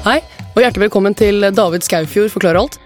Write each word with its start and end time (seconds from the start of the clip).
Hei, 0.00 0.20
og 0.54 0.62
hjertelig 0.62 0.86
velkommen 0.86 1.12
til 1.16 1.44
David 1.52 1.84
Skaufjord 1.84 2.30
forklarer 2.32 2.60
alt. 2.62 2.78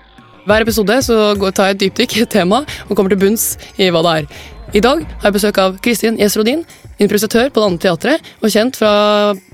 Hver 0.48 0.64
episode 0.64 0.96
så 1.06 1.18
tar 1.54 1.70
jeg 1.70 1.76
et 1.76 1.82
dypdykk 1.84 2.16
i 2.18 2.22
et 2.24 2.32
tema 2.34 2.64
og 2.88 2.96
kommer 2.96 3.14
til 3.14 3.20
bunns 3.22 3.44
i 3.80 3.86
hva 3.94 4.02
det 4.04 4.14
er. 4.18 4.26
I 4.74 4.82
dag 4.82 5.04
har 5.06 5.28
jeg 5.28 5.36
besøk 5.36 5.60
av 5.62 5.76
Kristin 5.84 6.18
Gjesrodin, 6.18 6.64
improvisatør 6.98 7.52
på 7.54 7.62
Det 7.62 7.68
andre 7.70 7.84
teatret 7.86 8.32
og 8.42 8.50
kjent 8.50 8.80
fra 8.80 8.90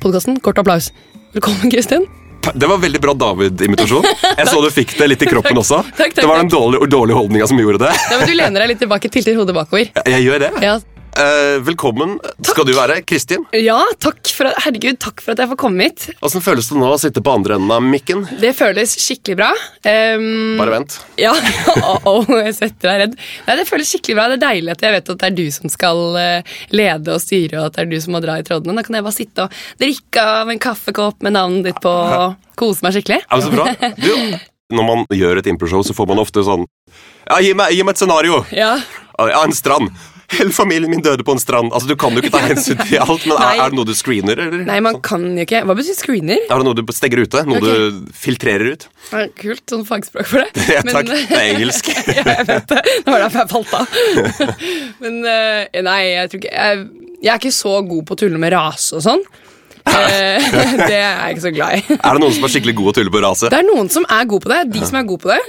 podkasten 0.00 0.40
Kort 0.40 0.62
applaus. 0.62 0.88
Velkommen, 1.36 1.68
Kristin. 1.74 2.08
Det 2.40 2.64
var 2.64 2.80
veldig 2.80 3.00
bra 3.04 3.12
David-imitasjon. 3.20 4.06
Jeg 4.24 4.46
så 4.48 4.60
du 4.64 4.70
fikk 4.72 4.94
det 4.96 5.10
litt 5.12 5.22
i 5.22 5.28
kroppen 5.28 5.60
også. 5.60 5.82
Takk, 5.84 6.14
takk, 6.14 6.22
det 6.22 6.28
var 6.30 6.40
den 6.40 6.48
dårlige, 6.50 6.88
dårlige 6.88 7.18
holdninga 7.18 7.50
som 7.50 7.60
gjorde 7.60 7.82
det. 7.84 7.90
Ja, 7.92 8.16
men 8.16 8.30
Du 8.30 8.32
lener 8.38 8.64
deg 8.64 8.72
litt 8.72 8.80
tilbake, 8.80 9.10
tilter 9.12 9.36
hodet 9.36 9.54
bakover. 9.58 9.90
Jeg 10.08 10.24
gjør 10.24 10.46
det. 10.46 10.50
Ja, 10.64 10.78
Eh, 11.10 11.58
velkommen 11.66 12.14
skal 12.46 12.64
du 12.68 12.70
være, 12.76 13.00
Kristin. 13.02 13.42
ja 13.56 13.76
takk 14.00 14.28
for, 14.30 14.46
herregud, 14.62 14.96
takk 15.02 15.18
for 15.24 15.34
at 15.34 15.40
jeg 15.42 15.50
får 15.50 15.58
komme 15.58 15.88
hit. 15.88 16.04
Åssen 16.24 16.42
føles 16.44 16.68
det 16.70 16.78
nå 16.78 16.86
å 16.94 16.98
sitte 17.02 17.22
på 17.24 17.32
andre 17.34 17.56
enden 17.58 17.72
av 17.74 17.82
mikken? 17.84 18.22
Det 18.40 18.52
føles 18.56 18.94
skikkelig 19.02 19.36
bra. 19.40 19.48
Um, 19.84 20.54
Bare 20.60 20.76
vent. 20.78 20.96
Ja, 21.20 21.32
oh, 21.82 22.06
oh, 22.22 22.30
jeg 22.38 22.54
setter 22.56 22.92
er 22.92 23.02
redd. 23.04 23.16
Nei, 23.48 23.56
Det 23.58 23.66
føles 23.68 23.90
skikkelig 23.90 24.16
bra. 24.20 24.28
Det 24.30 24.38
er 24.38 24.44
deilig 24.46 24.74
at 24.76 24.86
jeg 24.86 24.96
vet 24.96 25.10
at 25.16 25.20
det 25.24 25.30
er 25.32 25.36
du 25.40 25.44
som 25.56 25.72
skal 25.74 26.04
eh, 26.22 26.54
lede 26.78 27.16
og 27.16 27.24
styre, 27.24 27.58
og 27.58 27.66
at 27.68 27.76
det 27.80 27.84
er 27.84 27.90
du 27.90 27.98
som 28.06 28.14
må 28.16 28.22
dra 28.24 28.38
i 28.40 28.46
trådene. 28.46 28.78
Da 28.78 28.86
kan 28.86 29.00
jeg 29.00 29.06
bare 29.08 29.18
sitte 29.18 29.48
og 29.48 29.58
drikke 29.82 30.28
av 30.38 30.54
en 30.54 30.62
kaffekopp 30.62 31.26
med 31.26 31.36
navnet 31.36 31.72
ditt 31.72 31.82
på 31.84 31.90
og 31.90 32.38
kose 32.60 32.86
meg 32.86 32.96
skikkelig. 32.96 33.20
Det 33.26 33.42
så 33.48 33.52
bra? 33.58 33.66
Du, 34.06 34.14
når 34.78 34.86
man 34.86 35.04
gjør 35.10 35.40
et 35.42 35.50
improshow, 35.50 35.82
så 35.82 35.96
får 35.98 36.06
man 36.12 36.22
ofte 36.22 36.44
sånn 36.46 36.62
Ja, 37.26 37.40
gi 37.42 37.50
meg, 37.58 37.74
gi 37.74 37.82
meg 37.82 37.96
et 37.98 38.04
scenario. 38.04 38.44
Ja, 38.54 38.76
Ja, 39.20 39.42
en 39.44 39.52
strand. 39.52 39.90
Hele 40.30 40.52
familien 40.54 40.90
min 40.92 41.02
døde 41.02 41.24
på 41.26 41.34
en 41.34 41.40
strand. 41.42 41.72
Altså, 41.74 41.90
Du 41.90 41.96
kan 41.98 42.14
jo 42.14 42.22
ikke 42.22 42.32
ta 42.34 42.42
hensyn 42.44 42.78
til 42.84 43.00
alt, 43.04 43.26
men 43.26 43.34
er, 43.36 43.62
er 43.64 43.72
det 43.72 43.78
noe 43.80 43.88
du 43.88 43.94
screener? 43.98 44.38
eller? 44.38 44.62
Nei, 44.68 44.78
man 44.84 45.00
kan 45.04 45.24
jo 45.26 45.46
ikke 45.46 45.64
Hva 45.66 45.76
betyr 45.78 45.98
screener? 45.98 46.44
Er 46.46 46.62
det 46.62 46.68
noe 46.68 46.78
du 46.78 46.94
stenger 46.94 47.24
ute? 47.24 47.44
Noe 47.48 47.58
okay. 47.58 47.90
du 47.90 48.14
filtrerer 48.14 48.72
ut? 48.76 48.86
Ja, 49.10 49.26
kult, 49.42 49.64
sånn 49.72 49.84
fagspråk 49.88 50.30
for 50.30 50.44
det. 50.44 50.66
Ja, 50.76 50.84
takk. 50.86 51.10
Det 51.10 51.34
er 51.34 51.46
engelsk. 51.56 51.90
ja, 52.16 52.24
jeg 52.24 52.48
vet 52.48 52.70
det. 52.70 52.82
Det 52.86 53.10
var 53.10 53.24
derfor 53.26 53.42
jeg 53.42 53.52
falt 53.52 53.76
av. 53.76 54.56
Men 55.02 55.20
eh, 55.34 55.80
nei, 55.86 56.00
jeg 56.12 56.32
tror 56.32 56.42
ikke 56.42 56.54
jeg, 56.54 56.82
jeg 57.20 57.32
er 57.34 57.40
ikke 57.42 57.56
så 57.58 57.76
god 57.90 58.06
på 58.06 58.16
å 58.16 58.20
tulle 58.24 58.42
med 58.42 58.54
rase 58.54 58.98
og 59.00 59.06
sånn. 59.06 59.24
Eh, 59.90 60.50
det 60.86 60.96
er 60.96 61.16
jeg 61.24 61.34
ikke 61.34 61.44
så 61.46 61.52
glad 61.54 61.78
i. 61.78 61.82
Er 61.96 62.16
det 62.16 62.22
noen 62.22 62.36
som 62.36 62.46
er 62.46 62.52
skikkelig 62.54 62.76
god 62.78 62.92
å 62.92 62.94
tulle 63.00 63.14
på 63.14 63.22
raset? 63.24 63.50
Det 63.52 63.60
er 63.60 63.66
noen 63.66 63.90
som 63.92 64.06
er 64.06 64.28
gode 64.30 64.46
på 64.46 64.52
det. 64.52 64.60
De 64.76 64.84
som 64.86 65.00
er 65.00 65.08
gode 65.08 65.24
på 65.24 65.32
det, 65.32 65.40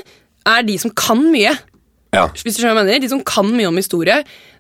er 0.52 0.66
de 0.68 0.78
som 0.82 0.94
kan 0.98 1.22
mye. 1.34 1.54
Ja. 2.12 2.26
Hvis 2.36 2.58
du 2.58 2.60
skjønner 2.60 2.82
mener 2.82 3.00
De 3.00 3.08
som 3.08 3.22
kan 3.24 3.48
mye 3.56 3.70
om 3.70 3.78
historie. 3.80 4.18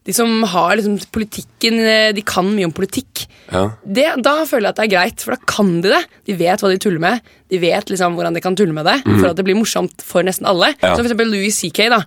De 0.07 0.13
som 0.15 0.29
har 0.53 0.77
liksom 0.79 0.95
politikken 1.11 1.81
eh, 1.83 2.13
De 2.15 2.23
kan 2.25 2.47
mye 2.47 2.69
om 2.69 2.71
politikk. 2.75 3.25
ja. 3.51 3.65
Det, 3.83 4.05
da 4.23 4.37
føler 4.47 4.69
jeg 4.69 4.71
at 4.71 4.79
det 4.79 4.85
er 4.85 4.93
greit, 4.95 5.25
for 5.25 5.35
da 5.35 5.51
kan 5.51 5.73
de 5.83 5.91
det. 5.91 6.01
De 6.29 6.37
vet 6.39 6.63
hva 6.63 6.71
de 6.71 6.79
tuller 6.81 7.03
med. 7.03 7.27
De 7.51 7.59
vet 7.59 7.91
liksom 7.91 8.15
hvordan 8.15 8.37
de 8.37 8.43
kan 8.43 8.55
tulle 8.55 8.73
med 8.75 8.87
det 8.87 8.97
for 9.19 9.29
at 9.33 9.35
det 9.39 9.45
blir 9.45 9.59
morsomt 9.59 10.01
for 10.05 10.23
nesten 10.23 10.47
alle. 10.47 10.71
Ja. 10.79 10.93
Som 10.95 11.03
for 11.03 11.09
eksempel 11.11 11.31
Louis 11.33 11.59
CK, 11.59 11.83
da. 11.91 12.01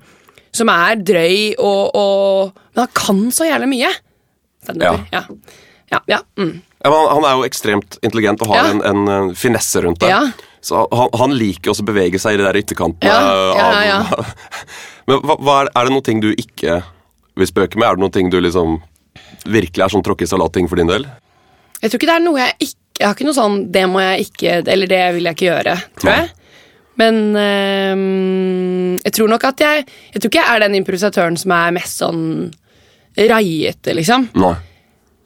Som 0.55 0.71
er 0.73 0.97
drøy 1.03 1.55
og, 1.59 1.93
og 1.99 2.53
Men 2.75 2.87
han 2.87 2.95
kan 2.97 3.23
så 3.35 3.49
jævlig 3.51 3.69
mye. 3.77 3.93
Ja. 4.81 4.95
Ja. 5.13 5.27
Ja, 5.93 6.01
ja, 6.09 6.19
mm. 6.41 6.55
Ja, 6.85 6.91
han, 6.91 7.25
er 7.29 7.37
jo 7.39 7.45
ekstremt 7.47 7.99
intelligent 8.03 8.41
og 8.43 8.51
har 8.55 8.65
Ja. 8.65 8.73
en, 8.73 8.81
en, 9.09 9.35
finesse 9.37 9.83
rundt 9.85 10.01
det. 10.01 10.09
Ja. 10.11 10.25
Så 10.65 10.87
han, 10.93 11.13
han 11.21 11.37
liker 11.37 11.71
også 11.73 11.85
å 11.85 11.91
bevege 11.93 12.19
seg 12.21 12.35
i 12.35 12.41
de 12.41 12.47
der 12.49 12.59
ytterkantene. 12.61 13.13
Ja, 13.13 13.85
ja, 13.85 13.99
av- 14.01 14.33
men 15.09 15.21
hva, 15.25 15.37
hva 15.41 15.57
er, 15.65 15.71
er 15.77 15.85
det 15.89 15.93
noen 15.95 16.07
ting 16.07 16.21
du 16.25 16.31
ikke 16.33 16.79
vil 17.37 17.51
spøke 17.51 17.77
med? 17.81 17.89
Er 17.89 17.97
det 17.99 18.05
noen 18.05 18.15
ting 18.15 18.31
du 18.33 18.39
liksom 18.41 18.79
virkelig 19.51 19.85
er 19.85 19.93
sånn 19.93 20.05
tråkke 20.07 20.27
salat-ting 20.29 20.69
for 20.71 20.81
din 20.81 20.89
del? 20.91 21.05
Jeg 21.83 21.91
tror 21.91 21.99
ikke 22.01 22.09
det 22.13 22.17
er 22.17 22.25
noe 22.25 22.41
jeg 22.41 22.55
ikke 22.69 22.81
Jeg 23.01 23.07
har 23.09 23.15
ikke 23.17 23.27
noe 23.27 23.35
sånn 23.37 23.57
Det 23.75 23.83
må 23.91 24.01
jeg 24.01 24.25
ikke 24.29 24.53
Eller 24.71 24.87
det 24.89 25.01
vil 25.17 25.27
jeg 25.27 25.35
ikke 25.37 25.49
gjøre, 25.51 25.73
tror 25.99 26.11
Nei. 26.13 26.19
jeg. 26.21 26.29
Men 27.03 27.17
øh, 27.35 29.01
jeg 29.05 29.13
tror 29.17 29.33
nok 29.33 29.45
at 29.51 29.65
jeg 29.65 29.83
Jeg 30.15 30.21
tror 30.23 30.31
ikke 30.31 30.43
jeg 30.45 30.53
er 30.55 30.63
den 30.65 30.77
improvisatøren 30.79 31.37
som 31.41 31.55
er 31.57 31.75
mest 31.77 31.99
sånn 32.03 32.23
raiete, 33.15 33.93
liksom. 33.95 34.29
Nei. 34.43 34.55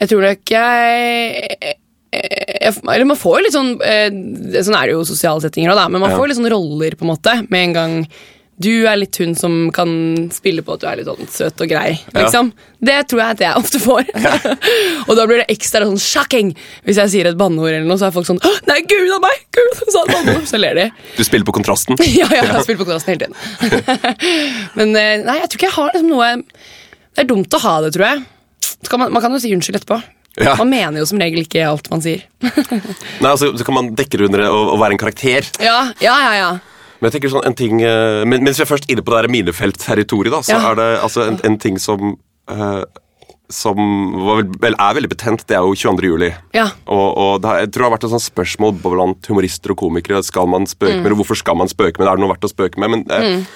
Jeg 0.02 0.10
tror 0.10 0.24
nok 0.26 0.50
jeg, 0.52 1.76
jeg 2.12 2.72
Eller 2.84 3.06
man 3.08 3.16
får 3.20 3.38
jo 3.38 3.44
litt 3.46 3.56
sånn 3.56 3.70
eh, 3.84 4.08
Sånn 4.64 4.76
er 4.80 4.88
det 4.90 4.96
jo 4.96 5.04
sosiale 5.08 5.44
settinger 5.44 5.72
òg, 5.76 5.84
men 5.92 6.00
man 6.02 6.10
Ja. 6.12 6.16
får 6.18 6.28
litt 6.32 6.40
sånn 6.40 6.50
roller, 6.52 6.96
på 6.98 7.06
en 7.06 7.12
måte, 7.14 7.36
med 7.52 7.68
en 7.68 7.76
gang 7.78 7.94
du 8.58 8.88
er 8.90 8.96
litt 8.98 9.14
hun 9.22 9.36
som 9.38 9.68
kan 9.74 9.90
spille 10.34 10.64
på 10.66 10.74
at 10.74 10.82
du 10.82 10.86
er 10.90 10.98
litt 10.98 11.06
sånn 11.06 11.30
søt 11.30 11.62
og 11.62 11.70
grei. 11.70 11.92
Ja. 12.10 12.24
liksom. 12.24 12.50
Det 12.82 12.96
tror 13.10 13.22
jeg 13.22 13.36
at 13.36 13.42
jeg 13.44 13.60
ofte 13.60 13.80
får. 13.82 14.08
og 15.08 15.12
da 15.18 15.26
blir 15.30 15.42
det 15.42 15.46
ekstra 15.54 15.86
sånn 15.86 16.00
shocking 16.02 16.50
hvis 16.86 16.98
jeg 16.98 17.12
sier 17.12 17.30
et 17.30 17.38
banneord, 17.38 17.70
eller 17.76 17.86
noe, 17.86 17.98
så 18.00 18.08
er 18.08 18.14
folk 18.14 18.26
sånn 18.26 18.42
Nei, 18.68 18.80
gud 18.90 19.14
av 19.14 19.22
meg! 19.22 19.44
Gud, 19.54 19.78
så 19.78 19.94
sa 19.94 20.02
et 20.02 20.12
banneord! 20.16 20.46
Så 20.50 20.58
ler 20.58 20.78
de. 20.78 20.88
Du 21.14 21.22
spiller 21.26 21.46
på 21.46 21.54
kontrasten? 21.60 21.98
ja, 22.20 22.26
ja, 22.34 22.44
jeg 22.50 22.66
spiller 22.66 22.82
på 22.82 22.88
kontrasten 22.88 23.14
hele 23.14 23.28
tiden. 23.28 24.04
Men 24.78 24.94
eh, 24.98 25.14
nei, 25.22 25.38
jeg 25.42 25.52
tror 25.52 25.60
ikke 25.60 25.70
jeg 25.70 25.76
har 25.78 25.94
liksom 25.94 26.12
noe 26.12 26.30
Det 26.42 27.24
er 27.24 27.30
dumt 27.30 27.58
å 27.58 27.62
ha 27.62 27.74
det, 27.86 27.92
tror 27.94 28.08
jeg. 28.10 28.24
Man, 28.94 29.12
man 29.14 29.22
kan 29.22 29.34
jo 29.34 29.42
si 29.42 29.52
unnskyld 29.54 29.80
etterpå. 29.80 30.00
Ja. 30.38 30.54
Man 30.58 30.70
mener 30.70 31.02
jo 31.02 31.06
som 31.10 31.18
regel 31.18 31.42
ikke 31.42 31.64
alt 31.66 31.88
man 31.90 32.02
sier. 32.02 32.26
Nei, 32.42 33.30
altså, 33.30 33.50
Så 33.58 33.66
kan 33.66 33.74
man 33.74 33.92
dekke 33.98 34.20
det 34.20 34.28
under 34.28 34.44
å 34.46 34.58
og 34.74 34.82
være 34.82 34.94
en 34.94 35.00
karakter. 35.00 35.46
ja, 35.62 35.80
ja, 36.02 36.18
ja, 36.26 36.34
ja. 36.38 36.50
Men 37.00 37.10
jeg 37.10 37.20
tenker 37.20 37.30
sånn 37.30 37.46
en 37.46 37.54
ting 37.54 37.80
eh, 37.82 38.24
men, 38.26 38.42
Mens 38.42 38.58
vi 38.58 38.64
er 38.64 38.70
først 38.72 38.88
inne 38.90 39.02
på 39.06 39.12
det 39.14 39.20
her 39.22 39.28
minefelt-territoriet, 39.30 40.32
da, 40.34 40.40
så 40.42 40.56
Ja. 40.56 40.70
er 40.72 40.74
det 40.80 40.88
altså 41.02 41.28
en, 41.28 41.38
en 41.44 41.58
ting 41.58 41.78
som 41.78 42.16
uh, 42.50 42.82
som 43.50 43.78
vel- 44.12 44.50
vel, 44.60 44.74
er 44.76 44.94
veldig 44.98 45.08
betent, 45.08 45.46
det 45.48 45.56
er 45.56 45.62
jo 45.64 45.72
22. 45.72 46.02
juli. 46.10 46.26
Ja. 46.52 46.66
Og, 46.86 47.06
og 47.16 47.40
det 47.40 47.48
har, 47.48 47.60
jeg 47.62 47.70
tror 47.72 47.80
det 47.80 47.86
har 47.88 47.94
vært 47.96 48.04
et 48.04 48.12
sånt 48.12 48.26
spørsmål 48.26 48.74
blant 48.82 49.24
humorister 49.30 49.72
og 49.72 49.78
komikere. 49.80 50.20
Skal 50.22 50.46
man 50.52 50.66
spøke 50.68 50.98
Mm. 50.98 51.02
med 51.02 51.10
det? 51.14 51.16
Hvorfor 51.16 51.38
skal 51.40 51.56
man 51.56 51.68
spøke 51.72 51.96
med 51.96 52.04
det? 52.04 52.10
Er 52.12 52.16
det 52.18 52.24
noe 52.26 52.34
verdt 52.34 52.44
å 52.44 52.52
spøke 52.52 52.76
med? 52.82 52.90
Men 52.90 53.06
eh, 53.08 53.46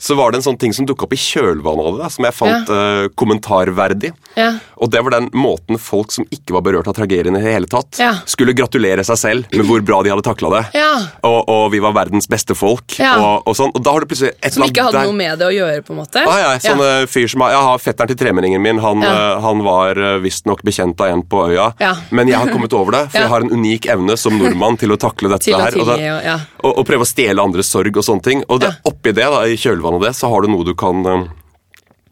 så 0.00 0.16
var 0.16 0.32
det 0.32 0.40
en 0.40 0.46
sånn 0.48 0.58
ting 0.58 0.72
som 0.72 0.86
dukka 0.88 1.04
opp 1.04 1.12
i 1.12 1.20
kjølvannet 1.20 1.86
av 1.90 1.98
det, 2.00 2.06
som 2.14 2.24
jeg 2.24 2.34
fant 2.38 2.70
eh, 2.72 3.08
kommentarverdig. 3.20 4.12
Ja. 4.38 4.54
Og 4.80 4.90
det 4.92 5.02
var 5.04 5.12
den 5.12 5.28
måten 5.36 5.78
folk 5.80 6.12
som 6.14 6.24
ikke 6.32 6.54
var 6.56 6.62
berørt 6.64 6.88
av 6.88 6.94
tragedien 6.96 7.36
i 7.36 7.40
det 7.42 7.52
hele 7.52 7.68
tatt, 7.70 7.98
Ja. 8.00 8.14
skulle 8.24 8.54
gratulere 8.56 9.04
seg 9.04 9.18
selv 9.20 9.52
med 9.52 9.66
hvor 9.68 9.82
bra 9.84 10.02
de 10.02 10.10
hadde 10.14 10.24
takla 10.24 10.50
det. 10.54 10.62
Ja. 10.80 10.92
Og, 11.26 11.44
og 11.52 11.70
vi 11.74 11.80
var 11.84 11.92
verdens 11.92 12.26
beste 12.30 12.54
folk. 12.56 12.96
Ja. 12.98 13.16
Og, 13.20 13.42
og 13.50 13.56
sånn. 13.58 13.72
Og 13.76 13.82
da 13.84 13.92
har 13.92 14.00
du 14.00 14.06
plutselig 14.10 14.32
et 14.42 14.54
Som 14.56 14.64
ikke 14.64 14.86
hadde 14.88 14.98
der- 15.02 15.10
noe 15.10 15.18
med 15.20 15.38
det 15.38 15.46
å 15.50 15.52
gjøre, 15.52 15.82
på 15.84 15.92
en 15.94 16.00
måte. 16.00 16.24
Ah, 16.24 16.38
ja, 16.46 16.54
sånn 16.64 16.80
eh, 16.80 17.04
fyr 17.10 17.28
som 17.28 17.44
Jeg 17.50 17.60
har 17.68 17.78
fetteren 17.84 18.08
til 18.14 18.16
tremenningen 18.24 18.62
min. 18.64 18.78
Han, 18.80 19.02
Ja. 19.04 19.12
eh, 19.36 19.40
han 19.44 19.62
var 19.64 19.98
uh, 19.98 20.18
visstnok 20.24 20.62
bekjent 20.64 21.00
av 21.00 21.08
en 21.12 21.22
på 21.22 21.44
øya. 21.50 21.72
Ja. 21.80 21.94
Men 22.10 22.28
jeg 22.28 22.38
har 22.40 22.48
kommet 22.48 22.72
over 22.72 22.92
det, 22.96 23.04
for 23.10 23.18
Ja. 23.18 23.24
jeg 23.26 23.30
har 23.34 23.40
en 23.44 23.50
unik 23.52 23.86
evne 23.86 24.16
som 24.16 24.38
nordmann 24.38 24.78
til 24.80 24.90
å 24.92 24.96
takle 24.96 25.28
dette 25.34 25.44
Til 25.50 25.60
her. 25.60 25.76
og, 25.76 25.86
da- 25.86 25.98
og- 26.00 26.24
ja. 26.24 26.38
og, 26.64 26.86
prøve 26.86 27.04
å 27.04 27.08
stjele 27.08 27.38
andres 27.44 27.68
sorg 27.68 27.96
og 27.96 28.04
sånne 28.04 28.22
ting. 28.22 28.44
Og 28.48 28.60
det, 28.60 28.70
Ja. 28.72 28.90
oppi 28.90 29.12
det, 29.12 29.24
da, 29.28 29.42
i 29.44 29.56
kjølvannet 29.60 29.89
av 29.98 30.04
det, 30.04 30.12
så 30.16 30.30
har 30.32 30.42
du 30.44 30.50
noe 30.52 30.66
du 30.66 30.74
kan 30.78 31.04
eh, 31.06 31.28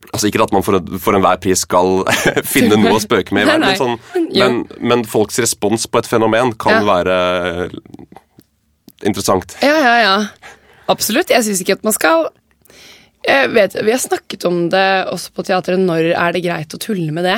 Altså 0.08 0.30
Ikke 0.30 0.40
at 0.40 0.52
man 0.56 0.62
for, 0.64 0.78
for 1.04 1.12
enhver 1.18 1.36
pris 1.42 1.66
skal 1.66 1.98
finne 2.54 2.78
noe 2.80 2.94
å 2.96 3.00
spøke 3.02 3.34
med, 3.36 3.44
i 3.44 3.48
verden, 3.50 3.66
men, 3.66 3.76
sånn, 3.76 4.30
men, 4.40 4.54
men 4.80 5.02
folks 5.04 5.36
respons 5.42 5.84
på 5.84 6.00
et 6.00 6.08
fenomen 6.08 6.54
kan 6.56 6.78
Ja. 6.78 6.86
være 6.88 7.16
eh, 7.68 7.74
interessant. 9.04 9.58
Ja, 9.60 9.74
ja, 9.76 9.92
ja. 10.00 10.14
Absolutt. 10.88 11.28
Jeg 11.34 11.44
syns 11.44 11.60
ikke 11.60 11.76
at 11.76 11.84
man 11.84 11.92
skal 11.92 12.30
vet, 13.52 13.76
Vi 13.84 13.92
har 13.92 14.00
snakket 14.00 14.46
om 14.48 14.70
det 14.72 14.86
også 15.12 15.34
på 15.36 15.44
teatret. 15.44 15.82
Når 15.84 16.14
er 16.14 16.32
det 16.32 16.44
greit 16.46 16.72
å 16.72 16.80
tulle 16.80 17.12
med 17.12 17.28
det? 17.28 17.36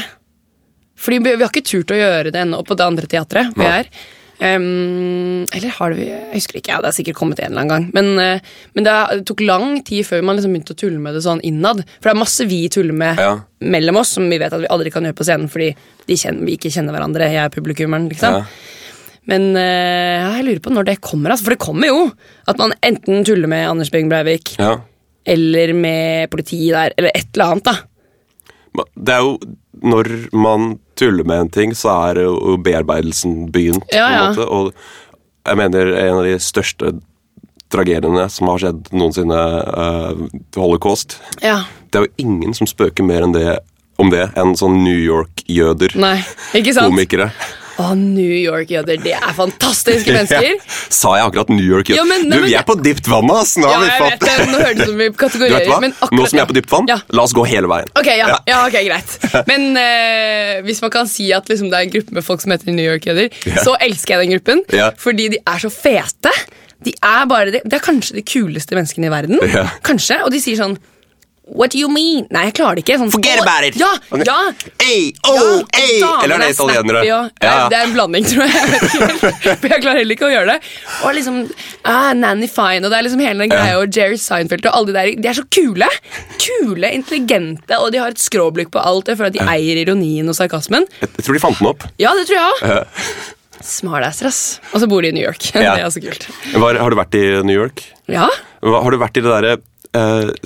Fordi 1.01 1.19
vi, 1.25 1.35
vi 1.35 1.43
har 1.43 1.51
ikke 1.51 1.67
turt 1.67 1.91
å 1.91 1.99
gjøre 1.99 2.31
det 2.31 2.43
ennå 2.45 2.63
på 2.69 2.77
det 2.79 2.87
andre 2.87 3.11
teatret 3.11 3.51
vi 3.57 3.67
er. 3.67 3.89
er. 3.91 4.07
Ehm, 4.41 5.45
eller 5.53 5.73
har 5.77 5.93
det 5.93 5.99
vi 6.01 6.07
Jeg 6.09 6.33
husker 6.33 6.59
ikke. 6.61 6.73
Ja, 6.73 6.81
det 6.81 6.89
har 6.89 6.97
sikkert 6.97 7.19
kommet 7.19 7.41
en 7.43 7.51
eller 7.53 7.61
annen 7.61 7.73
gang. 7.75 7.87
Men, 7.93 8.09
uh, 8.17 8.55
men 8.75 8.87
det, 8.87 8.95
det 9.19 9.27
tok 9.29 9.43
lang 9.45 9.83
tid 9.85 10.07
før 10.09 10.25
man 10.25 10.39
liksom 10.39 10.55
begynte 10.55 10.73
å 10.77 10.81
tulle 10.81 11.01
med 11.03 11.17
det 11.17 11.23
sånn 11.27 11.43
innad. 11.45 11.83
For 11.99 12.09
det 12.09 12.15
er 12.15 12.21
masse 12.23 12.47
vi 12.49 12.61
tuller 12.73 12.97
med 12.97 13.21
Ja. 13.21 13.35
mellom 13.61 14.01
oss, 14.01 14.15
som 14.17 14.29
vi 14.33 14.39
vet 14.41 14.53
at 14.57 14.63
vi 14.63 14.71
aldri 14.73 14.93
kan 14.95 15.05
gjøre 15.05 15.19
på 15.19 15.27
scenen 15.29 15.51
fordi 15.53 15.75
de 16.09 16.17
kjenner, 16.17 16.47
vi 16.49 16.57
ikke 16.57 16.73
kjenner 16.73 16.97
hverandre. 16.97 17.29
Jeg 17.29 17.45
er 17.45 17.53
publikummeren, 17.53 18.09
liksom. 18.09 18.41
Ja. 18.41 18.47
Men 19.29 19.51
uh, 19.53 20.39
jeg 20.41 20.47
lurer 20.47 20.63
på 20.65 20.73
når 20.73 20.89
det 20.89 21.01
kommer. 21.05 21.35
Altså, 21.35 21.45
for 21.51 21.57
det 21.57 21.63
kommer 21.67 21.93
jo! 21.93 22.07
At 22.49 22.59
man 22.59 22.73
enten 22.81 23.25
tuller 23.29 23.51
med 23.51 23.69
Anders 23.69 23.93
Behring 23.93 24.09
Breivik 24.09 24.57
eller 25.31 25.75
med 25.77 26.31
politiet 26.33 26.73
der, 26.73 26.95
eller 26.97 27.13
et 27.15 27.29
eller 27.37 27.53
annet. 27.53 27.65
da 28.73 28.85
Det 28.97 29.15
er 29.15 29.21
jo 29.21 29.37
Når 29.85 30.09
man 30.33 30.79
tuller 31.01 31.27
med 31.27 31.47
en 31.47 31.53
ting, 31.53 31.77
så 31.77 31.93
er 32.11 32.23
jo 32.27 32.57
bearbeidelsen 32.65 33.47
begynt. 33.53 33.87
Ja, 33.95 34.09
ja. 34.13 34.27
måte, 34.31 34.47
Og 34.47 34.73
jeg 35.49 35.59
mener 35.61 35.95
en 35.97 36.19
av 36.21 36.27
de 36.29 36.37
største 36.43 36.95
tragediene 37.71 38.27
som 38.33 38.51
har 38.51 38.63
skjedd 38.65 38.91
noensinne, 38.93 39.41
uh, 39.71 40.25
holocaust 40.59 41.21
Ja, 41.43 41.63
Det 41.91 42.01
er 42.01 42.07
jo 42.09 42.27
ingen 42.27 42.55
som 42.57 42.69
spøker 42.71 43.07
mer 43.07 43.27
enn 43.27 43.35
det, 43.35 43.61
om 44.01 44.11
det 44.13 44.29
enn 44.39 44.57
sånn 44.59 44.81
New 44.85 44.99
York-jøder. 44.99 45.97
Nei, 46.01 46.19
ikke 46.55 46.75
sant? 46.77 46.91
Komikere. 46.91 47.31
Å, 47.81 47.95
New 47.97 48.35
York-jøder, 48.37 48.99
det 49.01 49.15
er 49.17 49.33
fantastiske 49.37 50.13
mennesker. 50.17 50.59
Sa 50.93 51.15
jeg 51.17 51.31
akkurat 51.31 51.53
New 51.55 51.65
York? 51.65 51.89
Ja, 51.95 52.05
men- 52.05 52.27
nei, 52.29 52.39
du, 52.43 52.45
vi 52.51 52.55
er 52.59 52.67
på 52.69 52.77
dypt 52.77 53.09
vann, 53.09 53.31
ass! 53.33 53.55
Nå 53.61 53.71
Ja, 53.71 53.79
jeg 53.87 54.03
vet 54.05 54.27
det. 54.27 54.35
Nå 54.51 54.59
høres 54.61 54.77
det 54.77 54.85
ut 54.85 54.91
som 54.93 55.01
vi 55.01 55.09
kategorerer. 55.25 55.81
men 55.87 55.95
akkurat- 55.97 56.17
Nå 56.21 56.27
som 56.29 56.37
jeg 56.41 56.45
er 56.45 56.51
på 56.53 56.59
dypt 56.61 56.75
vann, 56.75 56.91
Ja. 56.93 56.99
la 57.17 57.25
oss 57.25 57.33
gå 57.37 57.47
hele 57.49 57.71
veien. 57.73 57.89
Ok, 57.97 58.11
ja, 58.13 58.29
Ja. 58.35 58.39
ja. 58.53 58.61
ok, 58.69 58.79
greit. 58.91 59.17
Men 59.51 59.67
uh, 59.81 60.55
hvis 60.69 60.83
man 60.85 60.93
kan 60.95 61.09
si 61.11 61.31
at 61.33 61.49
liksom, 61.49 61.71
det 61.73 61.79
er 61.81 61.89
en 61.89 61.95
gruppe 61.97 62.19
med 62.21 62.27
folk 62.27 62.45
som 62.45 62.53
heter 62.55 62.73
New 62.77 62.85
York-jøder, 62.87 63.31
Ja. 63.49 63.65
så 63.65 63.77
elsker 63.81 64.17
jeg 64.19 64.27
den 64.29 64.37
gruppen. 64.37 64.65
Ja. 64.77 64.91
Fordi 65.01 65.31
de 65.37 65.41
er 65.47 65.63
så 65.63 65.71
fete. 65.73 66.33
De 66.85 66.95
er 67.05 67.27
bare, 67.29 67.51
de, 67.53 67.61
de 67.65 67.77
er 67.77 67.83
kanskje 67.85 68.15
de 68.17 68.23
kuleste 68.25 68.77
menneskene 68.77 69.09
i 69.09 69.13
verden. 69.13 69.41
Ja. 69.53 69.67
Kanskje, 69.85 70.23
Og 70.25 70.31
de 70.33 70.39
sier 70.41 70.57
sånn 70.61 70.79
What 71.51 71.73
do 71.75 71.79
you 71.81 71.89
mean? 71.91 72.27
Nei, 72.31 72.45
jeg 72.47 72.55
klarer 72.61 72.79
det 72.79 72.85
ikke. 72.85 72.97
Sånn, 73.01 73.11
Forget 73.11 73.41
about 73.43 73.65
it! 73.67 73.75
Ja, 73.81 73.89
ja, 74.15 74.37
ja, 74.55 75.33
oh, 75.33 75.63
ja, 75.75 76.11
Eller 76.23 76.37
er 76.37 76.45
det 76.45 76.51
italienere? 76.55 77.01
Ja. 77.09 77.19
Ja. 77.43 77.55
Det 77.73 77.79
er 77.81 77.89
en 77.89 77.95
blanding, 77.97 78.27
tror 78.31 78.45
jeg. 78.47 78.55
Jeg. 78.55 79.57
For 79.61 79.67
jeg 79.73 79.83
klarer 79.83 79.99
heller 80.03 80.15
ikke 80.15 80.29
å 80.29 80.31
gjøre 80.31 80.55
det. 80.55 80.71
Og 81.09 81.17
liksom 81.19 81.41
ah, 81.91 82.13
Nanny 82.15 82.47
Fine 82.51 82.87
og 82.87 82.93
det 82.95 83.01
er 83.01 83.07
liksom 83.09 83.25
hele 83.25 83.43
den 83.45 83.51
greia 83.55 83.81
og 83.83 83.91
Jerry 83.99 84.21
Seinfeld 84.23 84.69
og 84.71 84.79
alle 84.79 84.93
de 84.93 84.97
der. 85.01 85.11
De 85.27 85.33
er 85.33 85.39
så 85.41 85.47
kule. 85.53 85.91
Kule, 86.41 86.93
intelligente, 87.01 87.81
og 87.83 87.91
de 87.95 88.01
har 88.05 88.15
et 88.15 88.23
skråblikk 88.23 88.71
på 88.75 88.81
alt. 88.87 89.11
Jeg 89.11 89.19
føler 89.19 89.35
at 89.35 89.39
de 89.41 89.45
eier 89.57 89.83
ironien 89.83 90.31
og 90.31 90.39
sarkasmen. 90.39 90.87
Jeg 91.03 91.11
jeg 91.21 91.27
tror 91.27 91.37
de 91.37 91.43
fant 91.43 91.59
den 91.61 91.69
opp. 91.69 91.85
Ja, 92.01 92.15
det 92.17 92.29
tror 92.31 92.39
jeg 92.39 92.79
òg. 92.79 93.05
Smartasser, 93.61 94.31
ass. 94.31 94.41
Og 94.73 94.81
så 94.81 94.89
bor 94.89 95.03
de 95.05 95.11
i 95.11 95.15
New 95.19 95.27
York. 95.27 95.43
Det 95.53 95.67
er 95.67 95.91
så 95.93 96.01
kult. 96.01 96.25
Hva, 96.55 96.71
har 96.81 96.95
du 96.95 96.97
vært 96.97 97.19
i 97.19 97.25
New 97.45 97.57
York? 97.59 97.83
Ja, 98.09 98.31
Hva- 98.65 98.81
Har 98.87 98.95
du 98.95 98.99
vært 99.03 99.19
i 99.21 99.25
det 99.27 99.31
derre 99.35 99.59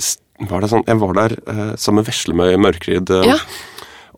s- 0.01 0.17
var 0.39 0.61
det 0.61 0.69
sånn, 0.69 0.83
Jeg 0.87 0.99
var 0.99 1.13
der 1.13 1.37
eh, 1.47 1.75
sammen 1.79 2.01
med 2.03 2.09
Veslemøy 2.11 2.57
Mørkryd 2.59 3.09
eh, 3.09 3.23
Ja. 3.31 3.37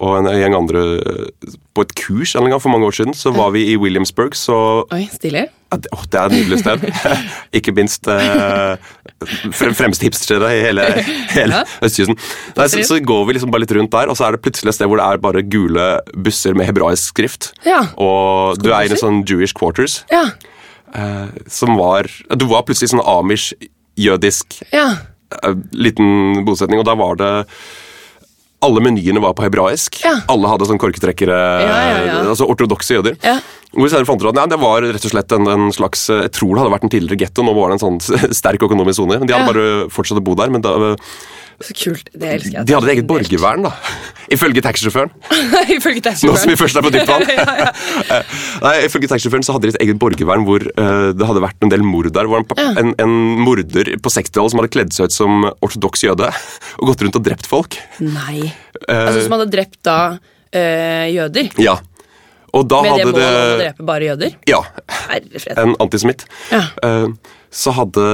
og 0.02 0.16
en 0.20 0.28
gjeng 0.34 0.56
andre 0.58 0.82
eh, 0.98 1.54
på 1.74 1.82
et 1.86 1.94
kurs 1.98 2.36
en 2.36 2.50
gang 2.50 2.60
for 2.62 2.70
mange 2.74 2.86
år 2.90 2.96
siden. 2.98 3.14
Så 3.14 3.32
var 3.36 3.52
vi 3.54 3.64
i 3.72 3.78
Williamsburg, 3.78 4.34
så 4.38 4.84
Oi, 4.94 5.04
stilig. 5.14 5.46
ja, 5.72 5.78
det, 5.78 5.90
åh, 5.94 6.04
det 6.10 6.20
er 6.20 6.26
et 6.26 6.36
nydelig 6.38 6.60
sted. 6.64 6.86
Ikke 7.58 7.74
minst 7.78 8.08
eh, 8.10 8.78
frem, 9.54 9.74
fremste 9.78 10.06
hipsterstedet 10.08 10.52
i 10.58 10.62
hele, 10.66 10.86
hele 11.36 11.60
Ja. 11.62 11.64
østkysten. 11.86 12.18
Nei, 12.58 12.68
så, 12.74 12.82
så 12.86 13.00
går 13.02 13.26
vi 13.30 13.34
liksom 13.38 13.54
bare 13.54 13.62
litt 13.66 13.74
rundt 13.78 13.94
der, 13.94 14.10
og 14.10 14.18
så 14.18 14.26
er 14.28 14.38
det 14.38 14.42
plutselig 14.46 14.74
et 14.74 14.78
sted 14.80 14.90
hvor 14.90 14.98
det 15.02 15.06
er 15.10 15.22
bare 15.22 15.46
gule 15.46 15.88
busser 16.18 16.58
med 16.58 16.66
hebraisk 16.70 17.14
skrift. 17.14 17.52
Ja. 17.66 17.84
Og 17.98 18.58
du 18.62 18.70
er 18.74 18.86
i 18.86 18.94
en 18.94 19.02
sånn 19.02 19.22
Jewish 19.26 19.54
quarters, 19.58 20.02
Ja. 20.14 20.26
eh, 20.94 21.28
som 21.50 21.78
var 21.78 22.10
Du 22.38 22.46
var 22.50 22.64
plutselig 22.66 22.90
sånn 22.94 23.06
amish-jødisk 23.06 24.62
Ja. 24.74 24.90
Eh, 25.36 25.54
liten 25.76 26.44
bosetning, 26.48 26.82
og 26.82 26.88
da 26.88 26.96
var 27.00 27.20
det 27.20 27.32
alle 28.66 28.82
menyene 28.82 29.22
var 29.22 29.36
på 29.38 29.46
hebraisk. 29.46 30.00
Ja. 30.02 30.16
Alle 30.34 30.50
hadde 30.50 30.66
sånn 30.66 30.80
korketrekkere, 30.82 31.36
Ja, 31.62 31.78
ja, 32.08 32.16
altså 32.26 32.48
ortodokse 32.50 32.98
jøder. 32.98 33.18
Hvor 33.22 33.86
vi 33.86 33.92
senere 33.92 34.10
fant 34.10 34.24
ut 34.24 34.32
at 34.32 34.40
nei, 34.40 34.48
det 34.50 34.58
var 34.62 34.82
rett 34.82 35.06
og 35.06 35.14
slett 35.14 35.34
en, 35.36 35.46
en 35.52 35.68
slags 35.76 36.08
Jeg 36.10 36.32
tror 36.34 36.56
det 36.56 36.64
hadde 36.64 36.74
vært 36.74 36.88
en 36.88 36.94
tidligere 36.96 37.22
getto, 37.22 37.46
nå 37.46 37.54
var 37.54 37.70
det 37.70 37.78
en 37.78 37.84
sånn 37.86 38.00
sterk 38.40 38.66
økonomisk 38.66 38.98
sone. 38.98 39.20
De 39.22 39.36
hadde 39.36 39.52
bare 39.52 39.68
fortsatt 39.94 40.18
å 40.18 40.26
bo 40.26 40.34
der. 40.40 40.50
Men 40.54 40.66
da, 40.66 40.74
Så 41.58 41.74
kult. 41.74 42.10
Det 42.14 42.28
elsker 42.36 42.54
jeg. 42.60 42.68
de 42.70 42.74
hadde 42.76 42.86
et 42.86 42.94
eget 43.00 43.08
borgervern, 43.10 43.64
da. 43.66 43.72
Ifølge 44.36 44.62
taxisjåføren. 44.62 45.10
Ifølge 45.78 46.14
Nå 46.28 46.36
som 46.38 46.52
vi 46.52 46.58
først 46.60 46.78
er 46.78 46.86
på 46.86 46.92
dypt 46.94 47.10
vann. 47.10 47.26
Ja, 47.38 47.56
ja. 47.64 48.20
Nei, 48.62 48.74
Ifølge 48.86 49.10
taxisjåføren 49.10 49.46
så 49.46 49.56
hadde 49.56 49.70
de 49.70 49.74
et 49.74 49.80
eget 49.88 49.98
borgervern 50.02 50.46
hvor 50.46 50.62
uh, 50.68 51.10
det 51.18 51.30
hadde 51.30 51.42
vært 51.42 51.66
en 51.66 51.74
del 51.74 51.86
mord 51.86 52.12
der. 52.14 52.30
Hvor 52.30 52.44
en, 52.44 52.78
en, 52.84 52.94
en 53.02 53.16
morder 53.42 53.90
på 54.04 54.14
60-tallet 54.14 54.54
som 54.54 54.62
hadde 54.62 54.74
kledd 54.76 54.94
seg 54.94 55.10
ut 55.10 55.18
som 55.18 55.48
ortodoks 55.66 56.06
jøde 56.06 56.30
og 56.30 56.92
gått 56.92 57.06
rundt 57.06 57.18
og 57.18 57.26
drept 57.26 57.50
folk. 57.50 57.80
Nei. 58.04 58.52
Altså 58.86 59.24
Som 59.26 59.38
hadde 59.40 59.50
drept 59.56 59.80
da 59.88 60.00
uh, 60.14 61.06
jøder. 61.10 61.50
Ja. 61.64 61.80
Og 62.54 62.70
da 62.70 62.84
Med 62.86 63.02
det 63.02 63.08
målet 63.10 63.24
om 63.24 63.40
å 63.40 63.58
drepe 63.64 63.88
bare 63.88 64.12
jøder. 64.12 64.38
Ja. 64.50 64.62
En 65.58 65.74
antisemitt. 65.84 66.24
Ja. 66.54 66.64
Så 67.54 67.74
hadde 67.76 68.06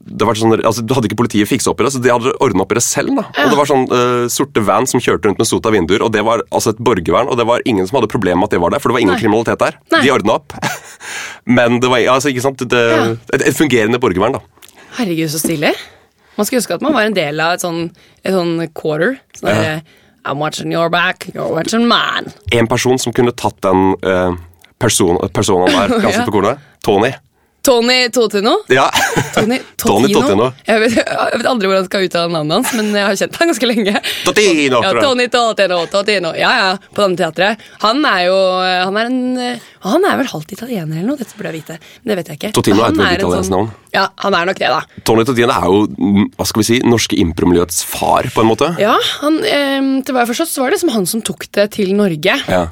det 0.00 0.24
var 0.24 0.34
sånn, 0.34 0.54
altså, 0.64 0.82
hadde 0.96 1.10
ikke 1.10 1.18
politiet 1.20 1.48
fiksa 1.50 1.70
opp 1.74 1.80
i 1.82 1.84
det, 1.84 1.90
så 1.92 2.00
de 2.00 2.08
hadde 2.10 2.32
ordna 2.40 2.64
opp 2.64 2.72
i 2.72 2.78
det 2.78 2.82
selv. 2.82 3.12
da. 3.18 3.24
Og 3.44 3.50
Det 3.52 3.58
var 3.58 3.68
sånn 3.68 3.82
uh, 3.92 4.28
sorte 4.32 4.62
van 4.64 4.86
som 4.88 5.00
kjørte 5.02 5.28
rundt 5.28 5.38
med 5.42 5.46
sota 5.48 5.70
vinduer, 5.74 6.00
og 6.06 6.10
det 6.14 6.22
var 6.24 6.40
altså 6.50 6.72
et 6.72 6.80
borgervern. 6.80 7.28
Og 7.28 7.36
det 7.36 7.44
var 7.46 7.60
ingen 7.68 7.86
som 7.86 7.98
hadde 8.00 8.08
problem 8.10 8.40
med 8.40 8.48
at 8.48 8.56
det 8.56 8.60
var 8.64 8.72
der, 8.72 8.80
for 8.80 8.88
det 8.90 8.96
var 8.96 9.04
ingen 9.04 9.14
Nei. 9.14 9.20
kriminalitet 9.20 9.60
der. 9.60 9.76
Nei. 9.92 10.00
De 10.06 10.12
ordna 10.14 10.38
opp. 10.40 10.56
Men 11.60 11.80
det 11.84 11.92
var 11.92 12.00
altså, 12.16 12.32
ikke 12.32 12.46
sant, 12.48 12.64
det, 12.72 12.82
Ja. 12.90 13.04
et, 13.36 13.46
et 13.52 13.56
fungerende 13.60 14.00
borgervern, 14.00 14.38
da. 14.40 14.74
Herregud, 14.96 15.28
så 15.30 15.38
stilig. 15.42 15.74
Man 16.38 16.46
skulle 16.48 16.62
ønske 16.64 16.74
at 16.80 16.82
man 16.88 16.96
var 16.96 17.04
en 17.10 17.14
del 17.20 17.40
av 17.44 17.58
et 17.58 17.62
sånn, 17.64 17.90
et 18.24 18.32
sånn 18.34 18.56
quarter. 18.72 19.18
Sånn 19.36 19.52
Ja. 19.52 19.60
der, 19.60 19.82
I'm 20.24 20.40
watching 20.40 20.72
your 20.72 20.88
back, 20.92 21.28
you're 21.34 21.48
watching 21.52 21.86
mine. 21.88 22.32
En 22.52 22.66
person 22.68 22.98
som 23.00 23.12
kunne 23.12 23.32
tatt 23.32 23.60
den 23.64 23.94
uh, 24.04 24.32
person, 24.80 25.16
personen 25.32 25.68
der, 25.72 25.88
ganske 26.04 26.18
Ja. 26.20 26.26
på 26.26 26.32
kornet, 26.40 26.58
Tony. 26.84 27.12
Tony 27.62 28.08
Totino. 28.08 28.54
Ja. 28.72 28.86
Tony 29.34 29.58
Tony 29.76 30.08
Totino. 30.14 30.46
Jeg 30.66 30.80
vet, 30.80 30.94
jeg 30.96 31.40
vet 31.40 31.48
aldri 31.50 31.68
hvordan 31.68 31.82
jeg 31.82 31.88
skal 31.90 32.06
uttale 32.06 32.32
navnet 32.32 32.56
hans, 32.56 32.70
men 32.78 32.88
jeg 32.96 33.04
har 33.04 33.18
kjent 33.20 33.36
han 33.40 33.50
ganske 33.52 33.68
lenge. 33.68 33.94
Totino, 34.24 34.80
Ja. 34.84 34.92
Tony 35.02 35.26
Totino, 35.32 35.80
Totino. 35.92 36.32
Ja, 36.40 36.52
ja, 36.56 36.70
på 36.94 37.04
denne 37.04 37.20
teatret. 37.20 37.60
Han 37.84 38.00
er 38.08 38.24
jo 38.30 38.38
Han 38.60 38.96
er, 38.96 39.10
en, 39.10 39.60
han 39.84 40.08
er 40.08 40.16
vel 40.22 40.30
halvt 40.32 40.54
italiener 40.56 40.98
eller 41.02 41.10
noe, 41.12 41.20
dette 41.20 41.36
burde 41.36 41.52
jeg 41.52 41.60
vite. 41.60 41.78
Men 42.02 42.14
det 42.14 42.18
vet 42.22 42.32
jeg 42.32 42.40
ikke. 42.40 42.52
Totino 42.56 42.80
er 42.80 42.94
et 42.94 42.98
veldig 42.98 43.12
en 43.12 43.20
italiensk 43.20 43.54
navn. 43.54 43.70
Ja, 43.92 44.06
han 44.24 44.34
er 44.38 44.46
nok 44.48 44.58
det, 44.62 44.72
da. 44.72 44.80
Tony 45.04 45.24
Totino 45.28 45.52
er 45.52 45.68
jo 45.68 45.84
mm, 45.90 46.26
hva 46.38 46.46
skal 46.48 46.62
vi 46.62 46.68
si, 46.70 46.80
norske 46.86 47.16
impromiljøets 47.20 47.84
far, 47.90 48.28
på 48.32 48.44
en 48.44 48.50
måte. 48.54 48.72
Ja, 48.80 48.96
han, 49.20 49.40
eh, 49.44 49.78
Til 50.06 50.14
hva 50.16 50.24
jeg 50.24 50.32
forstått, 50.32 50.52
så 50.54 50.62
var 50.64 50.70
det 50.72 50.78
liksom 50.80 50.94
han 50.96 51.08
som 51.10 51.24
tok 51.26 51.48
det 51.56 51.70
til 51.76 51.92
Norge. 51.98 52.36
Ja. 52.48 52.68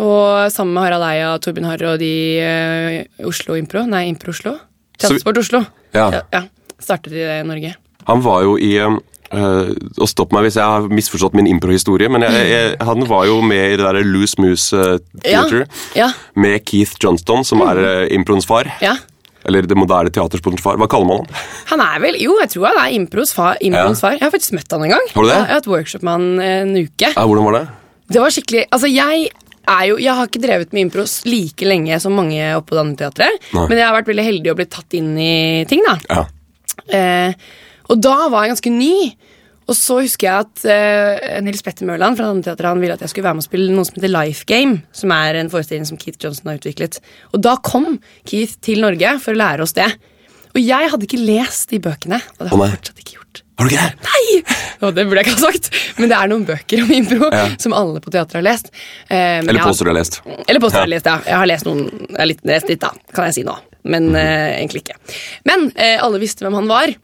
Og 0.00 0.50
sammen 0.52 0.72
med 0.74 0.86
Harald 0.86 1.04
Eia, 1.10 1.30
Torbjørn 1.42 1.68
Harr 1.68 1.84
og 1.92 1.98
de 2.00 2.12
uh, 2.40 3.26
Oslo 3.28 3.56
Impro. 3.60 3.84
Nei, 3.88 4.06
Impro 4.08 4.32
Oslo. 4.32 4.56
Teatersport 4.98 5.38
Oslo. 5.42 5.64
Ja. 5.92 6.08
ja. 6.32 6.42
Startet 6.80 7.12
i 7.12 7.20
det 7.20 7.40
i 7.42 7.46
Norge. 7.48 7.74
Han 8.08 8.22
var 8.24 8.44
jo 8.48 8.58
i 8.58 8.76
um, 8.82 9.00
Uh, 9.32 9.70
og 9.96 10.10
Stopp 10.10 10.28
meg 10.36 10.42
hvis 10.44 10.58
jeg 10.58 10.68
har 10.68 10.90
misforstått 10.92 11.32
min 11.32 11.46
improhistorie, 11.48 12.04
men 12.12 12.20
jeg, 12.20 12.40
jeg, 12.50 12.72
han 12.84 13.06
var 13.08 13.22
jo 13.24 13.38
med 13.40 13.62
i 13.62 13.78
det 13.80 13.80
derre 13.80 14.02
Loose 14.04 14.36
Moose 14.44 14.76
eh, 14.76 14.98
Ja. 15.24 15.40
Theater 15.48 15.62
Ja. 15.96 16.10
med 16.36 16.60
Keith 16.68 16.98
Johnston, 17.00 17.40
som 17.48 17.62
er 17.64 17.80
uh, 17.80 18.02
improens 18.12 18.44
far. 18.44 18.68
ja. 18.84 18.98
Eller 19.48 19.64
det 19.64 19.74
moderne 19.74 20.12
teatersportens 20.12 20.60
far. 20.60 20.76
Hva 20.76 20.84
kaller 20.86 21.08
man 21.08 21.22
han? 21.24 21.40
Han 21.72 21.80
er 21.82 21.96
vel 22.04 22.20
Jo, 22.20 22.36
jeg 22.42 22.52
tror 22.52 22.68
han 22.74 22.82
er 22.84 22.92
impros 22.94 23.32
far. 23.32 23.56
Improens 23.64 23.98
Ja. 23.98 24.10
far. 24.10 24.18
Jeg 24.18 24.26
har 24.26 24.34
faktisk 24.36 24.52
møtt 24.54 24.76
han 24.76 24.84
en 24.84 24.92
gang. 24.92 25.08
Har 25.16 25.24
du 25.24 25.28
det? 25.32 25.38
Jeg 25.38 25.48
har 25.48 25.56
hatt 25.62 25.70
workshop 25.72 26.04
med 26.06 26.12
han 26.12 26.28
en 26.50 26.76
uke. 26.76 27.08
Ja, 27.16 27.24
hvordan 27.24 27.48
var 27.48 27.56
det? 27.56 27.62
Det 28.12 28.20
var 28.22 28.36
skikkelig 28.36 28.66
Altså, 28.68 28.92
jeg 28.92 29.30
jo 29.88 29.98
Jeg 30.02 30.18
har 30.18 30.28
ikke 30.28 30.42
drevet 30.42 30.72
med 30.74 30.86
impro 30.86 31.04
like 31.28 31.66
lenge 31.66 31.98
som 32.02 32.14
mange 32.18 32.40
oppe 32.56 32.72
på 32.72 32.78
Danneteatret, 32.78 33.42
Teatret, 33.50 33.68
men 33.70 33.78
jeg 33.78 33.86
har 33.86 33.96
vært 33.96 34.10
veldig 34.10 34.24
heldig 34.26 34.52
og 34.52 34.58
blitt 34.58 34.72
tatt 34.74 34.96
inn 34.98 35.12
i 35.18 35.34
ting, 35.70 35.84
da. 35.86 35.98
Ja. 36.10 36.24
Eh, 36.98 37.52
og 37.92 38.00
da 38.02 38.16
var 38.32 38.46
jeg 38.46 38.56
ganske 38.56 38.72
ny. 38.74 38.96
Og 39.70 39.76
så 39.78 40.00
husker 40.02 40.26
jeg 40.26 40.46
at 40.46 40.64
eh, 40.68 41.38
Nils 41.44 41.62
Petter 41.62 41.86
Mørland 41.86 42.18
fra 42.18 42.26
Danneteatret 42.28 42.80
ville 42.82 42.96
at 42.96 43.04
jeg 43.04 43.12
skulle 43.12 43.28
være 43.28 43.38
med 43.38 43.44
og 43.44 43.46
spille 43.46 43.74
noe 43.74 43.86
som 43.86 43.98
heter 43.98 44.12
Life 44.12 44.46
Game, 44.50 44.82
som 44.96 45.14
er 45.14 45.38
en 45.38 45.50
forestilling 45.52 45.86
som 45.88 46.00
Keith 46.00 46.18
Johnson 46.22 46.50
har 46.50 46.58
utviklet. 46.58 46.98
Og 47.32 47.44
da 47.44 47.54
kom 47.62 48.00
Keith 48.28 48.58
til 48.64 48.82
Norge 48.82 49.14
for 49.22 49.36
å 49.36 49.38
lære 49.38 49.64
oss 49.64 49.76
det. 49.78 49.88
Og 50.52 50.60
jeg 50.60 50.90
hadde 50.92 51.06
ikke 51.06 51.22
lest 51.22 51.70
de 51.72 51.80
bøkene, 51.82 52.18
og 52.36 52.42
det 52.42 52.50
har 52.52 52.64
jeg 52.66 52.76
fortsatt 52.76 53.04
ikke 53.04 53.14
gjort. 53.16 53.21
Har 53.58 53.68
du 53.68 53.74
ikke 53.74 53.84
det? 53.84 54.08
Nei! 54.08 54.56
Og 54.82 54.94
det 54.96 55.04
burde 55.06 55.20
jeg 55.22 55.28
ikke 55.28 55.36
ha 55.36 55.52
sagt, 55.52 55.68
men 56.00 56.08
det 56.10 56.16
er 56.18 56.30
noen 56.32 56.46
bøker 56.48 56.82
om 56.82 56.90
impro 56.96 57.28
Ja. 57.30 57.44
som 57.60 57.74
alle 57.76 58.00
på 58.02 58.10
teatret 58.10 58.40
har 58.40 58.46
lest. 58.46 58.72
Eh, 59.08 59.38
Eller 59.44 59.60
påstår 59.62 59.84
du 59.86 59.90
har 59.92 59.98
lest? 60.00 60.20
eller 60.48 60.60
påstår 60.60 60.80
jeg 60.80 60.86
har 60.88 60.92
lest, 60.94 61.06
ja. 61.06 61.16
Jeg 61.26 61.36
har 61.36 61.46
lest 61.50 61.68
noen, 61.68 61.84
jeg 62.08 62.18
har 62.18 62.26
litt, 62.30 62.42
lest 62.48 62.68
litt, 62.72 62.80
da, 62.80 62.90
kan 63.12 63.28
jeg 63.28 63.34
si 63.34 63.44
nå. 63.46 63.54
Men 63.84 64.08
mm. 64.10 64.16
eh, 64.16 64.50
egentlig 64.58 64.82
ikke. 64.84 64.96
Men 65.48 65.72
eh, 65.76 65.98
alle 66.02 66.20
visste 66.22 66.46
hvem 66.46 66.54
han 66.54 66.70
var. 66.70 66.94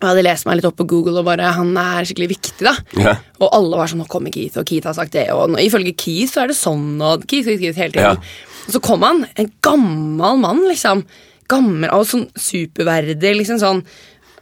Og 0.00 0.06
jeg 0.06 0.08
hadde 0.14 0.24
lest 0.24 0.46
meg 0.48 0.56
litt 0.56 0.64
opp 0.70 0.78
på 0.78 0.86
Google, 0.88 1.18
og 1.20 1.26
bare 1.28 1.50
han 1.52 1.74
er 1.76 2.06
skikkelig 2.08 2.30
viktig. 2.30 2.64
da 2.64 2.72
Ja. 2.96 3.16
Og 3.40 3.50
alle 3.52 3.76
var 3.76 3.90
sånn 3.90 4.00
'Nå 4.00 4.08
kommer 4.08 4.32
Keith', 4.32 4.56
og 4.56 4.64
Keith 4.64 4.86
har 4.86 4.94
sagt 4.96 5.12
det. 5.12 5.26
Og 5.30 5.58
ifølge 5.60 5.92
Keith 5.92 6.32
så 6.32 6.44
er 6.44 6.46
det 6.48 6.56
sånn, 6.56 7.02
og 7.02 7.26
Keith, 7.26 7.44
Keith, 7.48 7.60
Keith 7.60 7.76
hele 7.76 7.92
tiden. 7.92 8.16
Ja. 8.16 8.64
Og 8.68 8.72
så 8.72 8.80
kom 8.80 9.02
han, 9.02 9.26
en 9.36 9.52
gammel 9.60 10.38
mann, 10.40 10.62
liksom. 10.68 11.04
Gammel, 11.50 11.90
og 11.90 12.06
sånn 12.06 12.28
superverdig, 12.38 13.34
liksom 13.36 13.58
sånn 13.58 13.82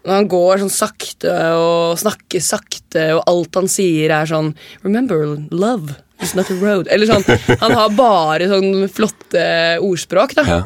når 0.08 0.22
han 0.22 0.28
går 0.32 0.62
sånn 0.62 0.72
sakte 0.72 1.32
og 1.52 1.98
snakker 2.00 2.40
sakte, 2.42 3.02
og 3.18 3.26
alt 3.28 3.58
han 3.60 3.68
sier 3.68 4.14
er 4.16 4.30
sånn 4.30 4.54
Remember, 4.80 5.26
love 5.52 5.98
is 6.24 6.32
not 6.34 6.48
a 6.50 6.56
road. 6.58 6.88
Eller 6.90 7.06
sånn. 7.10 7.24
Han 7.60 7.74
har 7.76 7.92
bare 7.94 8.48
sånn 8.50 8.88
flotte 8.90 9.42
ordspråk, 9.84 10.34
da. 10.38 10.44
Ja. 10.48 10.60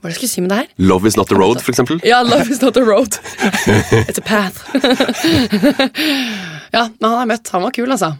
Hva 0.00 0.08
er 0.08 0.10
det 0.10 0.16
jeg 0.16 0.18
skulle 0.18 0.32
si 0.32 0.42
med 0.42 0.52
det 0.52 0.58
her? 0.62 0.68
Love 0.90 1.08
is 1.08 1.16
not 1.16 1.32
a 1.32 1.38
road, 1.38 1.60
for 1.62 1.72
eksempel. 1.74 2.00
Ja, 2.08 2.22
love 2.24 2.48
is 2.50 2.60
not 2.64 2.76
a 2.80 2.84
road. 2.84 3.16
It's 4.02 4.18
a 4.18 4.24
path. 4.24 4.62
ja, 6.76 6.86
men 6.88 7.06
han 7.06 7.18
har 7.20 7.28
møtt. 7.28 7.50
Han 7.52 7.66
var 7.66 7.74
kul, 7.76 7.90
altså. 7.92 8.14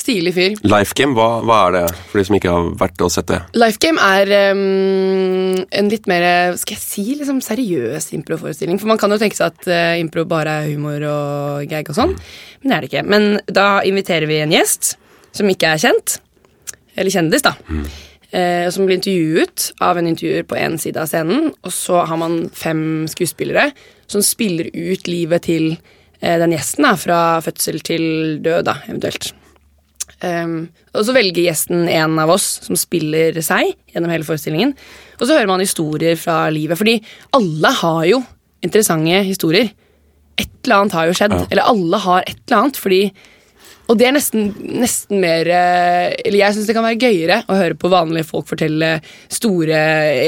Stilig 0.00 0.32
fyr. 0.32 0.54
Life 0.64 0.96
Game, 0.96 1.12
hva, 1.16 1.42
hva 1.44 1.58
er 1.66 1.74
det 1.76 1.82
for 2.08 2.20
de 2.20 2.24
som 2.28 2.36
ikke 2.38 2.52
har 2.54 2.70
vært 2.80 3.02
og 3.04 3.12
sett 3.12 3.28
det? 3.28 3.40
Life 3.58 3.80
Game 3.82 4.00
er 4.00 4.54
um, 4.54 5.58
en 5.60 5.90
litt 5.92 6.08
mer 6.08 6.56
skal 6.60 6.78
jeg 6.78 6.82
si, 6.82 7.04
liksom 7.18 7.42
seriøs 7.44 8.08
improforestilling. 8.16 8.80
For 8.80 8.88
man 8.88 9.00
kan 9.00 9.12
jo 9.12 9.20
tenke 9.20 9.36
seg 9.36 9.52
at 9.52 9.68
uh, 9.68 10.00
impro 10.00 10.24
bare 10.28 10.62
er 10.62 10.70
humor 10.72 11.04
og 11.10 11.68
gag 11.70 11.90
og 11.92 11.98
sånn, 11.98 12.16
men 12.62 12.72
det 12.72 12.76
er 12.76 12.86
det 12.86 12.90
ikke. 12.92 13.06
Men 13.12 13.28
da 13.60 13.68
inviterer 13.86 14.30
vi 14.30 14.40
en 14.40 14.54
gjest 14.56 14.94
som 15.36 15.50
ikke 15.52 15.74
er 15.74 15.82
kjent. 15.84 16.16
Eller 16.98 17.12
kjendis, 17.14 17.44
da. 17.44 17.52
eh, 18.34 18.66
som 18.72 18.86
blir 18.86 18.98
intervjuet 18.98 19.70
av 19.84 19.98
en 20.00 20.08
intervjuer 20.10 20.46
på 20.48 20.58
én 20.58 20.74
side 20.80 20.98
av 21.00 21.10
scenen. 21.10 21.52
Og 21.62 21.74
så 21.74 22.02
har 22.08 22.18
man 22.20 22.42
fem 22.56 23.06
skuespillere 23.10 23.70
som 24.10 24.24
spiller 24.26 24.72
ut 24.74 25.06
livet 25.08 25.46
til 25.46 25.68
uh, 25.76 26.36
den 26.42 26.56
gjesten, 26.56 26.88
da, 26.88 26.96
fra 26.98 27.20
fødsel 27.44 27.78
til 27.86 28.04
død, 28.42 28.64
da, 28.66 28.80
eventuelt. 28.88 29.30
Um, 30.20 30.68
og 30.92 31.06
så 31.06 31.14
velger 31.16 31.46
gjesten 31.46 31.86
en 31.88 32.18
av 32.20 32.32
oss 32.34 32.58
som 32.66 32.76
spiller 32.76 33.38
seg 33.44 33.72
gjennom 33.94 34.12
hele 34.12 34.26
forestillingen. 34.26 34.74
Og 35.16 35.24
så 35.26 35.36
hører 35.36 35.48
man 35.48 35.64
historier 35.64 36.18
fra 36.20 36.42
livet, 36.52 36.76
fordi 36.80 36.98
alle 37.36 37.72
har 37.80 38.04
jo 38.10 38.20
interessante 38.64 39.22
historier. 39.24 39.70
Et 40.40 40.48
eller 40.64 40.76
annet 40.76 40.96
har 40.96 41.08
jo 41.08 41.16
skjedd. 41.16 41.36
Ja. 41.36 41.44
Eller 41.50 41.68
alle 41.72 42.00
har 42.04 42.24
et 42.26 42.40
eller 42.46 42.62
annet, 42.62 42.80
fordi 42.80 43.02
Og 43.90 43.96
det 43.98 44.06
er 44.06 44.12
nesten, 44.14 44.52
nesten 44.78 45.18
mer 45.18 45.48
eh, 45.50 46.12
Eller 46.22 46.38
jeg 46.38 46.54
syns 46.54 46.68
det 46.68 46.76
kan 46.76 46.84
være 46.86 47.00
gøyere 47.00 47.40
å 47.50 47.56
høre 47.58 47.74
på 47.74 47.90
vanlige 47.90 48.28
folk 48.28 48.46
fortelle 48.46 49.00
store, 49.26 49.80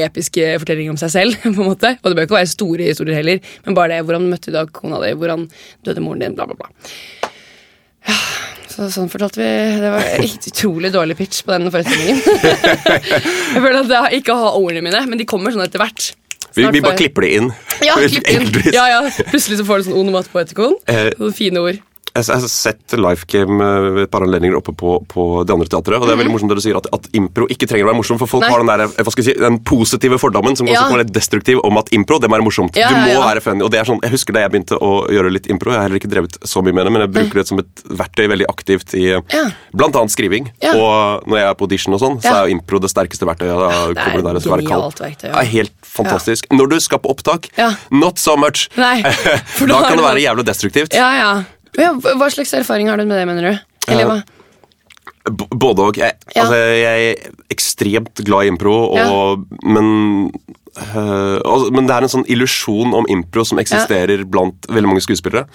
episke 0.03 0.57
fortellinger 0.59 0.91
om 0.97 0.99
seg 0.99 1.13
selv. 1.15 1.39
på 1.45 1.53
en 1.53 1.71
måte 1.71 1.95
Og 2.01 2.09
det 2.09 2.17
bør 2.17 2.27
ikke 2.27 2.41
være 2.41 2.51
store 2.51 2.91
historier 2.91 3.21
heller, 3.21 3.39
men 3.67 3.79
bare 3.79 3.95
det 3.95 4.03
hvordan 4.09 4.27
møtte 4.33 4.51
du 4.51 4.57
da 4.57 4.67
kona 4.67 4.99
di, 5.05 5.13
hvordan 5.15 5.47
døde 5.87 6.03
moren 6.03 6.25
din, 6.25 6.35
bla, 6.35 6.49
bla, 6.51 6.59
bla. 6.59 6.73
Ja, 8.03 8.19
så 8.73 8.89
sånn 8.93 9.11
fortalte 9.13 9.41
vi 9.43 9.51
Det 9.83 9.93
var 9.93 10.09
et 10.25 10.49
utrolig 10.51 10.91
dårlig 10.95 11.17
pitch 11.21 11.43
på 11.47 11.55
den 11.55 11.71
forestillingen. 11.73 12.21
jeg 13.55 13.61
føler 13.63 13.79
at 13.85 13.95
jeg 13.97 14.23
ikke 14.23 14.37
har 14.41 14.59
ordene 14.59 14.85
mine, 14.89 15.05
men 15.11 15.21
de 15.21 15.29
kommer 15.29 15.55
sånn 15.55 15.65
etter 15.67 15.83
hvert. 15.83 16.13
Vi, 16.53 16.67
vi 16.75 16.83
bare 16.85 16.99
klipper 16.99 17.25
det 17.25 17.31
inn. 17.39 17.49
Ja, 17.85 17.95
klipp 18.13 18.29
inn. 18.29 18.51
Ja, 18.75 18.85
ja. 18.91 19.01
Plutselig 19.31 19.61
så 19.63 19.69
får 19.69 19.81
du 19.81 19.89
sånn 19.91 20.01
onomatpoetikon. 20.03 20.77
Eh, 20.91 21.09
Sånne 21.17 21.37
fine 21.37 21.63
ord. 21.63 21.81
Jeg 22.15 22.27
har 22.29 22.49
sett 22.53 22.93
Lifecam 23.01 23.61
eh, 23.65 24.03
et 24.03 24.11
par 24.13 24.21
anledninger 24.27 24.57
oppe 24.59 24.75
på, 24.77 24.99
på 25.09 25.23
det 25.49 25.55
andre 25.55 25.67
teatret. 25.73 25.97
Og 25.97 26.05
det 26.05 26.13
er 26.13 26.19
veldig 26.21 26.33
morsomt 26.35 26.51
det 26.53 26.59
du 26.59 26.65
sier 26.65 26.77
at, 26.77 26.87
at 26.93 27.07
impro 27.17 27.47
ikke 27.49 27.65
trenger 27.71 27.87
å 27.87 27.91
være 27.93 28.01
morsom, 28.03 28.19
for 28.21 28.29
folk 28.29 28.43
Mhm. 28.45 28.51
Nei. 28.51 28.53
har 28.53 28.61
den, 28.61 28.71
der, 28.73 28.83
eh, 29.01 29.05
hva 29.07 29.13
skal 29.15 29.25
jeg 29.25 29.35
si, 29.37 29.41
den 29.41 29.57
positive 29.65 30.19
fordommen 30.21 30.57
som 30.59 30.67
Ja. 30.69 30.83
kan 30.89 30.99
være 30.99 31.07
destruktiv 31.09 31.61
om 31.65 31.79
at 31.81 31.89
impro 31.97 32.19
det 32.21 32.29
må 32.29 32.37
være 32.37 32.45
morsomt. 32.45 32.77
Ja, 32.77 32.89
du 32.91 32.97
må 33.01 33.07
ja, 33.09 33.17
ja. 33.17 33.25
være 33.33 33.41
funny. 33.41 33.63
Og 33.65 33.71
det 33.73 33.81
er 33.81 33.85
sånn, 33.89 34.01
Jeg 34.03 34.11
husker 34.13 34.33
da 34.37 34.41
jeg 34.45 34.51
begynte 34.53 34.77
å 34.83 35.09
gjøre 35.09 35.33
litt 35.33 35.47
impro. 35.49 35.71
Jeg 35.73 35.79
har 35.81 35.89
heller 35.89 36.01
ikke 36.01 36.11
drevet 36.13 36.37
så 36.45 36.61
mye 36.63 36.75
med 36.75 36.85
det, 36.85 36.93
men 36.93 37.01
jeg 37.07 37.13
bruker 37.17 37.35
det 37.41 37.47
som 37.49 37.59
et 37.61 37.83
verktøy 37.89 38.27
veldig 38.29 38.47
aktivt 38.51 38.95
i 38.95 39.07
Ja. 39.33 39.45
blant 39.73 39.97
annet 39.97 40.11
skriving. 40.13 40.51
Ja. 40.61 40.75
Og 40.77 41.25
når 41.27 41.37
jeg 41.39 41.49
er 41.49 41.55
på 41.55 41.65
audition 41.65 41.95
og 41.95 42.01
sånn, 42.01 42.21
så 42.21 42.35
er 42.45 42.49
jo 42.49 42.59
impro 42.59 42.79
det 42.79 42.91
sterkeste 42.93 43.25
verktøyet. 43.25 43.57
Da 43.57 43.71
er 43.89 43.95
kommer 43.95 44.21
det 44.21 44.25
der 44.25 44.37
å 44.37 44.57
være 44.59 44.69
kald. 44.69 44.85
verktøy, 44.93 45.17
ja. 45.23 45.33
Det 45.33 45.41
er 45.47 45.51
helt 45.57 45.73
fantastisk. 45.83 46.45
Når 46.53 46.69
du 46.69 46.81
skal 46.81 46.99
på 46.99 47.09
opptak, 47.09 47.49
Ja. 47.57 47.73
not 47.91 48.19
so 48.19 48.37
much. 48.37 48.69
Nei, 48.77 49.01
da 49.03 49.67
da 49.67 49.81
kan 49.89 49.97
det 49.97 50.05
det- 50.05 50.05
være 50.05 50.21
jævlig 50.29 50.45
destruktivt. 50.45 50.93
Ja, 50.93 51.11
ja. 51.17 51.45
Ja. 51.79 51.93
Hva 51.95 52.29
slags 52.33 52.53
erfaring 52.55 52.89
har 52.91 52.97
du 53.01 53.05
med 53.07 53.19
det, 53.19 53.27
mener 53.29 53.49
du? 53.51 53.93
Eller 53.93 54.09
hva? 54.11 54.21
B 55.31 55.45
både 55.55 55.85
og. 55.87 55.99
Jeg, 56.01 56.17
Ja. 56.35 56.43
altså, 56.43 56.57
jeg 56.57 57.11
er 57.13 57.31
ekstremt 57.51 58.25
glad 58.27 58.45
i 58.45 58.51
impro, 58.51 58.75
og, 58.91 59.45
men 59.63 60.31
øh, 60.77 61.39
altså, 61.45 61.71
Men 61.71 61.87
det 61.87 61.95
er 61.95 62.03
en 62.03 62.13
sånn 62.17 62.27
illusjon 62.27 62.95
om 62.95 63.07
impro 63.09 63.45
som 63.47 63.59
eksisterer 63.63 64.25
blant 64.25 64.67
veldig 64.69 64.89
mange 64.91 65.05
skuespillere. 65.05 65.47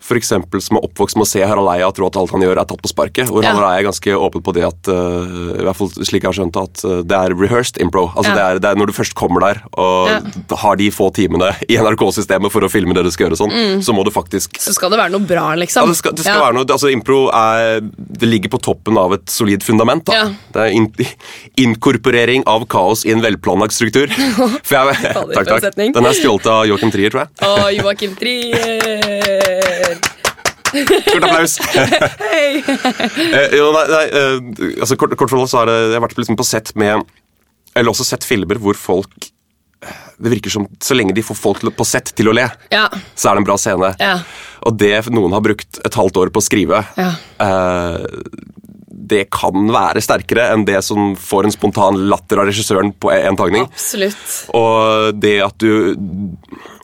For 0.00 0.14
eksempel 0.16 0.60
som 0.62 0.78
er 0.78 0.84
oppvokst 0.86 1.16
med 1.18 1.26
å 1.26 1.28
se 1.28 1.40
Harald 1.42 1.68
Eia 1.72 1.88
tro 1.92 2.06
at 2.06 2.16
alt 2.16 2.30
han 2.30 2.40
gjør, 2.44 2.60
er 2.62 2.68
tatt 2.70 2.80
på 2.84 2.88
sparket. 2.90 3.28
Hvor 3.32 3.42
Ja. 3.42 3.50
Harald 3.52 3.72
Eia 3.74 3.80
er 3.82 3.86
ganske 3.90 4.14
åpen 4.14 4.42
på 4.46 4.54
det 4.54 4.62
at 4.68 4.88
øh, 4.92 5.58
i 5.58 5.64
hvert 5.66 5.76
fall 5.76 5.90
slik 5.96 6.22
jeg 6.22 6.28
har 6.30 6.36
skjønt 6.38 6.56
at 6.60 6.84
øh, 6.86 7.00
det 7.02 7.16
er 7.18 7.34
rehearsed 7.34 7.80
impro. 7.82 8.06
Altså 8.14 8.30
Ja. 8.30 8.36
det, 8.36 8.44
er, 8.44 8.58
det 8.62 8.70
er 8.70 8.78
når 8.78 8.86
du 8.86 8.94
først 8.96 9.14
kommer 9.18 9.40
der 9.42 9.60
og 9.76 10.08
Ja. 10.08 10.20
har 10.62 10.76
de 10.76 10.88
få 10.94 11.10
timene 11.14 11.50
i 11.68 11.76
NRK-systemet 11.76 12.50
for 12.54 12.62
å 12.62 12.70
filme 12.70 12.94
det 12.94 13.04
du 13.04 13.10
skal 13.10 13.26
gjøre, 13.28 13.36
sånn, 13.42 13.82
så 13.82 13.92
må 13.96 14.04
du 14.06 14.10
faktisk 14.14 14.56
Så 14.62 14.72
skal 14.76 14.90
det 14.94 14.98
være 15.02 15.10
noe 15.16 15.26
bra, 15.26 15.48
liksom. 15.58 15.82
ja, 15.82 15.90
det 15.92 15.96
skal, 15.98 16.12
det 16.14 16.24
skal 16.24 16.40
være 16.46 16.54
noe, 16.60 16.64
altså 16.68 16.92
Impro 16.94 17.28
er, 17.34 17.80
det 17.98 18.28
ligger 18.28 18.50
på 18.54 18.62
toppen 18.62 18.96
av 18.98 19.12
et 19.18 19.26
solid 19.28 19.62
fundament. 19.66 20.04
Da. 20.06 20.30
Det 20.54 20.62
er 20.62 20.72
in, 20.78 20.88
inkorporering 21.66 22.46
av 22.46 22.64
kaos 22.70 23.04
i 23.04 23.12
en 23.12 23.20
velplanlagt 23.24 23.74
struktur. 23.74 24.08
For 24.68 24.78
jeg, 24.78 25.12
takk, 25.34 25.52
takk. 25.58 25.76
Den 25.76 26.06
er 26.06 26.16
stjålet 26.16 26.46
av 26.54 26.64
Joachim 26.70 26.90
Trier, 26.94 27.10
tror 27.10 27.26
jeg. 27.26 27.30
Og 27.48 27.82
Joachim 27.82 28.14
Trier. 28.18 29.87
Stort 30.68 31.24
applaus! 31.24 31.56
Hei! 31.68 32.62
Eh, 32.62 33.56
jo, 33.58 33.70
nei, 33.74 33.84
nei, 33.92 34.04
eh, 34.08 34.76
altså, 34.82 34.96
kort, 35.00 35.14
kort 35.18 35.30
fortalt 35.32 35.50
så 35.52 35.62
har 35.62 35.72
jeg, 35.72 35.88
jeg 35.92 35.98
har 35.98 36.04
vært 36.06 36.18
liksom 36.20 36.38
på 36.40 36.46
sett 36.46 36.72
med 36.78 37.04
Eller 37.74 37.92
også 37.92 38.06
sett 38.08 38.26
filmer 38.26 38.60
hvor 38.62 38.76
folk 38.78 39.30
Det 40.18 40.32
virker 40.32 40.50
som 40.52 40.66
så 40.82 40.96
lenge 40.98 41.14
de 41.16 41.22
får 41.24 41.38
folk 41.38 41.64
på 41.78 41.86
sett 41.86 42.12
til 42.18 42.30
å 42.32 42.36
le, 42.36 42.48
Ja. 42.74 42.86
så 43.14 43.30
er 43.30 43.38
det 43.38 43.44
en 43.44 43.48
bra 43.48 43.56
scene. 43.60 43.92
Ja. 44.02 44.16
Og 44.66 44.74
det 44.80 44.96
noen 45.14 45.34
har 45.36 45.44
brukt 45.44 45.78
et 45.86 45.94
halvt 46.00 46.18
år 46.24 46.32
på 46.34 46.42
å 46.42 46.46
skrive, 46.48 46.80
Ja. 46.98 47.12
eh, 47.38 48.06
det 49.08 49.22
kan 49.32 49.70
være 49.72 50.02
sterkere 50.04 50.48
enn 50.52 50.66
det 50.68 50.82
som 50.84 51.14
får 51.16 51.46
en 51.46 51.54
spontan 51.54 51.96
latter 52.10 52.42
av 52.42 52.48
regissøren 52.50 52.90
på 53.00 53.08
en 53.14 53.38
tagning. 53.38 53.64
Absolutt. 53.70 54.34
Og 54.58 55.14
det 55.22 55.36
at 55.46 55.54
du 55.62 55.94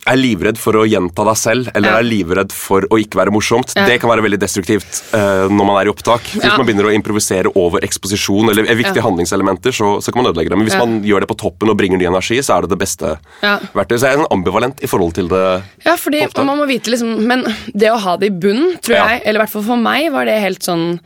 er 0.06 0.18
livredd 0.20 0.58
for 0.60 0.76
å 0.76 0.84
gjenta 0.88 1.24
deg 1.24 1.36
selv, 1.40 1.68
eller 1.74 1.96
er 1.98 2.04
livredd 2.06 2.52
for 2.52 2.84
å 2.92 2.98
ikke 3.00 3.16
være 3.22 3.32
morsomt, 3.32 3.72
det 3.74 3.96
kan 4.02 4.10
være 4.10 4.24
veldig 4.26 4.38
destruktivt 4.42 4.98
uh, 5.14 5.46
når 5.48 5.64
man 5.68 5.78
er 5.80 5.88
i 5.88 5.92
opptak. 5.92 6.26
Hvis 6.34 6.44
man 6.58 6.66
begynner 6.68 6.88
å 6.90 6.92
improvisere 6.94 7.52
over 7.56 7.84
eksposisjon 7.86 8.50
eller 8.52 8.68
viktige 8.68 9.00
Ja. 9.00 9.06
handlingselementer, 9.08 9.72
så, 9.72 9.94
så 10.04 10.12
kan 10.12 10.22
man 10.22 10.30
ødelegge 10.32 10.52
det. 10.52 10.58
Men 10.60 10.68
hvis 10.68 10.78
man 10.78 10.98
gjør 11.06 11.24
det 11.24 11.30
på 11.32 11.38
toppen 11.40 11.72
og 11.72 11.78
bringer 11.80 11.98
ny 12.00 12.06
energi, 12.10 12.38
så 12.44 12.58
er 12.58 12.66
det 12.66 12.74
det 12.74 12.80
beste 12.84 13.14
Ja. 13.42 13.56
verktøyet. 13.72 14.00
Så 14.02 14.06
jeg 14.10 14.18
er 14.18 14.22
sånn 14.22 14.32
ambivalent 14.36 14.82
i 14.84 14.90
forhold 14.90 15.14
til 15.16 15.28
det. 15.32 15.44
Ja, 15.86 15.96
fordi 16.00 16.24
man 16.44 16.58
må 16.60 16.66
vite 16.68 16.92
liksom 16.92 17.14
Men 17.26 17.44
det 17.72 17.90
å 17.92 17.98
ha 18.04 18.16
det 18.20 18.28
i 18.28 18.34
bunnen, 18.44 18.76
tror 18.84 18.96
jeg, 19.00 19.22
eller 19.24 19.40
i 19.40 19.42
hvert 19.44 19.54
fall 19.56 19.66
for 19.72 19.80
meg, 19.80 20.10
var 20.12 20.28
det 20.28 20.36
helt 20.42 20.62
sånn 20.66 20.98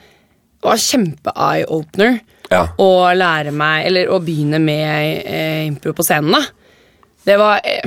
Det 0.59 0.67
var 0.67 0.76
kjempe-eye-opener 0.83 2.21
Ja. 2.50 2.67
å 2.81 2.88
lære 3.14 3.52
meg 3.55 3.87
Eller 3.87 4.09
å 4.11 4.19
begynne 4.25 4.59
med 4.61 5.23
eh, 5.26 5.67
impro 5.69 5.93
på 5.95 6.02
scenen, 6.07 6.33
da. 6.35 6.43
Det 7.28 7.37
var 7.38 7.61
eh, 7.64 7.85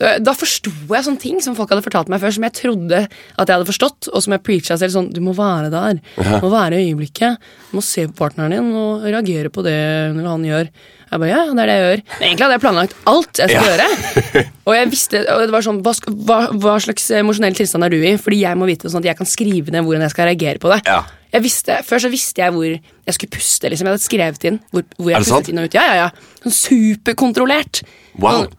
da 0.00 0.32
forsto 0.32 0.70
jeg 0.88 1.04
sånne 1.04 1.20
ting 1.20 1.40
som 1.44 1.52
folk 1.58 1.68
hadde 1.74 1.84
fortalt 1.84 2.08
meg 2.08 2.22
før, 2.22 2.32
som 2.32 2.44
jeg 2.46 2.54
trodde 2.56 3.00
at 3.04 3.42
jeg 3.44 3.52
hadde 3.52 3.68
forstått, 3.68 4.08
og 4.14 4.22
som 4.24 4.32
jeg 4.32 4.42
preacha 4.46 4.78
selv 4.80 4.94
sånn 4.94 5.10
Du 5.12 5.20
må 5.20 5.34
være 5.36 5.68
der. 5.72 5.98
Du 6.16 6.46
må 6.46 6.50
være 6.54 6.78
i 6.80 6.86
øyeblikket. 6.88 7.36
Du 7.70 7.76
må 7.76 7.82
se 7.84 8.06
på 8.08 8.16
partneren 8.22 8.54
din 8.56 8.70
og 8.80 9.04
reagere 9.04 9.52
på 9.52 9.60
det 9.66 9.76
når 10.16 10.30
han 10.30 10.46
gjør. 10.48 10.70
Jeg 11.10 11.18
bare, 11.18 11.28
ja, 11.32 11.42
det 11.50 11.62
er 11.62 11.66
det 11.68 11.74
jeg 11.76 11.84
gjør. 11.84 12.02
Men 12.14 12.26
egentlig 12.28 12.44
hadde 12.46 12.56
jeg 12.56 12.62
planlagt 12.64 12.92
alt 13.10 13.40
jeg 13.42 13.50
skulle 13.50 13.66
Ja. 13.66 13.76
gjøre. 13.76 14.44
Og 14.70 14.74
jeg 14.76 14.90
visste, 14.92 15.20
og 15.34 15.40
det 15.42 15.50
var 15.50 15.64
sånn, 15.66 15.80
hva, 15.82 15.92
hva, 16.28 16.36
hva 16.62 16.74
slags 16.78 17.08
emosjonell 17.18 17.56
tilstand 17.58 17.82
er 17.82 17.90
du 17.90 17.96
i? 17.98 18.12
Fordi 18.22 18.36
jeg 18.44 18.54
må 18.60 18.68
vite 18.70 18.86
sånn 18.92 19.02
at 19.02 19.08
jeg 19.10 19.18
kan 19.18 19.26
skrive 19.26 19.72
ned 19.74 19.82
hvordan 19.82 20.04
jeg 20.06 20.12
skal 20.14 20.28
reagere 20.30 20.60
på 20.62 20.70
det. 20.70 20.76
Ja. 20.86 21.00
Jeg 21.34 21.42
visste, 21.42 21.80
før 21.86 22.04
så 22.04 22.10
visste 22.12 22.44
jeg 22.44 22.54
hvor 22.54 22.68
jeg 22.70 23.16
skulle 23.16 23.34
puste. 23.34 23.66
liksom 23.72 23.88
Jeg 23.90 23.96
hadde 23.96 24.04
skrevet 24.06 24.46
inn 24.46 24.60
hvor, 24.70 24.86
hvor 25.00 25.10
jeg 25.10 25.24
pustet 25.24 25.34
sant? 25.34 25.50
inn 25.50 25.58
og 25.58 25.66
ut. 25.66 25.74
Ja, 25.74 25.82
ja, 25.90 25.96
ja. 26.04 26.36
Sånn 26.44 26.54
superkontrollert. 26.60 27.82
Wow. 28.22 28.44
Sånn, 28.44 28.54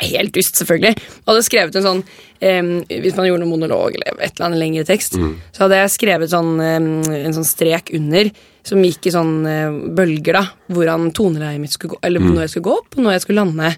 Helt 0.00 0.32
dust, 0.34 0.56
selvfølgelig. 0.58 0.96
Og 1.22 1.28
hadde 1.34 1.42
skrevet 1.46 1.76
en 1.76 1.82
sånn 1.84 2.00
um, 2.02 2.70
Hvis 2.88 3.14
man 3.16 3.26
gjorde 3.28 3.44
noen 3.44 3.52
monolog 3.52 3.94
eller 3.94 4.16
et 4.18 4.32
eller 4.34 4.46
annet 4.48 4.58
lengre 4.58 4.84
tekst, 4.88 5.14
Mm. 5.14 5.36
så 5.52 5.64
hadde 5.66 5.76
jeg 5.78 5.92
skrevet 5.94 6.30
sånn, 6.32 6.54
um, 6.58 7.02
en 7.14 7.32
sånn 7.36 7.46
strek 7.46 7.92
under 7.94 8.30
som 8.64 8.82
gikk 8.82 9.06
i 9.06 9.10
sånn 9.14 9.34
uh, 9.46 9.88
bølger, 9.94 10.32
da. 10.32 10.44
Hvordan 10.70 11.12
toneleiet 11.14 11.60
mitt 11.60 11.70
skulle 11.72 11.94
gå, 11.94 12.00
eller 12.02 12.20
Mm. 12.20 12.32
når 12.34 12.40
jeg 12.46 12.50
skulle 12.50 12.68
gå 12.70 12.78
opp, 12.78 12.96
og 12.96 13.02
når 13.04 13.12
jeg 13.12 13.20
skulle 13.26 13.44
lande. 13.44 13.76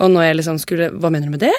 Og 0.00 0.10
når 0.10 0.22
jeg 0.26 0.36
liksom 0.36 0.58
skulle 0.58 0.90
Hva 0.98 1.10
mener 1.12 1.26
du 1.26 1.30
med 1.30 1.40
det? 1.40 1.54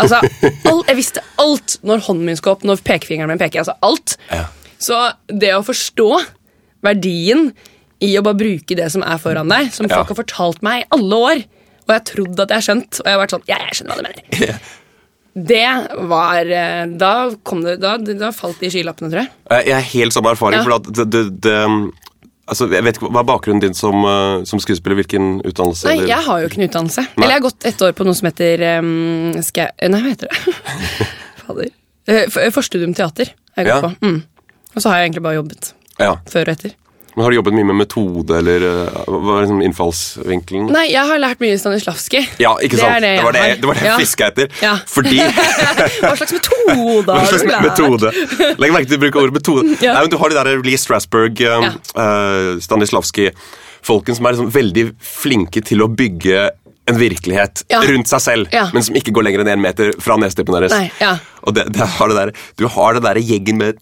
Altså, 0.00 0.18
all, 0.70 0.82
Jeg 0.88 0.96
visste 0.96 1.20
alt 1.38 1.78
når 1.84 1.98
hånden 2.06 2.24
min 2.24 2.36
skulle 2.36 2.56
opp, 2.56 2.62
når 2.64 2.82
pekefingeren 2.82 3.28
min 3.28 3.38
peker. 3.38 3.60
Altså 3.62 3.76
alt. 3.82 4.16
Ja. 4.30 4.46
Så 4.78 4.98
det 5.28 5.52
å 5.54 5.62
forstå 5.62 6.08
verdien 6.82 7.52
i 8.02 8.14
å 8.18 8.22
bare 8.26 8.38
bruke 8.38 8.74
det 8.78 8.88
som 8.90 9.02
er 9.06 9.18
foran 9.22 9.48
deg, 9.52 9.70
som 9.72 9.86
Ja. 9.86 9.96
folk 10.02 10.08
har 10.08 10.24
fortalt 10.24 10.62
meg 10.62 10.82
i 10.82 10.86
alle 10.90 11.14
år, 11.14 11.44
og 11.88 11.92
jeg 11.96 12.04
trodde 12.12 12.42
at 12.46 12.50
jeg 12.56 12.62
skjønt, 12.68 13.00
og 13.00 13.06
jeg 13.10 13.12
har 13.16 13.20
vært 13.24 13.34
sånn 13.36 13.44
Ja, 13.50 13.58
jeg 13.66 13.74
skjønner 13.78 13.94
hva 13.94 14.02
du 14.02 14.08
mener. 14.08 14.62
Det 15.34 15.62
var 16.12 16.44
eh, 16.52 16.86
Da 17.00 17.12
kom 17.48 17.62
det 17.64 17.78
Da, 17.80 17.94
da 17.96 18.28
falt 18.36 18.60
de 18.60 18.68
skylappene, 18.68 19.08
tror 19.12 19.22
jeg. 19.22 19.30
Jeg 19.70 19.74
har 19.78 19.86
helt 19.94 20.12
samme 20.12 20.32
erfaring. 20.34 20.60
Ja. 20.60 20.64
for 20.66 20.74
at 20.76 20.90
det, 20.92 21.06
det, 21.14 21.22
det, 21.46 21.54
altså, 22.52 22.68
jeg 22.68 22.84
vet 22.84 22.98
ikke, 23.00 23.08
Hva 23.16 23.22
er 23.22 23.28
bakgrunnen 23.30 23.62
din 23.64 23.74
som, 23.78 24.04
eh, 24.04 24.42
som 24.48 24.60
skuespiller? 24.60 24.98
Hvilken 25.00 25.38
utdannelse? 25.48 25.88
Nei, 25.88 25.94
eller- 25.96 26.12
jeg 26.12 26.26
har 26.28 26.40
jo 26.42 26.50
ikke 26.50 26.60
en 26.60 26.66
utdannelse. 26.68 27.06
Nei. 27.06 27.14
Eller 27.24 27.34
jeg 27.36 27.40
har 27.40 27.46
gått 27.48 27.68
ett 27.72 27.86
år 27.88 27.92
på 27.96 28.04
noe 28.08 28.18
som 28.18 28.28
heter 28.28 28.66
um, 28.78 29.32
skal 29.42 29.70
jeg, 29.70 29.90
Nei, 29.94 30.02
hva 30.04 30.12
heter 30.12 30.28
det? 30.28 31.08
Fader. 31.46 31.72
Eh, 32.12 32.26
for- 32.28 32.52
Forstudium 32.60 32.92
teater 32.98 33.32
har 33.56 33.64
jeg 33.64 33.72
gått 33.72 33.82
Ja. 33.82 33.88
på. 33.88 33.96
Mm. 34.04 34.22
Og 34.76 34.80
så 34.84 34.88
har 34.92 35.00
jeg 35.00 35.08
egentlig 35.10 35.24
bare 35.30 35.40
jobbet 35.40 35.72
Ja. 36.00 36.12
før 36.28 36.48
og 36.48 36.54
etter. 36.58 36.76
Men 37.14 37.24
Har 37.26 37.30
du 37.30 37.36
jobbet 37.36 37.52
mye 37.58 37.66
med 37.68 37.76
metode, 37.76 38.36
eller 38.38 38.62
eh, 38.64 39.00
hva 39.04 39.34
er 39.36 39.42
liksom 39.44 39.58
innfallsvinkelen? 39.66 40.70
Nei, 40.72 40.86
jeg 40.94 41.04
har 41.10 41.18
lært 41.20 41.42
mye 41.44 41.58
Stanislavskij. 41.60 42.24
Ja, 42.40 42.54
ikke 42.64 42.78
Det 42.78 42.80
sant? 42.80 42.94
er 42.96 43.00
det 43.04 43.10
det, 43.18 43.24
var 43.26 43.32
det, 43.36 43.42
det 43.60 43.68
var 43.68 43.74
det 43.76 43.84
Ja. 43.84 43.96
jeg 43.98 44.06
fiska 44.06 44.30
etter. 44.32 44.48
Ja. 44.62 44.72
Fordi 44.88 45.18
Hva 46.02 46.14
slags 46.16 46.32
metode 46.38 47.18
har 47.18 47.28
slags 47.28 47.44
du 47.44 47.50
lært? 47.52 47.66
metode? 47.68 48.56
Legg 48.64 48.72
merke 48.72 48.88
til 48.88 48.96
å 48.96 49.02
bruke 49.04 49.20
ordet 49.26 49.36
metode. 49.36 49.76
Ja. 49.84 49.92
Nei, 49.98 50.06
men 50.06 50.10
Du 50.14 50.18
har 50.22 50.32
de 50.32 50.40
der 50.40 50.64
Lee 50.64 50.80
Strasberg, 50.80 51.44
um, 51.52 51.68
uh, 52.00 52.56
Stanislavskij-folken 52.64 54.16
som 54.16 54.26
er 54.26 54.36
liksom 54.38 54.50
veldig 54.54 54.86
flinke 55.04 55.62
til 55.68 55.84
å 55.84 55.90
bygge 55.92 56.48
en 56.90 56.96
virkelighet 56.98 57.62
Ja. 57.70 57.80
rundt 57.86 58.08
seg 58.10 58.20
selv, 58.20 58.48
Ja. 58.52 58.64
men 58.74 58.82
som 58.82 58.96
ikke 58.98 59.12
går 59.14 59.22
lenger 59.28 59.40
enn 59.44 59.52
én 59.58 59.60
meter 59.62 59.92
fra 60.02 60.16
nesetippen 60.16 60.56
deres. 60.56 60.72
Nei, 60.74 60.90
ja. 61.00 61.18
Og 61.44 61.54
det, 61.54 61.68
det 61.72 61.86
har 61.86 62.08
det 62.08 62.16
der, 62.16 62.32
du 62.56 62.66
har 62.68 62.94
det 62.94 63.02
derre 63.04 63.22
gjengen 63.22 63.56
med 63.60 63.78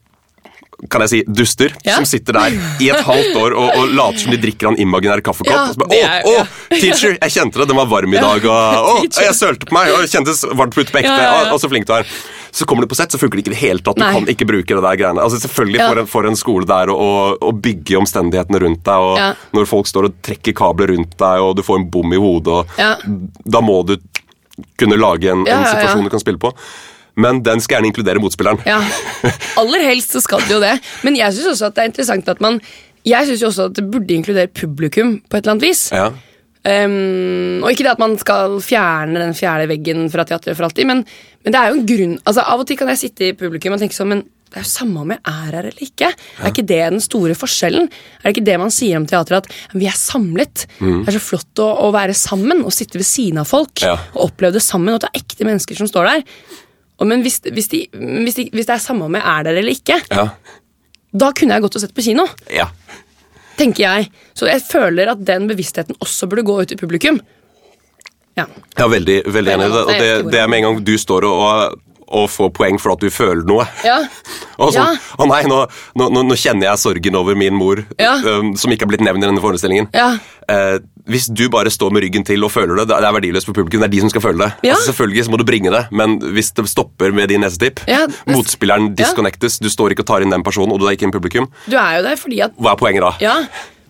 kan 0.88 1.04
jeg 1.04 1.10
si, 1.12 1.20
duster 1.28 1.74
Ja. 1.84 1.96
som 1.98 2.06
sitter 2.08 2.32
der 2.38 2.56
i 2.80 2.88
et 2.88 3.04
halvt 3.04 3.36
år 3.36 3.54
og, 3.58 3.70
og 3.76 3.94
later 3.94 4.22
som 4.24 4.32
de 4.32 4.40
drikker 4.40 4.70
en 4.70 4.78
imaginær 4.80 5.20
kaffekopp. 5.24 5.52
Ja, 5.52 5.66
og 5.68 5.74
så 5.74 5.82
bare, 5.84 6.20
å, 6.24 6.34
å, 6.40 6.80
teacher, 6.80 7.16
jeg 7.18 7.34
kjente 7.36 7.60
det, 7.60 7.68
den 7.68 7.80
var 7.80 7.88
varm 7.90 8.14
i 8.14 8.20
dag, 8.20 8.44
og 8.48 8.92
å, 8.94 8.98
jeg 9.04 9.36
sølte 9.36 9.68
på 9.68 9.76
meg, 9.76 9.92
og 9.94 10.04
det 10.04 10.12
kjentes 10.12 10.44
varmt 10.56 10.76
ute 10.78 10.88
på 10.92 11.02
ekte, 11.02 11.16
Ja, 11.16 11.32
og, 11.42 11.56
og 11.56 11.60
så 11.62 11.70
flink 11.72 11.88
du 11.88 11.96
er. 11.98 12.06
Så 12.50 12.66
kommer 12.66 12.82
du 12.82 12.90
på 12.90 12.96
sett, 12.98 13.12
så 13.14 13.18
funker 13.20 13.38
det 13.38 13.44
ikke 13.44 13.52
i 13.52 13.54
det 13.54 13.60
hele 13.60 13.82
tatt. 13.84 13.94
Du 13.94 14.02
Nei. 14.02 14.10
kan 14.16 14.24
ikke 14.32 14.46
bruke 14.48 14.74
det 14.74 14.82
der 14.82 14.96
greiene. 14.98 15.22
Altså 15.22 15.38
Selvfølgelig 15.38 15.84
for, 15.84 16.00
en, 16.02 16.08
for 16.10 16.26
en 16.26 16.38
skole 16.38 16.66
der 16.66 16.90
å, 16.90 17.52
bygge 17.62 17.98
omstendighetene 18.00 18.62
rundt 18.64 18.82
deg, 18.88 19.04
og 19.06 19.54
når 19.54 19.68
folk 19.70 19.86
står 19.90 20.08
og 20.08 20.16
trekker 20.26 20.56
kabler 20.58 20.90
rundt 20.94 21.14
deg, 21.20 21.44
og 21.44 21.54
du 21.58 21.62
får 21.66 21.78
en 21.82 21.90
bom 21.94 22.16
i 22.16 22.18
hodet, 22.18 22.64
og 22.64 23.46
da 23.46 23.62
må 23.62 23.82
du 23.86 23.94
kunne 24.80 24.98
lage 24.98 25.30
en, 25.30 25.44
en 25.48 25.66
situasjon 25.68 26.04
du 26.08 26.10
kan 26.12 26.22
spille 26.22 26.40
på. 26.42 26.50
Men 27.16 27.42
den 27.46 27.60
skal 27.60 27.78
gjerne 27.78 27.90
inkludere 27.90 28.22
motspilleren. 28.22 28.60
Ja, 28.68 28.78
Aller 29.60 29.82
helst 29.88 30.12
så 30.14 30.22
skal 30.24 30.40
det 30.46 30.54
jo 30.54 30.60
det. 30.62 30.76
Men 31.06 31.16
jeg 31.18 31.34
syns 31.36 31.54
også 31.56 31.70
at 31.70 31.76
det 31.78 31.82
er 31.84 31.90
interessant 31.92 32.28
at 32.28 32.40
man 32.40 32.60
Jeg 33.06 33.24
synes 33.26 33.40
jo 33.42 33.48
også 33.48 33.68
at 33.70 33.78
det 33.78 33.86
burde 33.90 34.12
inkludere 34.12 34.46
publikum 34.52 35.16
på 35.28 35.36
et 35.38 35.42
eller 35.44 35.54
annet 35.56 35.64
vis. 35.70 35.86
Ja. 35.92 36.10
Um, 36.60 37.62
og 37.64 37.70
ikke 37.72 37.86
det 37.86 37.94
at 37.94 38.00
man 38.02 38.18
skal 38.20 38.58
fjerne 38.60 39.16
den 39.22 39.32
fjerde 39.38 39.64
veggen 39.70 40.10
fra 40.12 40.26
teatret 40.28 40.58
for 40.58 40.66
alltid, 40.66 40.84
men, 40.90 40.98
men 41.40 41.54
det 41.54 41.56
er 41.56 41.70
jo 41.70 41.78
en 41.78 41.86
grunn 41.88 42.12
Altså 42.28 42.44
Av 42.44 42.60
og 42.60 42.68
til 42.68 42.76
kan 42.76 42.90
jeg 42.92 43.00
sitte 43.00 43.30
i 43.30 43.36
publikum 43.38 43.72
og 43.72 43.80
tenke 43.80 43.96
sånn, 43.96 44.10
men 44.12 44.20
det 44.50 44.58
er 44.60 44.66
jo 44.66 44.68
samme 44.68 45.00
om 45.00 45.12
jeg 45.14 45.22
er 45.30 45.54
her 45.54 45.56
eller 45.70 45.80
ikke. 45.86 46.08
Er 46.42 46.50
ikke 46.50 46.64
det 46.66 46.80
den 46.90 47.00
store 47.00 47.36
forskjellen? 47.38 47.84
Er 48.18 48.24
det 48.26 48.32
ikke 48.34 48.46
det 48.50 48.56
man 48.60 48.72
sier 48.74 48.98
om 48.98 49.04
teatret, 49.08 49.46
at 49.46 49.76
vi 49.78 49.86
er 49.88 49.94
samlet? 49.96 50.64
Det 50.82 51.06
er 51.06 51.16
så 51.16 51.22
flott 51.22 51.62
å, 51.62 51.68
å 51.86 51.92
være 51.94 52.16
sammen 52.18 52.64
og 52.66 52.74
sitte 52.74 52.98
ved 52.98 53.06
siden 53.06 53.38
av 53.40 53.46
folk 53.48 53.80
Ja. 53.86 53.94
og 54.10 54.24
oppleve 54.26 54.58
det 54.58 54.64
sammen, 54.66 54.96
og 54.98 55.04
ta 55.04 55.10
ekte 55.16 55.46
mennesker 55.46 55.78
som 55.78 55.86
står 55.88 56.10
der. 56.10 56.24
Men 57.06 57.22
hvis, 57.24 57.40
hvis, 57.48 57.68
de, 57.72 57.86
hvis, 57.94 58.34
de, 58.36 58.48
hvis 58.52 58.66
det 58.68 58.74
er 58.76 58.82
samme 58.82 59.06
om 59.06 59.14
jeg 59.16 59.22
er 59.24 59.42
der 59.46 59.56
eller 59.60 59.72
ikke, 59.72 60.00
Ja. 60.10 60.28
da 61.12 61.30
kunne 61.32 61.54
jeg 61.56 61.62
gått 61.64 61.76
og 61.76 61.80
sett 61.84 61.94
på 61.96 62.04
kino. 62.04 62.26
ja. 62.52 62.68
tenker 63.60 63.82
jeg. 63.84 64.10
Så 64.32 64.46
jeg 64.48 64.62
føler 64.64 65.10
at 65.12 65.20
den 65.26 65.46
bevisstheten 65.48 65.96
også 66.00 66.26
burde 66.30 66.42
gå 66.48 66.54
ut 66.62 66.72
i 66.72 66.76
publikum. 66.80 67.18
Ja. 68.38 68.46
Er 68.76 68.88
veldig, 68.88 69.18
veldig 69.26 69.52
enig 69.52 69.66
i 69.66 69.72
det. 69.74 69.80
Og 69.84 69.90
det, 70.00 70.32
det 70.32 70.38
er 70.40 70.46
med 70.48 70.62
en 70.62 70.64
gang 70.68 70.78
du 70.86 70.94
står 70.98 71.26
og, 71.28 71.74
og, 72.10 72.28
få 72.30 72.50
poeng 72.52 72.78
for 72.82 72.92
at 72.92 73.00
du 73.00 73.10
føler 73.10 73.44
noe. 73.46 73.66
Ja. 73.86 74.00
Og 74.60 74.74
sånn, 74.74 74.82
Ja. 74.92 75.16
Å 75.16 75.26
nei, 75.30 75.42
nå, 75.48 75.62
nå, 75.96 76.08
nå, 76.12 76.34
kjenner 76.36 76.66
jeg 76.68 76.78
sorgen 76.82 77.16
over 77.16 77.34
min 77.38 77.54
mor, 77.56 77.80
Ja. 77.98 78.16
um, 78.20 78.54
som 78.60 78.70
ikke 78.74 78.84
er 78.84 78.90
blitt 78.92 79.04
nevnt 79.06 79.24
i 79.24 79.28
denne 79.28 79.40
forestillingen. 79.40 79.88
Ja. 79.96 80.10
Eh, 80.50 80.78
hvis 81.10 81.28
du 81.32 81.46
bare 81.48 81.70
står 81.72 81.92
med 81.94 82.02
ryggen 82.04 82.24
til 82.26 82.42
og 82.44 82.50
føler 82.52 82.76
det, 82.82 82.88
det 82.90 82.98
er 82.98 83.14
verdiløst 83.16 83.46
for 83.48 83.56
publikum. 83.56 83.80
Det 83.80 83.88
er 83.88 83.94
de 83.94 84.00
som 84.04 84.10
skal 84.12 84.24
føle 84.24 84.42
det. 84.44 84.50
Ja. 84.68 84.74
Altså, 84.74 84.90
selvfølgelig 84.92 85.24
så 85.26 85.32
må 85.32 85.38
du 85.40 85.46
bringe 85.48 85.70
det, 85.72 85.84
men 85.96 86.18
hvis 86.36 86.52
det 86.58 86.66
stopper 86.70 87.14
med 87.16 87.30
din 87.32 87.40
nesetipp, 87.46 87.80
Ja, 87.88 88.04
det- 88.06 88.20
motspilleren 88.34 88.92
disconnectes, 88.98 89.58
du 89.62 89.68
står 89.72 89.94
ikke 89.94 90.04
og 90.04 90.10
tar 90.12 90.20
inn 90.26 90.30
den 90.34 90.42
personen, 90.44 90.72
og 90.74 90.80
du 90.80 90.86
er 90.86 90.96
ikke 90.98 91.06
inn 91.08 91.14
publikum, 91.14 91.48
Du 91.70 91.76
er 91.76 91.98
jo 91.98 92.02
der 92.10 92.16
fordi 92.20 92.42
at 92.44 92.52
hva 92.58 92.72
er 92.74 92.76
poenget 92.82 93.00
da? 93.06 93.12
Ja. 93.20 93.36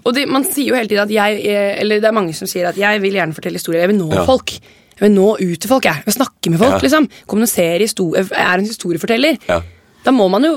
Og 0.07 0.15
de, 0.15 0.25
man 0.27 0.45
sier 0.45 0.71
jo 0.71 0.75
hele 0.79 0.89
tiden 0.89 1.03
at 1.05 1.11
jeg 1.13 1.43
eh, 1.45 1.81
Eller 1.83 2.01
det 2.01 2.09
er 2.09 2.13
mange 2.17 2.33
som 2.35 2.49
sier 2.49 2.71
at 2.71 2.77
jeg 2.77 3.03
vil 3.03 3.13
gjerne 3.13 3.35
fortelle 3.37 3.59
historier. 3.61 3.83
Jeg 3.85 3.91
vil 3.93 3.99
nå 4.01 4.25
folk. 4.25 4.55
Vil 5.01 5.15
nå 5.15 5.29
ut 5.41 5.57
til 5.61 5.71
folk. 5.71 5.87
Jeg 5.89 6.03
Jeg 6.03 6.09
vil 6.09 6.17
snakke 6.19 6.53
med 6.53 6.61
folk. 6.61 6.77
Ja. 6.77 6.85
liksom 6.85 7.09
Kommunisere 7.27 7.81
er 7.81 8.59
en 8.59 8.69
historieforteller. 8.69 9.41
Ja. 9.49 9.61
Da 10.05 10.15
må 10.15 10.29
man 10.33 10.45
jo 10.45 10.55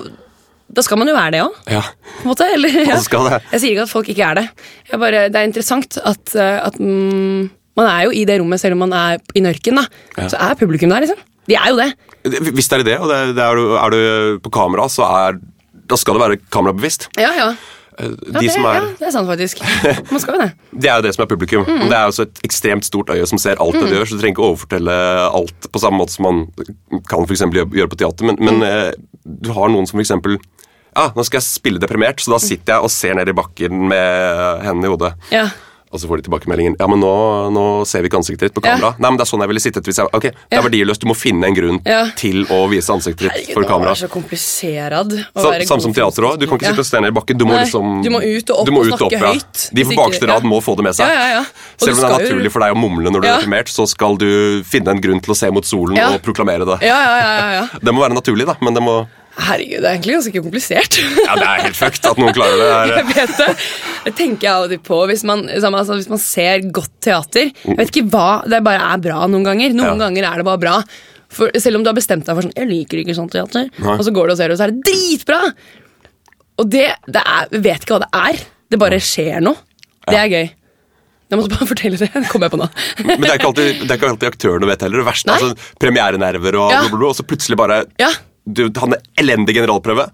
Da 0.74 0.82
skal 0.82 0.98
man 0.98 1.08
jo 1.08 1.14
være 1.14 1.32
det 1.36 1.42
òg. 1.44 1.58
Ja. 1.70 1.82
ja. 2.26 3.42
Jeg 3.52 3.60
sier 3.62 3.74
ikke 3.76 3.84
at 3.84 3.92
folk 3.92 4.08
ikke 4.10 4.24
er 4.26 4.40
det. 4.40 4.48
Bare, 4.90 5.28
det 5.30 5.38
er 5.38 5.46
interessant 5.46 6.00
at, 6.02 6.34
eh, 6.34 6.66
at 6.66 6.80
mm, 6.80 7.52
man 7.78 7.90
er 7.92 8.08
jo 8.08 8.16
i 8.16 8.24
det 8.26 8.40
rommet 8.42 8.62
selv 8.62 8.74
om 8.74 8.82
man 8.88 8.96
er 8.98 9.22
i 9.36 9.44
nørken. 9.44 9.78
Ja. 10.18 10.26
Så 10.32 10.40
er 10.40 10.58
publikum 10.58 10.90
der, 10.90 11.06
liksom. 11.06 11.20
De 11.46 11.60
er 11.60 11.70
jo 11.70 11.78
det. 11.78 11.92
Hvis 12.56 12.72
det 12.72 12.80
er 12.80 12.84
det, 12.88 12.98
og 13.04 13.12
det, 13.12 13.36
det 13.38 13.44
er, 13.44 13.60
du, 13.60 13.76
er 13.76 13.94
du 13.94 14.40
på 14.42 14.50
kamera, 14.56 14.88
så 14.90 15.06
er, 15.06 15.38
da 15.92 16.00
skal 16.00 16.18
det 16.18 16.24
være 16.24 16.42
kamerabevisst. 16.56 17.10
Ja, 17.20 17.34
ja. 17.38 17.52
Eh, 18.00 18.10
ja, 18.10 18.40
De 18.40 18.46
det, 18.48 18.52
som 18.56 18.66
er... 18.70 18.78
ja 18.80 18.86
det 19.00 19.08
er 19.10 19.14
sant, 19.16 19.30
faktisk. 19.30 19.62
Man 20.12 20.24
skal 20.24 20.38
jo 20.38 20.42
det. 20.44 20.50
Det 20.84 20.90
er 20.90 20.96
jo 21.00 21.06
det 21.06 21.14
som 21.16 21.24
er 21.26 21.30
publikum. 21.32 21.66
Mm. 21.68 21.84
Det 21.92 21.98
er 21.98 22.08
jo 22.10 22.26
et 22.26 22.42
ekstremt 22.48 22.88
stort 22.88 23.12
øye 23.14 23.28
som 23.30 23.42
ser 23.42 23.60
alt 23.62 23.78
det 23.78 23.86
du 23.90 23.96
gjør, 23.98 24.10
så 24.10 24.18
du 24.18 24.24
trenger 24.24 24.36
ikke 24.38 24.48
overfortelle 24.50 24.96
alt 25.40 25.70
på 25.74 25.82
samme 25.84 26.02
måte 26.02 26.16
som 26.16 26.28
man 26.28 26.42
kan 27.10 27.28
for 27.30 27.36
gjøre 27.60 27.90
på 27.92 28.00
teater, 28.00 28.26
men, 28.30 28.40
men 28.42 28.62
Mm. 28.64 28.68
eh, 28.68 28.92
du 29.24 29.52
har 29.56 29.70
noen 29.72 29.88
som 29.90 30.00
eksempel 30.04 30.38
ja, 30.94 31.08
nå 31.16 31.24
skal 31.26 31.40
jeg 31.40 31.48
spille 31.48 31.82
deprimert, 31.82 32.22
så 32.22 32.36
da 32.36 32.40
sitter 32.44 32.76
jeg 32.76 32.86
og 32.86 32.92
ser 32.94 33.16
ned 33.18 33.32
i 33.32 33.34
bakken 33.34 33.88
med 33.90 34.62
hendene 34.62 34.86
i 34.86 34.92
hodet. 34.94 35.14
Ja. 35.34 35.48
Og 35.94 36.02
så 36.02 36.10
får 36.10 36.22
de 36.22 36.26
tilbakemeldingen 36.28 36.76
Ja, 36.80 36.88
men 36.90 37.00
nå, 37.04 37.14
nå 37.54 37.64
ser 37.86 38.02
vi 38.02 38.10
ikke 38.10 38.18
ansiktet 38.18 38.50
ditt 38.50 38.56
på 38.58 38.64
Ja. 38.66 38.74
kamera. 38.76 38.96
Nei, 38.98 39.10
men 39.12 39.18
det 39.20 39.28
er 39.28 39.30
sånn 39.30 39.44
jeg 39.46 39.52
ville 39.54 39.62
sittet 39.64 39.86
hvis 39.86 40.00
jeg 40.02 40.10
Ok, 40.14 40.24
det 40.50 40.58
er 40.58 40.66
verdiløst. 40.66 41.00
Du 41.00 41.08
må 41.08 41.16
finne 41.16 41.46
en 41.46 41.56
grunn 41.56 41.80
Ja. 41.86 42.08
til 42.18 42.46
å 42.50 42.68
vise 42.70 42.90
ansiktet 42.90 43.30
ditt 43.30 43.32
Herregud, 43.32 43.54
for 43.54 43.62
det 43.62 43.92
er 43.94 44.02
så 44.02 44.10
komplisert 44.10 44.92
å 44.94 45.42
Så, 45.42 45.52
være 45.52 45.68
samme 45.68 45.82
som 45.82 45.94
teater 45.94 46.22
òg. 46.24 46.40
Du 46.40 46.48
kan 46.48 46.58
ikke 46.58 46.74
sitte 46.74 46.80
og 46.80 46.86
se 46.86 47.00
ned 47.00 47.14
i 47.14 47.16
bakken. 47.20 47.38
Du 47.38 47.46
må 47.46 47.54
Nei, 47.54 47.64
liksom 47.66 48.04
du 48.04 48.10
må 48.10 48.20
ut 48.20 48.50
og 48.50 48.58
opp 48.60 48.70
og 48.70 48.86
snakke 48.86 48.98
snakke 48.98 49.20
ja. 49.22 49.34
høyt. 49.34 49.70
De 49.74 49.84
på 49.84 49.96
bakerste 49.96 50.28
rad 50.28 50.44
ja. 50.44 50.50
må 50.50 50.62
få 50.64 50.76
det 50.76 50.84
med 50.84 50.96
seg. 50.96 51.08
Ja, 51.08 51.14
ja, 51.14 51.30
ja. 51.40 51.44
Selv 51.78 51.98
om 51.98 52.02
det 52.02 52.10
er 52.10 52.18
naturlig 52.24 52.52
for 52.52 52.60
deg 52.60 52.74
å 52.74 52.80
mumle 52.80 53.12
når 53.14 53.22
du 53.22 53.28
Ja. 53.28 53.36
er 53.38 53.42
deprimert, 53.42 53.70
så 53.70 53.88
skal 53.88 54.18
du 54.18 54.64
finne 54.64 54.90
en 54.90 55.02
grunn 55.02 55.22
til 55.22 55.34
å 55.34 55.38
se 55.38 55.50
mot 55.52 55.64
solen 55.64 55.96
Ja. 55.98 56.10
og 56.14 56.22
proklamere 56.22 56.66
det. 56.66 56.82
Ja, 56.88 56.98
ja, 56.98 57.18
ja, 57.18 57.38
ja, 57.38 57.52
ja. 57.62 57.68
Det 57.84 57.94
må 57.94 58.02
være 58.02 58.16
naturlig, 58.16 58.46
da, 58.46 58.56
men 58.62 58.74
det 58.74 58.82
må 58.84 59.08
Herregud, 59.34 59.80
det 59.82 59.88
er 59.90 59.96
egentlig 59.96 60.14
ganske 60.14 60.42
komplisert. 60.46 60.98
Ja, 61.26 61.34
det 61.40 61.46
er 61.48 61.64
helt 61.66 61.78
fucked 61.80 62.06
at 62.06 62.20
noen 62.22 62.36
klarer 62.38 62.60
det. 62.60 62.68
Her. 62.74 62.92
Jeg 63.00 63.08
vet 63.16 63.34
det. 63.40 63.48
Det 64.06 64.14
tenker 64.20 64.46
jeg 64.46 64.54
alltid 64.54 64.84
på 64.86 65.00
hvis 65.10 65.24
man, 65.26 65.42
altså, 65.50 65.96
hvis 65.98 66.10
man 66.12 66.22
ser 66.22 66.68
godt 66.76 66.92
teater. 67.02 67.50
Jeg 67.64 67.78
vet 67.80 67.90
ikke 67.90 68.06
hva, 68.14 68.28
Det 68.46 68.60
bare 68.68 68.92
er 68.94 69.02
bra 69.02 69.24
noen 69.32 69.48
ganger. 69.48 69.74
Noen 69.74 69.96
Ja. 69.98 70.06
ganger 70.06 70.28
er 70.30 70.38
det 70.44 70.46
bare 70.52 70.62
bra. 70.62 70.76
For 71.34 71.50
Selv 71.58 71.80
om 71.80 71.84
du 71.86 71.90
har 71.90 71.98
bestemt 71.98 72.28
deg 72.28 72.36
for 72.38 72.46
sånn 72.46 72.54
Jeg 72.60 72.70
liker 72.70 73.00
ikke 73.02 73.16
sånt 73.18 73.34
teater. 73.34 73.72
Nei. 73.82 73.96
Og 73.98 74.04
så 74.06 74.14
går 74.14 74.28
du 74.30 74.34
og 74.36 74.38
ser 74.38 74.52
det, 74.52 74.58
og 74.58 74.62
så 74.62 74.68
er 74.68 74.76
det 74.76 74.84
dritbra! 74.92 75.40
Og 76.62 76.70
det, 76.70 76.84
det 77.10 77.24
er 77.26 77.48
vet 77.58 77.82
ikke 77.88 77.96
hva 77.98 78.04
det 78.06 78.12
er. 78.14 78.44
Det 78.70 78.80
bare 78.84 79.00
skjer 79.02 79.42
noe. 79.42 79.58
Det 80.06 80.20
er 80.20 80.30
gøy. 80.30 80.46
Jeg 81.34 81.40
måtte 81.40 81.56
bare 81.56 81.66
fortelle 81.74 81.98
det. 81.98 82.12
Det 82.14 82.30
kom 82.30 82.46
jeg 82.46 82.54
på 82.54 82.60
nå. 82.62 82.68
men 83.08 83.24
det 83.26 83.32
er 83.32 83.40
ikke 83.42 83.50
alltid, 83.50 83.82
det 83.82 83.90
er 83.90 83.98
ikke 83.98 84.12
alltid 84.14 84.30
aktørene 84.30 84.70
vet 84.70 84.86
heller. 84.86 85.02
Det 85.02 85.08
verste 85.10 85.34
altså, 85.40 85.74
Premierenerver 85.82 86.60
og 86.62 86.76
Ja. 86.76 86.84
og 86.86 87.18
så 87.18 87.26
plutselig 87.26 87.58
bare 87.58 87.82
Ja. 87.98 88.12
Du 88.46 88.66
hadde 88.68 88.98
en 88.98 89.12
elendig 89.24 89.56
generalprøve. 89.56 90.10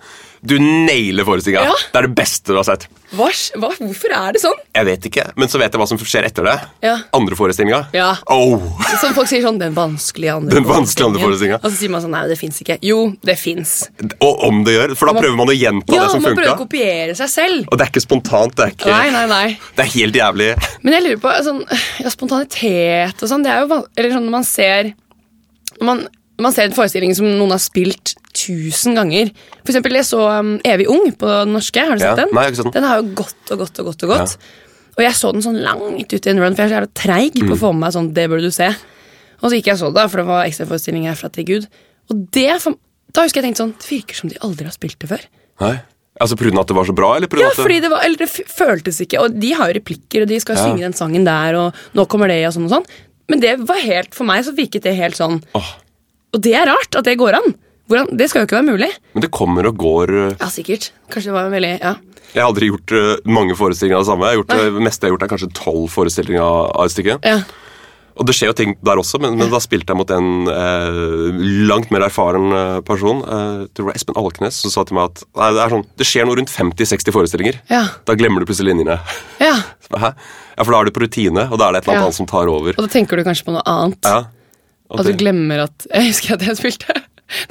Du 0.45 0.53
nailer 0.61 1.25
forestillinga. 1.27 1.65
Ja. 1.67 1.73
Det 1.91 1.97
er 1.99 2.05
det 2.07 2.15
beste 2.15 2.53
du 2.53 2.59
har 2.59 2.63
sett. 2.63 2.85
Hva, 3.11 3.25
hva, 3.59 3.71
hvorfor 3.75 4.13
er 4.15 4.35
det 4.35 4.39
sånn? 4.43 4.59
Jeg 4.77 4.85
vet 4.87 5.07
ikke, 5.09 5.23
men 5.35 5.49
så 5.51 5.59
vet 5.59 5.73
jeg 5.73 5.81
hva 5.81 5.87
som 5.89 5.97
skjer 5.99 6.27
etter 6.29 6.45
det. 6.45 6.53
Ja. 6.85 6.93
Andre 7.17 7.35
forestillinga. 7.35 7.79
Ja. 7.97 8.11
Oh. 8.31 8.61
Som 9.01 9.15
folk 9.17 9.27
sier 9.31 9.41
sånn 9.43 9.57
Den 9.59 9.73
vanskelige 9.75 10.35
andre 10.37 10.55
Den 10.59 10.67
vanskelige 10.69 11.09
andre 11.09 11.23
forestillingen. 11.25 11.59
Og 11.59 11.67
så 11.73 11.75
sier 11.81 11.91
man 11.91 12.03
sånn 12.05 12.13
Nei, 12.15 12.21
det 12.29 12.37
fins 12.39 12.61
ikke. 12.63 12.77
Jo, 12.85 12.99
det 13.25 13.35
fins. 13.41 13.73
Og 14.21 14.45
om 14.47 14.61
det 14.67 14.77
gjør, 14.77 14.93
for 15.01 15.09
da 15.09 15.15
Man- 15.17 15.23
prøver 15.25 15.37
man 15.41 15.51
å 15.51 15.57
gjenta 15.57 15.97
Ja, 15.97 16.05
det 16.05 16.13
som 16.13 16.23
man 16.23 16.37
prøver 16.37 16.53
å 16.53 16.61
kopiere 16.61 17.17
seg 17.19 17.33
selv. 17.33 17.65
Og 17.67 17.75
det 17.81 17.87
er 17.87 17.91
ikke 17.91 18.05
spontant. 18.05 18.55
Det 18.55 18.67
er, 18.67 18.75
ikke, 18.77 18.93
Nei, 18.93 19.09
nei, 19.17 19.25
nei. 19.33 19.57
det 19.75 19.85
er 19.87 19.91
helt 19.97 20.21
jævlig. 20.21 20.51
Men 20.85 20.93
jeg 20.99 21.03
lurer 21.09 21.21
på 21.25 21.35
sånn, 21.49 21.65
ja, 22.05 22.13
spontanitet 22.13 23.25
og 23.25 23.33
sånn. 23.33 23.43
Det 23.43 23.51
er 23.57 23.65
jo 23.65 23.81
Eller 23.97 24.15
sånn 24.15 24.29
når 24.29 24.37
man 24.37 24.47
ser 24.47 24.93
Når 25.81 25.85
man, 25.91 26.07
man 26.39 26.53
ser 26.55 26.69
en 26.69 26.77
forestilling 26.77 27.11
som 27.17 27.25
noen 27.27 27.51
har 27.57 27.59
spilt 27.59 28.15
tusen 28.33 28.95
ganger. 28.95 29.31
For 29.63 29.71
eksempel, 29.73 29.95
jeg 29.99 30.05
så 30.05 30.19
um, 30.39 30.59
Evig 30.67 30.87
ung 30.91 31.11
på 31.17 31.27
den 31.27 31.53
norske. 31.55 31.79
Har 31.81 31.95
du 31.97 32.03
Ja. 32.03 32.15
sett 32.15 32.25
den? 32.25 32.33
Nei, 32.35 32.43
jeg 32.43 32.45
har 32.45 32.51
ikke 32.51 32.61
sett 32.63 32.73
den. 32.73 32.81
Den 32.83 32.89
har 32.89 33.01
jo 33.01 33.07
gått 33.15 33.51
og 33.51 33.57
gått 33.63 33.79
og 33.79 33.85
gått. 33.85 34.03
Og 34.03 34.09
gått 34.09 34.37
Og 34.99 35.03
jeg 35.05 35.13
så 35.15 35.31
den 35.31 35.41
sånn 35.41 35.61
langt 35.63 36.13
ut 36.13 36.25
i 36.27 36.29
en 36.29 36.39
run, 36.39 36.55
for 36.55 36.63
jeg 36.67 36.71
er 36.75 36.85
så 36.85 36.93
treig 36.93 37.33
Mm. 37.35 37.47
på 37.49 37.55
å 37.55 37.59
få 37.59 37.73
med 37.73 37.79
meg 37.87 37.93
sånn 37.93 38.13
Det 38.13 38.29
burde 38.29 38.41
du 38.43 38.51
se. 38.51 38.67
Og 39.41 39.49
så 39.49 39.55
gikk 39.55 39.65
jeg 39.71 39.73
og 39.75 39.79
så 39.79 39.93
det, 39.93 40.11
for 40.11 40.17
det 40.17 40.25
var 40.27 40.45
ekstraforestilling 40.45 41.05
herfra 41.07 41.31
til 41.31 41.45
Gud. 41.45 41.67
Og 42.11 42.31
det, 42.31 42.75
Da 43.13 43.21
husker 43.23 43.41
jeg 43.41 43.53
tenkte 43.55 43.63
sånn 43.63 43.73
Det 43.79 43.87
virker 43.89 44.15
som 44.15 44.29
de 44.29 44.35
aldri 44.41 44.65
har 44.65 44.71
spilt 44.73 44.99
det 44.99 45.09
før. 45.09 45.21
Nei. 45.61 45.79
Altså 46.19 46.35
Pga. 46.35 46.59
at 46.59 46.67
det 46.67 46.75
var 46.75 46.83
så 46.85 46.93
bra? 46.93 47.15
eller 47.15 47.27
Ja, 47.39 47.49
fordi 47.55 47.79
det 47.81 47.89
var, 47.89 48.01
eller 48.03 48.17
det 48.17 48.27
føltes 48.29 48.99
ikke 48.99 49.21
Og 49.23 49.39
de 49.39 49.53
har 49.53 49.71
jo 49.71 49.79
replikker, 49.79 50.21
og 50.23 50.27
de 50.27 50.39
skal 50.39 50.55
Ja. 50.57 50.65
synge 50.65 50.79
den 50.81 50.93
sangen 50.93 51.23
der, 51.23 51.55
og 51.55 51.73
nå 51.95 52.05
kommer 52.07 52.27
det, 52.27 52.45
og 52.45 52.53
sånn 52.53 52.65
og 52.65 52.71
sånn. 52.71 52.85
Men 53.29 53.39
det 53.39 53.59
var 53.65 53.77
helt, 53.79 54.13
for 54.13 54.25
meg 54.25 54.43
så 54.43 54.53
virket 54.53 54.81
det 54.81 54.95
helt 54.97 55.15
sånn 55.15 55.41
Oh. 55.55 55.75
Og 56.33 56.41
det 56.41 56.53
er 56.53 56.65
rart 56.67 56.95
at 56.95 57.05
det 57.05 57.17
går 57.17 57.33
an. 57.35 57.55
Hvordan, 57.89 58.11
det 58.17 58.27
skal 58.29 58.43
jo 58.43 58.47
ikke 58.49 58.59
være 58.59 58.69
mulig. 58.71 58.89
Men 59.15 59.25
det 59.25 59.31
kommer 59.33 59.65
og 59.71 59.77
går. 59.81 60.13
Ja, 60.39 60.49
sikkert. 60.53 60.91
Kanskje 61.09 61.31
det 61.31 61.37
var 61.39 61.49
veldig 61.55 61.73
Ja. 61.81 61.95
Jeg 62.29 62.43
har 62.43 62.51
aldri 62.51 62.67
gjort 62.69 62.91
uh, 62.93 63.15
mange 63.25 63.55
forestillinger 63.57 63.97
av 63.97 64.03
det 64.03 64.09
samme. 64.11 64.27
Jeg 64.29 64.37
har 64.37 64.43
gjort, 64.43 64.51
det 64.77 64.83
meste 64.85 65.01
jeg 65.01 65.09
har 65.09 65.15
gjort 65.15 65.23
er 65.25 65.31
kanskje 65.31 65.47
tolv 65.57 65.87
forestillinger 65.89 66.43
av 66.45 66.85
et 66.85 66.93
stykke. 66.93 67.15
ja. 67.25 67.39
Og 68.19 68.25
det 68.27 68.33
skjer 68.35 68.49
jo 68.49 68.55
ting 68.59 68.73
der 68.83 68.99
også, 68.99 69.15
men, 69.23 69.37
men 69.39 69.47
da 69.47 69.61
spilte 69.63 69.93
jeg 69.93 69.97
mot 70.01 70.09
en 70.11 70.49
eh, 70.51 71.37
langt 71.69 71.87
mer 71.93 72.03
erfaren 72.03 72.49
eh, 72.51 72.79
person. 72.83 73.21
Eh, 73.23 73.61
det 73.71 73.85
var 73.85 73.95
Espen 73.95 74.17
Alknes 74.19 74.57
som 74.59 74.73
sa 74.73 74.83
til 74.83 74.97
meg 74.97 75.05
at 75.13 75.21
nei, 75.39 75.47
det, 75.55 75.67
sånn, 75.71 75.85
det 76.01 76.07
skjer 76.09 76.27
noe 76.27 76.35
rundt 76.35 76.51
50-60 76.51 77.15
forestillinger. 77.15 77.61
Ja. 77.71 77.85
Da 78.09 78.17
glemmer 78.19 78.43
du 78.43 78.49
plutselig 78.49 78.73
linjene. 78.73 78.97
ja. 79.39 79.53
Hæ? 80.03 80.11
Ja, 80.11 80.65
For 80.65 80.73
da 80.75 80.81
er 80.83 80.89
du 80.89 80.95
på 80.99 81.05
rutine, 81.05 81.45
og 81.47 81.61
da 81.61 81.69
er 81.69 81.77
det 81.77 81.79
et 81.79 81.87
eller 81.87 81.95
annet 82.01 82.09
annet 82.09 82.17
som 82.19 82.27
tar 82.27 82.51
over. 82.51 82.75
Og 82.75 82.83
da 82.83 82.91
tenker 82.91 83.15
du 83.15 83.23
kanskje 83.29 83.47
på 83.47 83.55
noe 83.55 83.63
annet. 83.71 84.03
Ja. 84.03 84.19
Og 84.91 84.99
At 84.99 85.07
du 85.07 85.13
det- 85.13 85.21
glemmer 85.23 85.63
at 85.69 85.87
Jeg 85.95 86.11
husker 86.11 86.35
at 86.35 86.43
jeg 86.49 86.59
spilte 86.59 86.99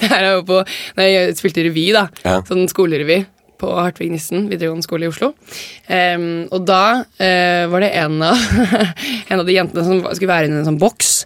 Det 0.01 0.11
her 0.11 0.25
er 0.25 0.37
jo 0.39 0.45
på 0.49 0.61
Når 0.99 1.11
jeg 1.11 1.35
spilte 1.39 1.67
revy, 1.67 1.89
da. 1.97 2.07
Ja. 2.25 2.39
Sånn 2.49 2.69
skolerevy 2.71 3.23
på 3.59 3.73
Hartvig 3.75 4.13
Nissen 4.13 4.47
videregående 4.51 4.87
skole 4.87 5.09
i 5.09 5.11
Oslo. 5.11 5.33
Um, 5.91 6.47
og 6.55 6.63
da 6.69 7.03
uh, 7.03 7.65
var 7.73 7.83
det 7.83 7.91
en 7.99 8.21
av, 8.23 8.45
en 9.33 9.43
av 9.43 9.49
de 9.49 9.57
jentene 9.57 9.87
som 9.87 10.05
skulle 10.15 10.31
være 10.31 10.49
inni 10.49 10.61
en 10.61 10.69
sånn 10.69 10.81
boks. 10.81 11.17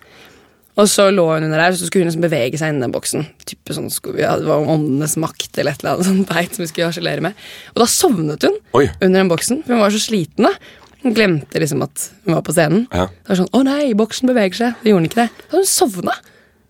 Og 0.81 0.89
så 0.89 1.11
lå 1.13 1.27
hun 1.29 1.45
under 1.45 1.61
der, 1.61 1.75
så 1.77 1.85
skulle 1.85 2.07
hun 2.07 2.09
liksom 2.09 2.25
bevege 2.25 2.57
seg 2.57 2.73
innen 2.73 2.87
den 2.87 2.95
boksen. 2.95 3.27
Type 3.45 3.77
sånn, 3.77 3.91
skulle 3.93 4.23
ja, 4.23 4.39
Det 4.41 4.49
var 4.49 4.65
åndenes 4.73 5.19
makt 5.21 5.61
eller 5.61 5.75
et 5.75 5.83
eller 5.83 5.99
annet 5.99 6.09
sånt 6.11 6.31
teit 6.33 6.57
som 6.57 6.65
vi 6.65 6.71
skulle 6.71 6.89
harselere 6.89 7.25
med. 7.29 7.43
Og 7.75 7.83
da 7.85 7.89
sovnet 7.91 8.49
hun 8.49 8.57
Oi. 8.81 8.87
under 8.95 9.19
den 9.19 9.33
boksen, 9.33 9.61
for 9.67 9.77
hun 9.77 9.85
var 9.85 9.93
så 9.93 10.01
sliten. 10.01 10.49
da. 10.49 10.55
Hun 11.03 11.17
glemte 11.19 11.61
liksom 11.61 11.83
at 11.85 12.09
hun 12.25 12.39
var 12.39 12.45
på 12.47 12.55
scenen. 12.57 12.87
Ja. 12.95 13.09
Det 13.11 13.35
var 13.35 13.43
sånn, 13.43 13.53
å 13.53 13.65
nei, 13.67 13.93
boksen 13.99 14.31
beveger 14.31 14.61
seg. 14.61 14.81
Det 14.81 14.93
gjorde 14.93 15.03
hun 15.03 15.11
ikke 15.11 15.25
det. 15.27 15.47
Da 15.51 15.61
hun 15.61 15.69
sovna 15.69 16.17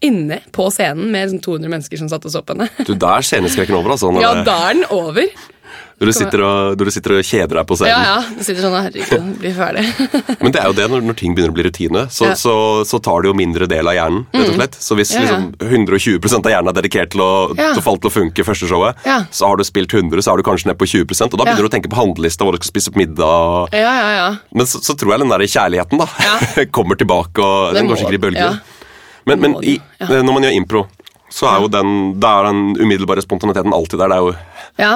inne 0.02 0.40
på 0.54 0.68
scenen 0.74 1.08
med 1.14 1.28
liksom 1.30 1.42
200 1.46 1.72
mennesker 1.76 2.02
som 2.02 2.10
satt 2.12 2.26
og 2.28 2.34
så 2.34 2.42
på 2.44 2.56
henne. 2.56 2.68
Du, 2.86 2.94
Da 2.94 3.16
er 3.18 3.26
sceneskrekken 3.26 3.78
over, 3.78 3.94
altså. 3.96 4.12
Ja, 4.22 4.34
da 4.46 4.58
er 4.70 4.78
den 4.80 4.86
over. 4.90 5.26
når, 6.02 6.08
du 6.10 6.12
sitter 6.16 6.40
og, 6.42 6.72
når 6.80 6.88
du 6.88 6.90
sitter 6.90 7.12
og 7.14 7.20
kjeder 7.28 7.58
deg 7.60 7.66
på 7.70 7.76
scenen. 7.78 7.92
ja. 7.94 8.16
ja. 8.16 8.34
Du 8.34 8.40
sitter 8.42 8.64
sånn, 8.64 8.74
herregud, 8.74 9.26
blir 9.38 9.52
ferdig. 9.54 9.84
Men 10.42 10.54
det 10.56 10.58
er 10.62 10.66
jo 10.66 10.74
det, 10.74 10.86
når, 10.90 11.04
når 11.06 11.16
ting 11.20 11.36
begynner 11.36 11.52
å 11.54 11.56
bli 11.56 11.66
rutine, 11.68 12.02
så, 12.10 12.26
Ja. 12.26 12.32
Mm. 12.34 12.40
så, 12.42 12.54
så 12.90 12.98
tar 13.06 13.22
det 13.22 13.30
jo 13.30 13.36
mindre 13.38 13.68
del 13.70 13.86
av 13.86 13.94
hjernen. 13.94 14.24
rett 14.34 14.50
og 14.50 14.56
slett. 14.58 14.78
Så 14.82 14.98
hvis 14.98 15.12
Ja, 15.14 15.22
ja. 15.22 15.38
liksom 15.38 15.86
120% 15.86 16.48
av 16.50 16.54
hjernen 16.56 16.72
er 16.72 16.78
dedikert 16.80 17.14
til 17.14 17.22
å, 17.22 17.30
til 17.54 17.78
å 17.78 17.96
til 18.02 18.10
å 18.10 18.14
funke 18.16 18.44
første 18.50 18.66
showet, 18.72 18.98
Ja. 19.06 19.20
så 19.30 19.46
har 19.52 19.56
du 19.56 19.64
spilt 19.68 19.94
100, 19.94 20.18
så 20.26 20.34
er 20.34 20.42
du 20.42 20.46
kanskje 20.50 20.72
ned 20.72 20.80
på 20.82 20.90
20 20.90 21.06
og 21.30 21.38
da 21.38 21.44
begynner 21.46 21.62
du 21.68 21.70
å 21.70 21.74
tenke 21.78 21.92
på 21.92 22.00
handlelista, 22.02 22.42
hvor 22.44 22.56
du 22.56 22.60
skal 22.60 22.72
spise 22.74 22.90
på 22.90 22.98
middag. 23.04 23.70
Ja, 23.78 23.94
ja, 24.02 24.10
ja. 24.18 24.28
Men 24.52 24.66
så, 24.66 24.82
så 24.82 24.98
tror 24.98 25.14
jeg 25.14 25.22
den 25.22 25.30
der 25.30 25.46
kjærligheten 25.46 26.02
da 26.02 26.10
Ja. 26.26 26.36
kommer 26.76 26.98
tilbake, 26.98 27.38
og 27.38 27.78
den 27.78 27.86
går 27.86 28.02
sikkert 28.02 28.18
i 28.18 28.24
bølger. 28.26 28.62
Men, 29.26 29.40
men 29.40 29.56
i, 29.64 29.78
ja. 30.00 30.08
når 30.22 30.32
man 30.34 30.46
gjør 30.46 30.56
impro, 30.58 30.84
så 31.32 31.48
er 31.48 31.64
jo 31.64 31.68
den, 31.72 31.92
er 32.20 32.48
den 32.50 32.62
umiddelbare 32.80 33.22
spontaniteten 33.24 33.72
alltid 33.72 34.02
der. 34.02 34.12
Det 34.12 34.16
er 34.16 34.26
jo, 34.26 34.34
Ja, 34.82 34.94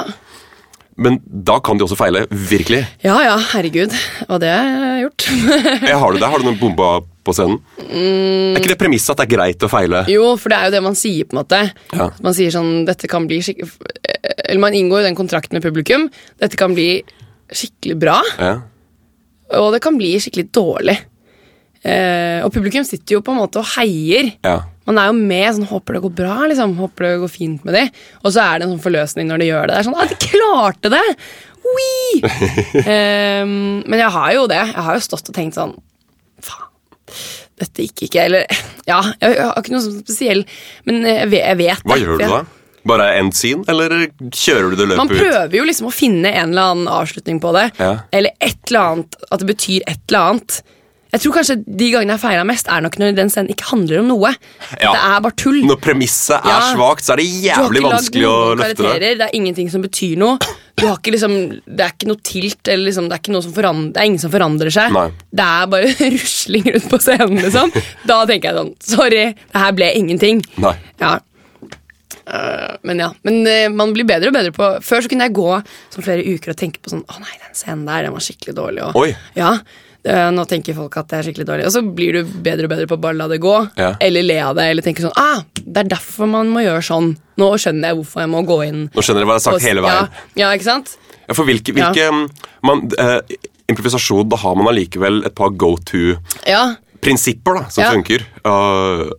men 0.97 1.19
da 1.29 1.59
kan 1.61 1.77
de 1.77 1.85
også 1.85 1.97
feile. 1.99 2.23
Virkelig. 2.31 2.81
ja, 3.05 3.17
ja 3.21 3.35
herregud. 3.53 3.93
Og 4.31 4.39
det 4.41 4.49
har 4.49 4.71
jeg 4.97 5.03
gjort. 5.05 5.27
Jeg 5.91 5.99
har 6.01 6.13
du 6.15 6.19
det? 6.23 6.31
Har 6.33 6.41
du 6.41 6.47
noen 6.47 6.57
bomba 6.61 6.87
på 7.27 7.35
scenen? 7.37 7.59
Er 7.85 8.57
ikke 8.57 8.71
det 8.73 8.79
premisset 8.81 9.13
at 9.13 9.21
det 9.21 9.27
er 9.27 9.33
greit 9.35 9.67
å 9.67 9.69
feile? 9.69 10.05
Jo, 10.09 10.31
for 10.41 10.53
det 10.53 10.57
er 10.57 10.71
jo 10.71 10.75
det 10.79 10.81
man 10.87 10.97
sier, 10.97 11.29
på 11.29 11.37
en 11.37 11.43
måte. 11.43 11.61
Ja. 11.93 12.07
Man 12.25 12.37
sier 12.39 12.55
sånn 12.55 12.87
Dette 12.89 13.11
kan 13.13 13.29
bli. 13.29 13.43
Eller 13.45 14.63
man 14.63 14.77
inngår 14.79 15.03
jo 15.03 15.09
den 15.11 15.19
kontrakten 15.19 15.59
med 15.59 15.67
publikum. 15.67 16.09
Dette 16.41 16.57
kan 16.57 16.73
bli 16.77 16.89
skikkelig 17.53 17.99
bra, 18.01 18.17
Ja. 18.41 18.55
og 19.61 19.69
det 19.77 19.83
kan 19.85 20.01
bli 20.01 20.15
skikkelig 20.19 20.49
dårlig. 20.57 20.97
Eh, 21.87 22.41
og 22.43 22.51
publikum 22.55 22.87
sitter 22.87 23.19
jo 23.19 23.23
på 23.25 23.35
en 23.35 23.43
måte 23.45 23.63
og 23.63 23.71
heier. 23.77 24.33
ja. 24.47 24.63
Man 24.87 25.01
er 25.03 25.09
jo 25.11 25.17
med 25.19 25.47
sånn 25.57 25.67
Håper 25.67 25.97
det 25.97 26.03
går 26.05 26.15
bra, 26.21 26.35
liksom. 26.47 26.77
Håper 26.79 27.09
det 27.09 27.17
går 27.25 27.33
fint 27.33 27.65
med 27.67 27.75
de. 27.75 27.83
Og 28.23 28.31
så 28.31 28.45
er 28.45 28.61
det 28.61 28.67
en 28.67 28.77
sånn 28.77 28.85
forløsning 28.85 29.27
når 29.27 29.43
de 29.43 29.49
gjør 29.49 29.67
det. 29.67 29.73
Det 29.75 29.81
er 29.81 29.89
sånn, 29.89 29.97
at 29.99 30.13
de 30.13 30.31
klarte 30.31 30.93
det! 30.95 31.07
Wee! 31.67 32.21
Ehm, 32.87 33.83
men 33.83 33.99
jeg 33.99 34.13
har 34.15 34.35
jo 34.37 34.45
det. 34.51 34.63
Jeg 34.63 34.85
har 34.87 34.99
jo 34.99 35.03
stått 35.03 35.33
og 35.33 35.37
tenkt 35.37 35.59
sånn 35.59 35.75
Faen, 36.47 36.69
dette 37.59 37.87
gikk 37.89 38.07
ikke. 38.07 38.29
Eller 38.29 38.47
ja, 38.91 39.01
jeg, 39.19 39.41
har 39.41 39.59
ikke 39.59 39.75
noe 39.75 39.83
sånn 39.89 39.99
spesiell 40.05 40.45
Men 40.87 41.03
jeg 41.09 41.33
vet, 41.33 41.43
jeg 41.43 41.61
vet 41.65 41.83
Hva 41.89 41.99
gjør 41.99 42.23
du 42.23 42.25
da? 42.37 42.41
Bare 42.87 43.09
end 43.19 43.35
scene, 43.35 43.65
eller 43.67 43.91
kjører 44.31 44.71
du 44.71 44.77
det 44.79 44.85
løpet 44.93 44.95
ut? 44.95 45.01
Man 45.01 45.09
prøver 45.11 45.57
jo 45.59 45.65
liksom 45.67 45.89
å 45.89 45.95
finne 45.95 46.31
en 46.31 46.53
eller 46.53 46.69
annen 46.71 46.91
avslutning 46.95 47.41
på 47.43 47.51
det. 47.57 47.65
Ja. 47.83 47.89
Eller 48.15 48.37
et 48.39 48.61
eller 48.69 48.93
annet, 48.93 49.17
at 49.27 49.43
det 49.43 49.49
betyr 49.49 49.83
et 49.91 50.05
eller 50.07 50.29
annet. 50.37 50.61
Jeg 51.17 51.23
tror 51.25 51.37
kanskje 51.39 51.57
De 51.65 51.87
gangene 51.95 52.13
jeg 52.13 52.21
feira 52.21 52.45
mest, 52.45 52.69
er 52.69 52.85
nok 52.85 52.99
når 53.01 53.15
den 53.17 53.31
scenen 53.33 53.49
ikke 53.55 53.71
handler 53.71 54.03
om 54.03 54.11
noe. 54.13 54.33
Ja. 54.77 54.93
Det 54.93 55.01
er 55.01 55.25
bare 55.25 55.37
tull. 55.41 55.63
Når 55.65 55.81
premisset 55.81 56.37
er 56.37 56.53
Ja. 56.53 56.61
svakt, 56.75 57.07
så 57.07 57.15
er 57.15 57.23
det 57.23 57.27
jævlig 57.47 57.83
vanskelig 57.87 58.27
å 58.29 58.39
løfte 58.61 58.93
det. 59.01 59.19
det 59.19 59.27
er 59.29 59.37
ingenting 59.37 59.71
som 59.73 59.83
betyr 59.83 60.17
noe. 60.21 60.39
Du 60.77 60.85
har 60.87 60.99
ikke 60.99 61.15
liksom, 61.15 61.37
det 61.65 61.81
er 61.81 61.93
ikke 61.95 62.09
noe 62.11 62.21
tilt, 62.21 62.69
eller 62.69 62.85
liksom, 62.91 63.09
det, 63.09 63.17
er 63.17 63.41
som 63.41 63.93
det 63.93 63.97
er 63.97 64.05
ingen 64.05 64.21
som 64.21 64.31
forandrer 64.31 64.69
seg. 64.71 64.93
Nei. 64.93 65.07
Det 65.33 65.47
er 65.47 65.71
bare 65.73 65.95
rusling 66.17 66.69
rundt 66.75 66.91
på 66.91 67.01
scenen, 67.01 67.41
liksom. 67.41 67.73
Da 68.05 68.19
tenker 68.29 68.51
jeg 68.53 68.59
sånn 68.61 68.75
Sorry, 68.85 69.25
det 69.33 69.63
her 69.63 69.73
ble 69.73 69.89
ingenting. 69.97 70.45
Ja. 70.61 70.75
Øh, 72.27 72.77
men 72.83 73.01
ja, 73.01 73.09
men 73.25 73.41
øh, 73.47 73.73
man 73.73 73.95
blir 73.95 74.05
bedre 74.05 74.29
og 74.29 74.35
bedre 74.35 74.51
på 74.51 74.69
Før 74.83 75.05
så 75.05 75.11
kunne 75.13 75.29
jeg 75.29 75.35
gå 75.37 75.51
som 75.95 76.03
flere 76.03 76.25
uker 76.27 76.51
og 76.51 76.57
tenke 76.59 76.81
på 76.83 76.91
sånn 76.91 77.05
Å 77.07 77.21
nei, 77.23 77.37
den 77.39 77.55
scenen 77.55 77.85
der, 77.87 78.03
den 78.03 78.17
var 78.17 78.25
skikkelig 78.25 78.55
dårlig. 78.57 78.83
Og. 78.89 79.13
Ja, 79.39 79.53
nå 80.07 80.45
tenker 80.47 80.77
folk 80.77 80.97
at 81.01 81.09
det 81.11 81.19
er 81.19 81.27
skikkelig 81.27 81.47
dårlig. 81.49 81.67
Og 81.67 81.73
så 81.75 81.83
blir 81.83 82.19
du 82.19 82.35
bedre 82.45 82.69
og 82.69 82.73
bedre 82.75 82.87
på 82.91 82.99
å 82.99 83.03
bare 83.03 83.19
la 83.19 83.27
det 83.31 83.41
gå. 83.43 83.55
Ja. 83.81 83.95
Eller 84.01 84.27
le 84.27 84.37
av 84.45 84.55
det, 84.59 84.69
eller 84.71 84.87
tenke 84.87 85.03
sånn 85.05 85.17
Ah, 85.19 85.43
det 85.59 85.83
er 85.83 85.91
derfor 85.97 86.31
man 86.31 86.53
må 86.53 86.63
gjøre 86.65 86.85
sånn. 86.87 87.11
Nå 87.41 87.51
skjønner 87.61 87.91
jeg 87.91 87.99
hvorfor 88.01 88.23
jeg 88.25 88.33
må 88.33 88.45
gå 88.47 88.61
inn. 88.69 88.87
Nå 88.95 89.05
skjønner 89.05 89.25
jeg 89.25 89.31
hva 89.31 89.37
jeg 89.37 89.43
har 89.43 89.47
sagt 89.49 89.59
og- 89.59 89.69
hele 89.69 89.85
veien. 89.85 90.09
Ja, 90.37 90.47
ja 90.47 90.53
ikke 90.57 90.69
sant? 90.69 90.97
Ja, 91.27 91.35
for 91.35 91.49
hvilke, 91.49 91.75
hvilke 91.75 92.11
man, 92.63 92.89
eh, 92.99 93.21
Improvisasjon, 93.69 94.29
da 94.31 94.37
har 94.37 94.55
man 94.55 94.69
allikevel 94.71 95.25
et 95.27 95.35
par 95.35 95.51
go 95.51 95.73
to-prinsipper 95.77 97.57
da, 97.59 97.65
som 97.69 97.97
funker. 97.97 98.23
Uh, 98.47 99.11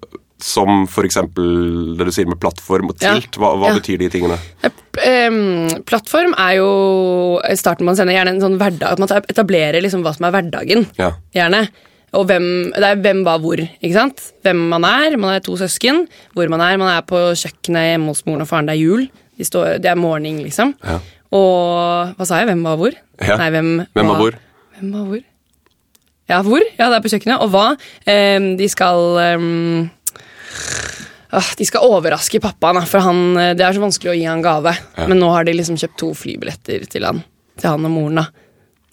som 0.43 0.86
eksempel 1.08 1.95
det 1.97 2.06
du 2.06 2.12
sier 2.13 2.28
med 2.30 2.39
plattform 2.39 2.91
og 2.91 2.97
tilt. 3.02 3.38
Hva, 3.41 3.56
hva 3.58 3.71
Ja. 3.71 3.76
betyr 3.80 3.97
de 4.04 4.10
tingene? 4.13 4.38
Eh, 4.63 5.80
plattform 5.86 6.34
er 6.38 6.56
jo 6.58 7.39
starten 7.58 7.86
man 7.86 7.95
sender 7.95 8.13
gjerne 8.17 8.36
en 8.36 8.41
sånn 8.41 8.58
hverdag 8.58 8.91
At 8.93 9.00
man 9.00 9.10
etablerer 9.30 9.82
liksom 9.82 10.02
hva 10.06 10.13
som 10.15 10.26
er 10.26 10.32
hverdagen. 10.36 10.88
Ja. 10.97 11.12
Gjerne. 11.34 11.67
Og 12.13 12.26
hvem, 12.30 12.71
det 12.73 12.84
er 12.84 12.95
hvem, 13.04 13.23
hva, 13.26 13.36
hvor. 13.41 13.58
ikke 13.60 13.93
sant? 13.93 14.21
Hvem 14.45 14.62
man 14.69 14.86
er. 14.86 15.17
Man 15.17 15.36
er 15.36 15.39
to 15.43 15.58
søsken. 15.60 16.08
Hvor 16.34 16.50
man 16.50 16.62
er. 16.62 16.78
Man 16.78 16.89
er 16.95 17.02
på 17.02 17.17
kjøkkenet 17.36 17.91
hjemme 17.93 18.08
hos 18.13 18.23
moren 18.26 18.41
og 18.45 18.47
faren. 18.47 18.65
Det 18.69 18.78
er 18.78 18.84
jul. 18.86 19.08
De 19.38 19.43
står, 19.45 19.78
det 19.84 19.89
er 19.91 19.95
morgen, 20.00 20.39
liksom. 20.45 20.73
Ja. 20.84 21.00
Og 21.36 22.13
hva 22.15 22.26
sa 22.26 22.39
jeg? 22.39 22.47
Hvem, 22.47 22.63
hva, 22.63 22.78
hvor? 22.80 22.93
Nei, 23.21 23.50
hvem, 23.52 23.73
Hvem 23.93 24.08
var 24.08 24.21
hvor? 24.21 24.38
Hvem 24.78 24.93
var 24.93 25.06
hvor? 25.12 25.23
Ja, 26.30 26.41
hvor? 26.43 26.63
Ja, 26.80 26.89
det 26.89 26.95
er 26.97 27.04
på 27.06 27.12
kjøkkenet. 27.12 27.41
Og 27.43 27.52
hva? 27.54 27.67
De 28.58 28.67
skal 28.71 29.19
De 31.57 31.65
skal 31.67 31.83
overraske 31.83 32.39
pappaen, 32.41 32.79
for 32.87 33.03
han, 33.03 33.21
eh, 33.37 33.53
det 33.57 33.65
er 33.65 33.75
så 33.75 33.83
vanskelig 33.83 34.13
å 34.13 34.17
gi 34.17 34.27
han 34.29 34.41
gave. 34.45 34.73
Men 35.07 35.19
nå 35.19 35.29
har 35.33 35.43
de 35.47 35.53
liksom 35.57 35.77
kjøpt 35.79 35.97
to 35.99 36.13
flybilletter 36.15 36.87
til 36.89 37.03
han 37.07 37.23
Til 37.57 37.69
han 37.73 37.85
og 37.89 37.91
moren. 37.91 38.21
da 38.21 38.27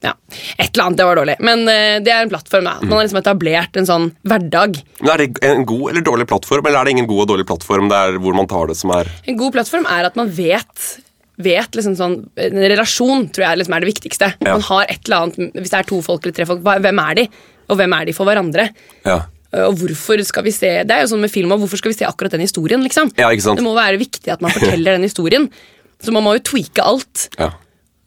ja. 0.04 0.12
Et 0.58 0.68
eller 0.74 0.84
annet, 0.84 0.98
det 0.98 1.06
var 1.08 1.16
dårlig. 1.16 1.36
Men 1.40 1.62
eh, 1.70 1.96
det 2.04 2.12
er 2.12 2.26
en 2.26 2.32
plattform. 2.32 2.66
da. 2.68 2.74
Man 2.82 2.98
har 2.98 3.06
liksom 3.06 3.20
etablert 3.22 3.78
en 3.80 3.88
sånn 3.88 4.10
hverdag. 4.28 4.76
Men 5.00 5.12
Er 5.14 5.22
det 5.22 5.28
en 5.48 5.64
god 5.68 5.94
eller 5.94 6.04
dårlig 6.04 6.26
plattform, 6.28 6.66
eller 6.68 6.80
er 6.82 6.88
det 6.88 6.94
ingen 6.98 7.08
god 7.08 7.22
og 7.24 7.30
dårlig 7.32 7.46
plattform 7.48 7.88
der 7.92 8.18
hvor 8.20 8.36
man 8.36 8.50
tar 8.50 8.68
det 8.68 8.76
som 8.76 8.92
er 8.92 9.08
En 9.24 9.38
god 9.40 9.54
plattform 9.56 9.88
er 9.88 10.10
at 10.10 10.20
man 10.20 10.28
vet 10.34 10.90
Vet 11.44 11.74
liksom 11.74 11.96
sånn, 11.98 12.12
En 12.38 12.60
relasjon 12.62 13.24
tror 13.34 13.42
jeg 13.48 13.58
liksom 13.58 13.74
er 13.74 13.82
det 13.82 13.88
viktigste. 13.90 14.28
Ja. 14.38 14.52
Man 14.52 14.66
har 14.68 14.84
et 14.84 15.08
eller 15.08 15.24
annet, 15.24 15.56
Hvis 15.56 15.72
det 15.72 15.80
er 15.80 15.88
to 15.88 16.02
folk 16.04 16.22
eller 16.26 16.36
tre 16.36 16.46
folk, 16.46 16.60
hvem 16.62 17.00
er 17.08 17.14
de? 17.22 17.28
Og 17.72 17.80
hvem 17.80 17.96
er 17.96 18.04
de 18.04 18.14
for 18.14 18.28
hverandre? 18.28 18.68
Ja. 19.08 19.22
Og 19.54 19.76
hvorfor 19.78 20.22
skal 20.26 20.42
vi 20.46 20.50
se 20.50 20.70
Det 20.84 20.90
er 20.90 21.02
jo 21.04 21.10
sånn 21.14 21.20
med 21.22 21.30
film, 21.30 21.48
hvorfor 21.54 21.78
skal 21.78 21.92
vi 21.92 21.98
se 21.98 22.04
akkurat 22.08 22.32
den 22.34 22.40
historien? 22.42 22.82
liksom? 22.82 23.12
Ja, 23.16 23.28
ikke 23.30 23.42
sant? 23.46 23.60
Det 23.60 23.64
må 23.66 23.74
være 23.76 23.98
viktig 24.00 24.32
at 24.32 24.40
man 24.42 24.50
forteller 24.50 24.96
den 24.98 25.02
historien. 25.06 25.50
Så 26.02 26.12
man 26.12 26.24
må 26.26 26.34
jo 26.36 26.42
tweake 26.42 26.82
alt. 26.82 27.28
ja. 27.38 27.52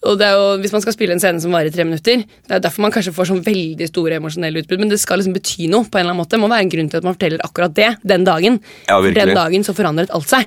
Og 0.07 0.13
det 0.19 0.27
er 0.27 0.35
jo, 0.37 0.57
Hvis 0.61 0.71
man 0.71 0.81
skal 0.83 0.93
spille 0.93 1.11
en 1.15 1.19
scene 1.19 1.41
som 1.41 1.51
varer 1.51 1.67
i 1.67 1.73
tre 1.73 1.83
minutter, 1.83 2.21
det 2.21 2.53
er 2.53 2.59
derfor 2.61 2.81
man 2.85 2.91
kanskje 2.93 3.11
får 3.15 3.25
sånn 3.31 3.41
veldig 3.43 3.87
store 3.89 4.19
emosjonelle 4.19 4.61
utbrudd, 4.61 4.79
men 4.79 4.89
det 4.89 4.99
skal 5.01 5.17
liksom 5.17 5.33
bety 5.33 5.65
noe. 5.67 5.83
på 5.89 5.97
en 5.97 6.05
eller 6.05 6.13
annen 6.13 6.21
måte. 6.21 6.35
Det 6.37 6.39
må 6.39 6.47
være 6.51 6.61
en 6.67 6.69
grunn 6.69 6.89
til 6.91 6.97
at 7.01 7.03
man 7.03 7.15
forteller 7.17 7.41
akkurat 7.43 7.73
det 7.73 7.89
den 8.05 8.23
dagen. 8.23 8.59
Ja, 8.87 8.99
For 8.99 9.07
virkelig. 9.07 9.25
den 9.25 9.35
dagen 9.35 9.63
så 9.65 9.73
forandret 9.73 10.13
alt 10.13 10.29
seg. 10.29 10.45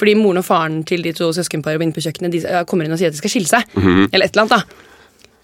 Fordi 0.00 0.14
moren 0.16 0.38
og 0.38 0.44
faren 0.48 0.80
til 0.88 1.02
de 1.02 1.12
to 1.12 1.28
søskenparene 1.36 1.82
inne 1.84 1.92
på 1.92 2.00
kjøkkenet 2.00 2.32
de 2.32 2.64
kommer 2.64 2.86
inn 2.88 2.92
og 2.96 2.98
sier 2.98 3.12
at 3.12 3.14
de 3.14 3.20
skal 3.20 3.30
skille 3.34 3.50
seg. 3.52 3.68
Mhm. 3.76 4.08
Eller 4.14 4.24
et 4.24 4.32
eller 4.34 4.46
annet 4.48 4.56
da. 4.56 4.62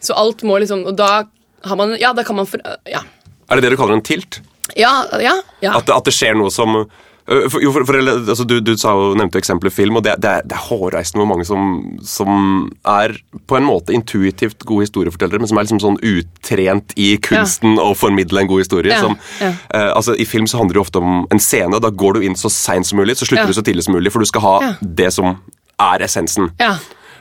Så 0.01 0.17
alt 0.17 0.43
må 0.43 0.59
liksom 0.59 0.87
Og 0.87 0.97
da 0.97 1.25
har 1.63 1.77
man 1.77 1.97
Ja, 2.01 2.13
da 2.15 2.23
kan 2.25 2.37
man 2.37 2.47
for, 2.47 2.59
Ja. 2.89 3.05
Er 3.51 3.57
det 3.61 3.65
det 3.69 3.71
du 3.73 3.77
kaller 3.77 3.95
en 3.95 4.03
tilt? 4.03 4.41
Ja, 4.77 5.05
ja, 5.23 5.37
ja. 5.63 5.77
At, 5.79 5.89
at 5.91 6.05
det 6.09 6.15
skjer 6.17 6.35
noe 6.35 6.51
som 6.51 6.75
øh, 6.77 7.45
for, 7.51 7.61
jo, 7.63 7.71
for, 7.75 7.85
for, 7.87 7.99
altså, 7.99 8.45
du, 8.49 8.57
du 8.61 8.73
sa 8.77 8.93
nevnte 9.19 9.39
eksempelet 9.39 9.73
film, 9.75 9.97
og 9.99 10.03
det, 10.07 10.17
det, 10.23 10.31
er, 10.31 10.43
det 10.47 10.57
er 10.57 10.65
hårreisende 10.69 11.23
hvor 11.23 11.31
mange 11.33 11.47
som, 11.47 11.69
som 12.07 12.71
er 12.87 13.15
på 13.47 13.57
en 13.59 13.67
måte 13.67 13.95
intuitivt 13.95 14.67
gode 14.67 14.87
historiefortellere, 14.89 15.39
men 15.43 15.51
som 15.51 15.59
er 15.59 15.67
liksom 15.69 15.83
sånn 15.85 16.01
utrent 16.03 16.95
i 16.99 17.13
kunsten 17.23 17.79
å 17.83 17.93
formidle 17.99 18.43
en 18.43 18.51
god 18.51 18.65
historie. 18.65 18.95
Ja, 18.95 19.01
Som, 19.05 19.17
ja. 19.43 19.53
eh, 19.75 19.91
altså, 19.95 20.15
I 20.19 20.27
film 20.27 20.47
så 20.51 20.59
handler 20.63 20.79
det 20.81 20.85
ofte 20.87 21.03
om 21.03 21.25
en 21.31 21.43
scene. 21.43 21.79
Da 21.83 21.91
går 21.91 22.19
du 22.21 22.27
inn 22.27 22.37
så 22.39 22.51
seint 22.53 22.87
som 22.91 22.99
mulig, 23.01 23.17
så 23.21 23.27
slutter 23.29 23.47
Ja. 23.47 23.55
du 23.55 23.59
så 23.59 23.65
tidlig 23.67 23.87
som 23.87 23.95
mulig, 23.95 24.13
for 24.15 24.21
du 24.23 24.27
skal 24.31 24.47
ha 24.47 24.55
Ja. 24.67 24.73
det 24.83 25.13
som 25.15 25.37
er 25.79 26.07
essensen. 26.07 26.53
ja. 26.61 26.77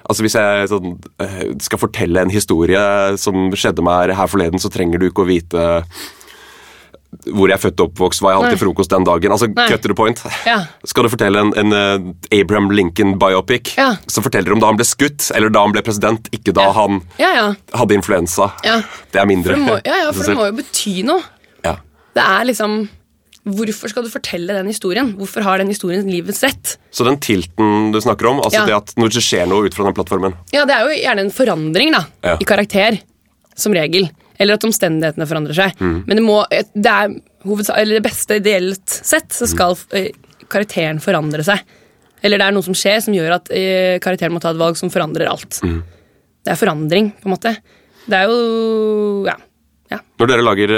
Altså 0.06 0.22
Hvis 0.22 0.36
jeg 0.38 0.68
sånn, 0.70 0.92
eh, 1.20 1.48
skal 1.66 1.80
fortelle 1.82 2.22
en 2.22 2.30
historie 2.30 2.78
som 3.18 3.50
skjedde 3.58 3.82
meg 3.82 4.12
her 4.14 4.28
forleden, 4.30 4.62
så 4.62 4.70
trenger 4.70 5.00
du 5.02 5.08
ikke 5.10 5.24
å 5.24 5.26
vite 5.26 5.64
hvor 7.34 7.50
jeg 7.50 7.56
er 7.58 7.62
født 7.64 7.80
og 7.82 7.88
oppvokst, 7.90 8.22
hva 8.22 8.32
jeg 8.34 8.42
hadde 8.42 8.50
til 8.56 8.62
frokost 8.68 8.92
den 8.94 9.06
dagen. 9.08 9.32
Altså, 9.34 9.48
Nei. 9.50 9.68
cut 9.72 9.82
to 9.82 9.90
the 9.90 9.96
point. 9.98 10.20
Ja. 10.46 10.58
Skal 10.86 11.08
du 11.08 11.10
fortelle 11.10 11.42
en, 11.42 11.54
en 11.58 11.74
uh, 11.74 12.14
Abraham 12.32 12.70
Lincoln-biopic, 12.72 13.76
Ja. 13.80 13.96
så 14.08 14.22
forteller 14.26 14.52
du 14.52 14.58
om 14.58 14.60
da 14.62 14.68
han 14.70 14.78
ble 14.78 14.86
skutt, 14.86 15.32
eller 15.36 15.50
da 15.50 15.64
han 15.66 15.74
ble 15.74 15.82
president, 15.86 16.30
ikke 16.36 16.54
da 16.54 16.68
Ja. 16.70 16.76
han 16.78 17.02
Ja, 17.22 17.32
ja. 17.36 17.48
hadde 17.80 17.98
influensa. 17.98 18.52
Ja. 18.64 18.82
Det 19.12 19.22
er 19.22 19.26
mindre. 19.26 19.56
Det 19.56 19.62
må, 19.66 19.80
ja, 19.86 19.96
ja, 20.06 20.12
for 20.12 20.24
det 20.30 20.36
må 20.38 20.46
jo 20.52 20.58
bety 20.62 21.02
noe. 21.08 21.24
Ja. 21.66 21.78
Det 22.14 22.24
er 22.28 22.46
liksom 22.52 22.86
Hvorfor 23.46 23.92
skal 23.92 24.02
du 24.02 24.10
fortelle 24.10 24.56
den 24.58 24.66
historien? 24.66 25.12
Hvorfor 25.20 25.44
har 25.46 25.60
den 25.62 25.68
historien 25.70 26.08
livets 26.10 26.42
rett? 26.42 26.78
Så 26.90 27.06
den 27.06 27.20
tilten 27.22 27.92
du 27.94 28.00
snakker 28.02 28.26
om, 28.32 28.40
altså 28.42 28.64
det 28.66 28.74
at 28.74 28.94
når 28.98 29.14
det 29.14 29.22
skjer 29.22 29.46
noe 29.46 29.68
ut 29.68 29.76
fra 29.78 29.86
den 29.86 29.94
plattformen 29.94 30.34
Ja, 30.52 30.64
Det 30.66 30.74
er 30.74 30.82
jo 30.88 30.96
gjerne 30.98 31.20
en 31.28 31.30
forandring 31.30 31.92
da, 31.94 32.02
i 32.42 32.44
karakter, 32.50 32.98
som 33.56 33.72
regel. 33.78 34.10
Eller 34.40 34.58
at 34.58 34.68
omstendighetene 34.68 35.28
forandrer 35.30 35.58
seg. 35.58 35.80
Mm. 35.80 35.98
Men 36.08 36.20
det 36.20 36.26
må 36.26 36.42
det 36.50 36.92
er, 36.92 37.16
eller 37.80 37.98
det 38.00 38.06
beste 38.06 38.40
ideelt 38.42 39.00
sett, 39.00 39.32
så 39.36 39.48
skal 39.50 39.78
eh, 39.96 40.12
karakteren 40.52 41.02
forandre 41.04 41.46
seg. 41.48 41.64
Eller 42.26 42.42
det 42.42 42.48
er 42.48 42.56
noe 42.56 42.66
som 42.66 42.76
skjer 42.78 43.02
som 43.06 43.16
gjør 43.16 43.38
at 43.38 43.52
eh, 43.54 43.98
karakteren 44.04 44.34
må 44.36 44.42
ta 44.44 44.54
et 44.54 44.62
valg 44.62 44.80
som 44.80 44.92
forandrer 44.94 45.30
alt. 45.30 45.60
Det 45.62 46.54
er 46.54 46.60
forandring, 46.60 47.12
på 47.22 47.30
en 47.30 47.36
måte. 47.36 47.56
Det 48.06 48.18
er 48.18 48.30
jo 48.30 49.26
Ja. 49.26 49.36
ja. 49.94 50.00
Når 50.20 50.30
dere 50.32 50.46
lager 50.46 50.74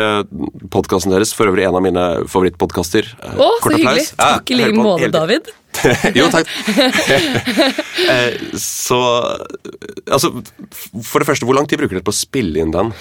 podkasten 0.72 1.12
deres, 1.12 1.34
for 1.36 1.50
øvrig 1.50 1.66
en 1.68 1.76
av 1.76 1.84
mine 1.84 2.06
favorittpodkaster 2.32 3.10
Å, 3.34 3.48
så 3.64 3.74
hyggelig! 3.74 4.06
Takk 4.16 4.54
i 4.54 4.60
like 4.62 4.78
måte, 4.80 5.10
David. 5.14 5.50
jo, 6.20 6.30
takk. 6.34 6.48
Eh, 8.08 8.36
så 8.62 8.98
Altså, 10.14 10.30
for 11.04 11.20
det 11.20 11.28
første, 11.28 11.48
hvor 11.48 11.58
lang 11.58 11.66
tid 11.68 11.82
bruker 11.82 11.98
dere 11.98 12.06
på 12.06 12.14
å 12.14 12.16
spille 12.16 12.62
inn 12.62 12.72
den? 12.72 12.94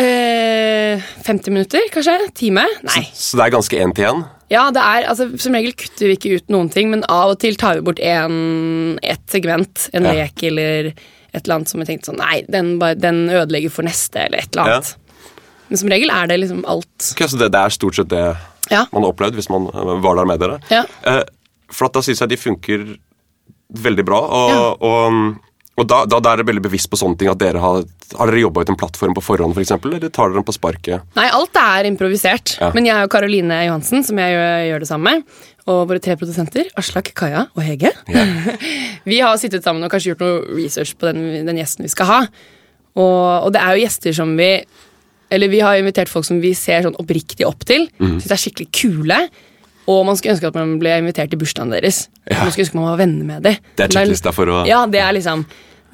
Eh, 0.00 0.98
50 1.24 1.50
minutter, 1.54 1.84
kanskje? 1.94 2.16
Time? 2.34 2.64
Nei. 2.82 3.04
Så 3.14 3.38
det 3.38 3.44
er 3.46 3.52
ganske 3.54 3.78
én 3.78 3.92
til 3.94 4.08
én? 4.08 4.24
Ja, 4.50 4.66
det 4.74 4.82
er, 4.82 5.06
altså, 5.10 5.28
Som 5.40 5.54
regel 5.56 5.72
kutter 5.78 6.10
vi 6.10 6.16
ikke 6.18 6.32
ut 6.40 6.50
noen 6.52 6.70
ting, 6.72 6.90
men 6.90 7.04
av 7.08 7.32
og 7.34 7.38
til 7.42 7.54
tar 7.60 7.78
vi 7.78 7.84
bort 7.86 8.00
en, 8.02 8.98
et 9.02 9.22
segment. 9.30 9.88
En 9.94 10.04
Ja. 10.04 10.12
lek 10.12 10.42
eller 10.50 10.90
et 11.34 11.42
eller 11.44 11.54
annet 11.56 11.68
som 11.70 11.80
vi 11.82 11.86
tenkte 11.86 12.10
sånn 12.12 12.18
Nei, 12.20 12.42
den, 12.48 12.78
bare, 12.78 12.94
den 12.98 13.28
ødelegger 13.30 13.70
for 13.70 13.82
neste, 13.86 14.26
eller 14.26 14.38
et 14.42 14.50
eller 14.54 14.64
annet. 14.76 14.94
Men 15.70 15.78
som 15.80 15.88
regel 15.88 16.10
er 16.10 16.26
det 16.30 16.40
liksom 16.42 16.64
alt. 16.70 17.12
Ok, 17.14 17.24
så 17.30 17.38
det, 17.40 17.50
det 17.54 17.60
er 17.62 17.74
stort 17.74 17.94
sett 17.96 18.10
det 18.12 18.24
Ja. 18.70 18.86
man 18.92 19.02
har 19.02 19.12
opplevd 19.12 19.34
hvis 19.38 19.50
man 19.50 19.66
eh, 19.72 19.94
var 20.02 20.16
der 20.16 20.24
med 20.28 20.40
dere? 20.40 20.58
Ja. 20.70 20.84
Eh, 21.04 21.22
for 21.72 21.86
at 21.86 21.94
da 21.96 22.02
syns 22.04 22.20
jeg 22.20 22.28
de 22.34 22.36
funker 22.36 22.84
veldig 23.74 24.04
bra. 24.06 24.20
Og, 24.20 24.82
og, 24.82 25.36
og 25.74 25.86
da, 25.90 26.04
da, 26.06 26.20
da 26.22 26.32
er 26.32 26.38
dere 26.38 26.48
veldig 26.52 26.62
bevisst 26.68 26.86
på 26.90 26.98
sånne 26.98 27.18
ting 27.18 27.30
at 27.30 27.40
dere 27.40 27.58
har 27.62 27.82
Har 28.14 28.30
dere 28.30 28.44
jobba 28.44 28.62
ut 28.62 28.70
en 28.70 28.78
plattform 28.78 29.14
på 29.16 29.24
forhånd, 29.24 29.56
for 29.56 29.62
eksempel, 29.64 29.96
eller 29.96 30.12
tar 30.12 30.30
dere 30.30 30.38
den 30.38 30.46
på 30.46 30.54
sparket? 30.54 31.02
Nei, 31.18 31.24
alt 31.34 31.58
er 31.58 31.88
improvisert. 31.88 32.52
Ja. 32.60 32.68
Men 32.76 32.86
jeg 32.86 33.06
og 33.06 33.10
Karoline 33.10 33.58
Johansen, 33.64 34.04
som 34.06 34.20
jeg 34.22 34.36
gjør, 34.36 34.52
gjør 34.68 34.84
det 34.84 34.88
sammen 34.90 35.08
med, 35.08 35.40
og 35.64 35.80
våre 35.90 36.02
tre 36.04 36.14
produsenter, 36.20 36.68
Aslak, 36.78 37.10
Kaja 37.16 37.46
og 37.56 37.62
Hege, 37.64 37.90
yeah. 38.12 38.52
vi 39.10 39.18
har 39.24 39.34
sittet 39.40 39.64
sammen 39.66 39.82
og 39.82 39.90
kanskje 39.90 40.12
gjort 40.12 40.22
noe 40.22 40.44
research 40.52 40.94
på 41.00 41.08
den, 41.08 41.48
den 41.48 41.58
gjesten 41.58 41.88
vi 41.88 41.90
skal 41.90 42.10
ha. 42.10 42.20
Og, 42.94 43.48
og 43.48 43.50
det 43.56 43.64
er 43.64 43.74
jo 43.74 43.82
gjester 43.82 44.14
som 44.14 44.36
vi 44.38 44.52
Eller 45.34 45.50
vi 45.50 45.58
har 45.64 45.80
invitert 45.80 46.06
folk 46.12 46.22
som 46.28 46.38
vi 46.38 46.52
ser 46.54 46.84
sånn 46.84 46.94
oppriktig 47.00 47.42
opp 47.48 47.64
til. 47.66 47.88
Mm. 47.98 48.20
Syns 48.20 48.34
er 48.36 48.42
skikkelig 48.44 48.68
kule. 48.76 49.16
Og 49.90 50.00
man 50.08 50.16
skulle 50.16 50.34
ønske 50.36 50.48
at 50.48 50.56
man 50.56 50.78
ble 50.80 50.94
invitert 51.02 51.32
til 51.32 51.40
bursdagen 51.40 51.72
deres. 51.74 52.06
Ja. 52.30 52.40
Man 52.42 52.52
skulle 52.54 52.64
ønske 52.66 52.78
man 52.78 52.90
var 52.92 53.00
venner 53.02 53.28
med 53.28 53.42
dem. 53.44 53.58
Det 53.76 53.86
er 53.86 53.94
checklista 53.98 54.32
for 54.32 54.48
å 54.48 54.62
Ja, 54.68 54.84
det 54.88 55.02
er 55.04 55.12
liksom 55.16 55.44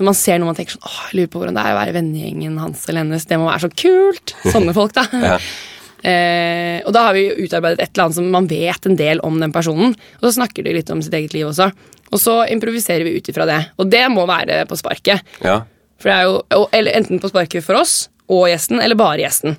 Når 0.00 0.06
man 0.06 0.16
ser 0.16 0.38
noe 0.38 0.48
man 0.48 0.56
tenker 0.56 0.76
sånn 0.76 0.86
Åh, 0.86 1.00
jeg 1.10 1.18
lurer 1.18 1.32
på 1.32 1.40
hvordan 1.42 1.58
det 1.58 1.64
er 1.66 1.74
å 1.74 1.80
være 1.80 1.96
vennegjengen 1.98 2.60
hans 2.62 2.86
eller 2.88 3.04
hennes. 3.04 3.26
Det 3.28 3.38
må 3.40 3.50
være 3.50 3.64
så 3.66 3.70
kult! 3.82 4.34
Sånne 4.46 4.76
folk, 4.76 4.96
da. 4.96 5.06
Ja. 5.12 5.36
Eh, 6.00 6.80
og 6.88 6.94
da 6.96 7.02
har 7.04 7.12
vi 7.12 7.26
jo 7.26 7.44
utarbeidet 7.44 7.82
et 7.82 7.90
eller 7.90 8.06
annet 8.06 8.16
som 8.16 8.28
man 8.32 8.46
vet 8.48 8.86
en 8.88 8.94
del 8.96 9.18
om 9.20 9.34
den 9.36 9.52
personen. 9.52 9.90
Og 10.20 10.22
så 10.24 10.30
snakker 10.38 10.64
de 10.64 10.72
litt 10.72 10.88
om 10.94 11.02
sitt 11.04 11.12
eget 11.12 11.34
liv 11.36 11.44
også. 11.50 11.66
Og 12.08 12.22
så 12.22 12.38
improviserer 12.48 13.04
vi 13.04 13.18
ut 13.18 13.28
ifra 13.28 13.44
det. 13.44 13.58
Og 13.76 13.90
det 13.92 14.06
må 14.08 14.24
være 14.24 14.62
på 14.70 14.78
sparket. 14.80 15.20
ja. 15.44 15.58
For 16.00 16.08
det 16.08 16.14
er 16.16 16.24
jo 16.24 16.62
eller 16.72 16.96
enten 16.96 17.20
på 17.20 17.28
sparket 17.28 17.60
for 17.66 17.76
oss 17.76 18.06
og 18.32 18.46
gjesten, 18.48 18.80
eller 18.80 18.96
bare 18.96 19.20
gjesten. 19.20 19.58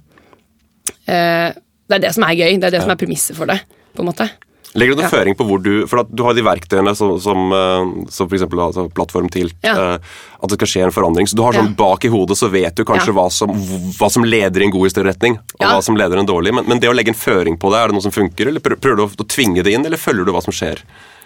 Eh, 1.06 1.52
det 1.54 1.98
er 2.00 2.04
det 2.08 2.14
som 2.16 2.26
er 2.26 2.34
gøy. 2.40 2.56
Det 2.58 2.72
er 2.72 2.74
det 2.74 2.82
som 2.82 2.94
er 2.94 2.98
premisset 2.98 3.38
for 3.38 3.46
det. 3.52 3.60
På 3.96 4.04
en 4.06 4.10
måte. 4.14 4.30
Legger 4.72 4.96
du 4.96 5.02
noen 5.02 5.10
Ja. 5.12 5.12
føring 5.12 5.36
på 5.36 5.44
hvor 5.44 5.60
du 5.60 5.86
For 5.86 6.06
du 6.08 6.22
har 6.24 6.34
de 6.34 6.42
verktøyene 6.48 6.94
som, 6.96 7.18
som, 7.20 7.52
eh, 7.52 8.08
som 8.08 8.30
f.eks. 8.30 8.46
Altså 8.48 8.86
plattform 8.96 9.28
til 9.30 9.50
Ja. 9.66 9.74
eh, 9.76 9.98
at 10.42 10.48
det 10.50 10.56
skal 10.56 10.68
skje 10.72 10.84
en 10.86 10.94
forandring. 10.96 11.28
Så 11.28 11.36
du 11.36 11.42
har 11.44 11.52
sånn 11.52 11.68
Ja. 11.68 11.76
bak 11.76 12.06
i 12.06 12.08
hodet 12.08 12.38
så 12.40 12.50
vet 12.50 12.74
du 12.76 12.86
kanskje 12.86 13.12
hva, 13.12 13.30
som, 13.30 13.50
hva 13.52 14.10
som 14.10 14.24
leder 14.24 14.62
i 14.62 14.70
en 14.70 14.72
god 14.72 14.88
historieretning, 14.88 15.36
og 15.60 15.66
hva 15.68 15.84
som 15.84 15.98
leder 16.00 16.18
en 16.18 16.26
dårlig. 16.26 16.54
Men, 16.56 16.66
men 16.72 16.80
det 16.80 16.88
å 16.88 16.96
legge 16.96 17.10
en 17.12 17.20
føring 17.20 17.58
på 17.60 17.70
det, 17.70 17.82
er 17.82 17.88
det 17.92 17.96
noe 18.00 18.02
som 18.08 18.16
funker, 18.16 18.48
eller 18.48 18.62
prøver 18.64 18.96
du 18.96 19.04
å, 19.04 19.12
å 19.12 19.28
tvinge 19.28 19.62
det 19.62 19.74
inn, 19.76 19.86
eller 19.86 19.98
følger 20.00 20.24
du 20.26 20.32
hva 20.32 20.42
som 20.42 20.54
skjer? 20.56 20.80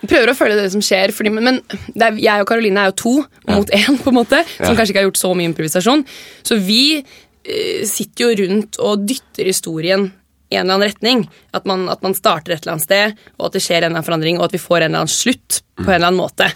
Prøver 0.10 0.34
å 0.34 0.36
følge 0.36 0.58
det 0.64 0.72
som 0.74 0.82
skjer, 0.82 1.14
fordi, 1.14 1.30
men, 1.32 1.62
er, 2.02 2.18
jeg 2.18 2.42
og 2.42 2.48
Karoline 2.50 2.82
er 2.82 2.90
jo 2.92 2.98
to 2.98 3.16
mot 3.48 3.70
én, 3.70 4.02
på 4.02 4.10
en 4.10 4.18
måte, 4.26 4.42
som 4.58 4.74
kanskje 4.76 4.90
ikke 4.90 5.04
har 5.06 5.10
gjort 5.12 5.22
så 5.22 5.36
mye 5.38 5.54
improvisasjon. 5.54 6.04
Så 6.42 6.58
vi 6.66 6.98
eh, 7.46 7.86
sitter 7.86 8.26
jo 8.26 8.36
rundt 8.42 8.82
og 8.82 9.06
dytter 9.06 9.46
historien 9.54 10.10
i 10.56 10.60
en 10.60 10.66
eller 10.66 10.80
annen 10.80 10.90
retning. 10.90 11.26
At 11.56 11.68
man, 11.70 11.86
at 11.92 12.02
man 12.06 12.16
starter 12.18 12.56
et 12.56 12.64
eller 12.64 12.78
annet 12.78 12.88
sted, 12.88 13.28
og 13.38 13.50
at 13.50 13.58
det 13.58 13.64
skjer 13.66 13.82
en 13.82 13.90
eller 13.90 13.98
annen 13.98 14.08
forandring, 14.08 14.40
og 14.40 14.48
at 14.48 14.56
vi 14.56 14.64
får 14.64 14.80
en 14.80 14.88
eller 14.90 15.04
annen 15.04 15.16
slutt 15.16 15.62
på 15.82 15.88
en 15.90 15.98
eller 15.98 16.10
annen 16.10 16.22
måte. 16.22 16.50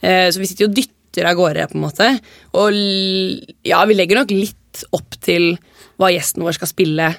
Eh, 0.00 0.28
så 0.32 0.42
vi 0.42 0.48
sitter 0.50 0.66
jo 0.66 0.70
og 0.72 0.78
dytter 0.78 1.28
av 1.30 1.38
gårde, 1.38 1.68
på 1.70 1.78
en 1.78 1.84
måte. 1.84 2.10
Og 2.60 2.80
ja, 3.68 3.82
vi 3.88 3.98
legger 3.98 4.22
nok 4.22 4.34
litt 4.34 4.86
opp 4.96 5.20
til 5.22 5.54
hva 6.00 6.10
gjesten 6.10 6.44
vår 6.44 6.56
skal 6.56 6.70
spille. 6.70 7.10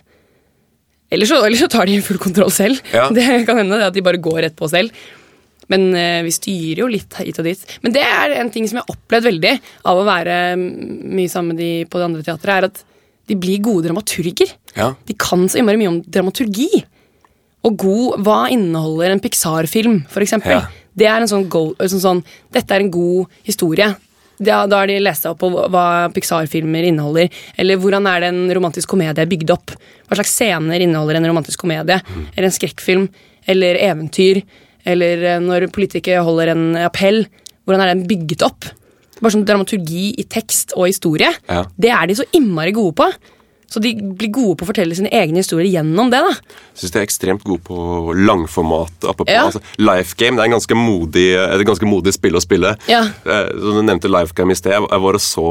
Eller 1.14 1.30
så, 1.30 1.40
eller 1.46 1.60
så 1.60 1.70
tar 1.72 1.88
de 1.88 2.02
full 2.04 2.20
kontroll 2.22 2.52
selv. 2.54 2.82
Ja. 2.94 3.08
Det 3.16 3.46
kan 3.48 3.62
hende 3.62 3.80
det 3.80 3.92
at 3.92 3.96
de 3.96 4.04
bare 4.06 4.22
går 4.22 4.42
rett 4.48 4.58
på 4.58 4.70
selv. 4.72 4.92
Men 5.72 5.88
eh, 5.98 6.22
vi 6.26 6.34
styrer 6.34 6.84
jo 6.84 6.90
litt 6.92 7.16
hit 7.18 7.40
og 7.42 7.48
dit. 7.48 7.62
Men 7.82 7.96
det 7.96 8.04
er 8.06 8.36
en 8.40 8.52
ting 8.54 8.68
som 8.70 8.80
jeg 8.80 8.86
har 8.86 8.98
opplevd 8.98 9.30
veldig 9.32 9.54
av 9.90 10.02
å 10.02 10.06
være 10.06 10.36
mm, 10.60 10.68
mye 11.18 11.32
sammen 11.32 11.56
med 11.56 11.64
de 11.64 11.72
på 11.90 12.02
det 12.02 12.10
andre 12.10 12.26
teatret, 12.26 12.54
er 12.54 12.68
at 12.70 12.84
de 13.28 13.36
blir 13.42 13.62
gode 13.66 13.88
dramaturger. 13.88 14.52
Ja. 14.78 14.92
De 15.08 15.14
kan 15.18 15.48
så 15.50 15.58
innmari 15.62 15.80
mye 15.82 15.92
om 15.94 16.02
dramaturgi. 16.04 16.84
Og 17.66 17.78
god, 17.82 18.20
hva 18.26 18.40
inneholder 18.54 19.10
en 19.16 19.22
Pixar-film, 19.24 20.04
eksempel? 20.22 20.60
Ja. 20.60 20.68
Det 20.96 21.08
er 21.10 21.24
en 21.24 21.28
sånn, 21.32 21.48
go, 21.52 21.72
sånn, 21.82 22.00
sånn 22.04 22.20
Dette 22.54 22.76
er 22.76 22.84
en 22.86 22.92
god 22.94 23.32
historie. 23.48 23.88
Da, 24.38 24.66
da 24.68 24.82
har 24.84 24.88
de 24.92 25.00
lest 25.00 25.24
seg 25.26 25.32
opp 25.34 25.40
på 25.42 25.50
hva- 25.72 26.12
Pixar-filmer 26.14 26.86
inneholder. 26.92 27.30
Eller 27.58 27.80
hvordan 27.82 28.06
er 28.12 28.20
det 28.22 28.30
en 28.34 28.44
romantisk 28.54 28.92
komedie 28.94 29.24
er 29.24 29.32
bygd 29.32 29.50
opp? 29.56 29.74
Hva 30.06 30.20
slags 30.20 30.36
scener 30.36 30.84
inneholder 30.86 31.18
en 31.20 31.28
romantisk 31.32 31.64
komedie? 31.64 31.98
Eller 32.36 32.50
en 32.52 32.56
skrekkfilm? 32.56 33.08
Eller 33.48 33.80
eventyr? 33.90 34.44
Eller 34.86 35.24
eh, 35.34 35.40
når 35.42 35.70
politikere 35.74 36.22
holder 36.28 36.52
en 36.54 36.66
appell? 36.86 37.24
Hvordan 37.66 37.82
er 37.82 37.94
den 37.96 38.06
bygget 38.08 38.44
opp? 38.46 38.68
Bare 39.26 39.34
sånn 39.34 39.46
dramaturgi 39.48 40.12
i 40.22 40.24
tekst 40.30 40.76
og 40.78 40.86
historie. 40.86 41.32
Ja. 41.50 41.64
Det 41.82 41.90
er 41.90 42.06
de 42.12 42.20
så 42.20 42.26
innmari 42.38 42.76
gode 42.78 42.94
på. 43.00 43.08
Så 43.66 43.82
de 43.82 43.96
blir 43.98 44.30
gode 44.30 44.60
på 44.60 44.68
å 44.68 44.70
fortelle 44.70 44.94
sine 44.94 45.10
egne 45.10 45.42
historier 45.42 45.66
gjennom 45.66 46.12
det. 46.14 46.20
da. 46.22 46.60
Syns 46.78 46.94
de 46.94 47.00
er 47.02 47.08
ekstremt 47.08 47.42
gode 47.44 47.64
på 47.66 48.14
langformat. 48.14 48.94
Apropos, 49.10 49.34
Ja. 49.34 49.48
altså, 49.48 49.62
Life 49.82 50.14
Game 50.20 50.38
det 50.38 50.44
er 50.46 50.52
en 50.52 50.60
ganske 50.60 50.78
modig, 50.78 51.26
et 51.34 51.66
ganske 51.66 51.90
modig 51.90 52.14
spill 52.14 52.38
å 52.38 52.44
spille. 52.46 52.76
Ja. 52.88 53.02
Eh, 53.26 53.50
som 53.50 53.80
du 53.80 53.82
nevnte 53.82 54.12
Life 54.14 54.36
Game 54.38 54.52
i 54.52 54.56
sted. 54.56 54.72
Jeg, 54.78 54.86
jeg 54.92 55.02
var 55.02 55.18
og 55.18 55.24
så 55.26 55.48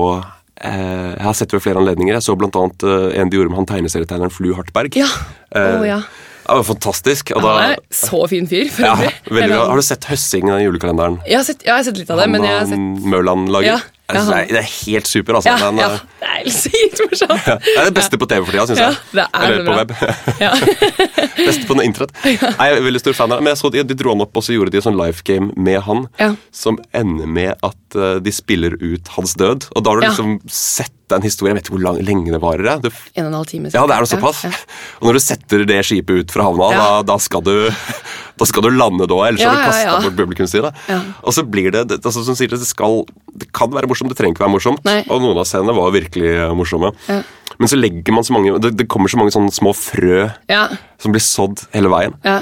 eh, 0.63 1.11
Jeg 1.19 1.25
har 1.27 1.35
sett 1.35 1.51
det 1.51 1.59
ved 1.59 1.67
flere 1.67 1.83
anledninger. 1.83 2.15
Jeg 2.15 2.23
så 2.23 2.39
blant 2.39 2.55
annet 2.55 2.87
eh, 2.87 3.21
en 3.21 3.29
de 3.29 3.37
gjorde 3.37 3.51
med 3.51 3.59
han 3.65 3.67
tegneserietegneren 3.75 4.31
Flu 4.31 4.55
Hartberg. 4.55 4.95
Ja. 5.03 5.11
Oh, 5.51 5.83
ja. 5.83 5.99
ja. 5.99 6.01
Det 6.45 6.55
var 6.61 6.63
fantastisk. 6.69 7.31
Og 7.37 7.43
Han 7.43 7.71
er 7.73 7.77
så 7.95 8.21
fin 8.29 8.47
fyr. 8.51 8.69
for 8.71 8.85
ja, 8.85 8.95
øvrig. 9.31 9.49
bra. 9.49 9.65
Har 9.71 9.77
du 9.77 9.83
sett 9.83 10.05
Høssing, 10.11 10.47
den 10.51 10.61
julekalenderen? 10.67 11.19
Jeg 11.27 11.37
har 11.41 11.45
sett, 11.49 11.63
ja, 11.65 11.73
jeg 11.73 11.77
har 11.81 11.85
sett 11.91 11.99
litt 12.03 12.11
av 12.13 12.19
det, 12.21 12.29
men 12.35 12.43
jeg 12.45 12.59
har 12.59 12.67
sett 12.69 13.05
Mørland 13.15 13.49
lager? 13.55 13.71
Ja, 13.73 13.79
ja, 14.13 14.21
han- 14.21 14.27
det, 14.29 14.37
er, 14.43 14.47
det 14.53 14.61
er 14.61 14.69
helt 14.85 15.07
super, 15.09 15.39
altså. 15.39 15.49
ja, 15.49 15.71
Den, 15.71 15.79
ja, 15.81 15.89
Det 16.21 16.29
er 16.29 16.51
sykt 16.53 17.01
morsomt. 17.01 17.45
det 17.65 17.77
er 17.81 17.85
det 17.89 17.95
beste 17.97 18.19
på 18.21 18.29
TV 18.29 18.45
for 18.45 18.53
tida, 18.53 18.67
syns 18.69 18.83
Ja, 18.83 18.91
jeg. 18.91 18.97
det 19.13 19.25
er 19.25 19.47
Eller 19.49 19.65
på 19.65 19.77
web. 19.79 19.95
Ja. 20.45 20.53
Best 21.47 21.65
på 21.69 21.75
noe 21.79 21.85
internett. 21.89 22.13
Jeg 22.25 22.77
er 22.77 22.83
veldig 22.85 23.01
stor 23.01 23.17
fan 23.17 23.33
av 23.33 23.39
det. 23.41 23.45
Men 23.47 23.55
jeg 23.55 23.61
så 23.63 23.71
de, 23.73 23.83
de 23.89 23.95
dro 23.97 24.13
han 24.13 24.21
opp, 24.25 24.37
og 24.37 24.45
så 24.45 24.53
gjorde 24.55 24.71
de 24.75 24.81
en 24.83 24.87
sånn 24.91 24.99
life 25.01 25.25
game 25.25 25.53
med 25.57 25.81
han, 25.89 26.05
Ja. 26.21 26.35
som 26.53 26.77
ender 26.93 27.27
med 27.27 27.55
at 27.65 27.77
eh, 27.97 28.19
de 28.25 28.33
spiller 28.35 28.75
ut 28.81 29.09
hans 29.17 29.35
død. 29.41 29.69
Og 29.75 29.83
da 29.85 29.91
har 29.91 30.01
du 30.01 30.05
Ja. 30.07 30.11
liksom 30.13 30.39
sett 30.51 30.93
den 31.13 31.23
historien. 31.23 31.55
Jeg 31.55 31.63
vet 31.63 31.69
ikke 31.69 31.77
hvor 31.79 31.85
lang, 31.85 31.99
lenge 32.07 32.33
det 32.33 32.41
varer. 32.41 32.65
det 32.81 32.83
Du, 32.83 32.97
En 33.17 33.27
og 33.27 33.29
en 33.29 33.35
halv 33.39 33.47
time. 33.47 33.71
ja, 33.73 33.87
det 33.87 33.95
er 33.95 34.01
noe 34.05 34.11
såpass. 34.11 34.45
Ja, 34.45 34.51
ja. 34.51 34.57
Og 35.01 35.09
når 35.09 35.13
du 35.13 35.21
setter 35.21 35.65
det 35.67 35.79
skipet 35.85 36.21
ut 36.25 36.31
fra 36.33 36.43
havna, 36.49 36.71
da, 36.73 37.03
da, 37.03 37.17
skal 37.19 37.43
du, 37.45 37.71
da 38.41 38.45
skal 38.49 38.63
du 38.63 38.71
lande 38.71 39.07
da, 39.07 39.15
ellers 39.29 39.45
har 39.45 39.55
du 39.55 39.63
kasta 39.69 40.01
bort 40.01 40.17
publikumstida. 40.17 40.73
Ja. 40.89 41.01
Og 41.23 41.33
så 41.37 41.45
blir 41.45 41.71
det, 41.71 41.87
det 41.89 42.01
altså, 42.05 42.25
som 42.25 42.35
sier 42.35 42.49
det, 42.49 42.59
det, 42.65 42.67
skal, 42.71 43.05
det 43.37 43.53
kan 43.53 43.71
være 43.71 43.87
morsomt, 43.91 44.09
det 44.11 44.17
trenger 44.19 44.35
ikke 44.35 44.47
være 44.47 44.55
morsomt. 44.57 44.85
Nei. 44.85 45.05
Og 45.09 45.21
noen 45.21 45.39
av 45.39 45.45
scenene 45.47 45.75
var 45.77 45.93
virkelig 45.93 46.33
eh, 46.35 46.55
morsomme. 46.57 46.93
Ja. 47.09 47.21
Men 47.59 47.69
så 47.71 47.77
legger 47.79 48.13
man 48.13 48.25
så 48.25 48.33
mange 48.35 48.59
det, 48.59 48.73
det 48.77 48.89
kommer 48.89 49.07
så 49.13 49.17
mange 49.21 49.31
sånne 49.31 49.53
små 49.55 49.71
frø 49.77 50.25
Ja, 50.51 50.69
som 50.99 51.13
blir 51.15 51.23
sådd 51.23 51.67
hele 51.77 51.89
veien. 51.93 52.15
ja. 52.25 52.41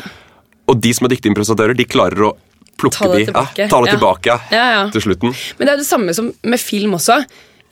Og 0.70 0.78
de 0.80 0.92
som 0.94 1.04
er 1.04 1.10
dyktige 1.10 1.34
improvisatører, 1.34 1.74
de 1.76 1.84
klarer 1.84 2.22
å 2.30 2.36
plukke 2.82 2.98
Ta 2.98 3.08
det 3.12 3.22
de, 3.22 3.30
tilbake. 3.30 3.62
Ja, 3.64 3.70
ta 3.72 3.80
det 3.86 3.94
tilbake 3.96 4.36
ja, 4.52 4.66
til 4.92 5.06
slutten. 5.06 5.34
Men 5.58 5.68
det 5.70 5.74
er 5.76 5.82
det 5.82 5.88
samme 5.88 6.14
som 6.18 6.28
med 6.42 6.60
film 6.62 6.98
også. 6.98 7.22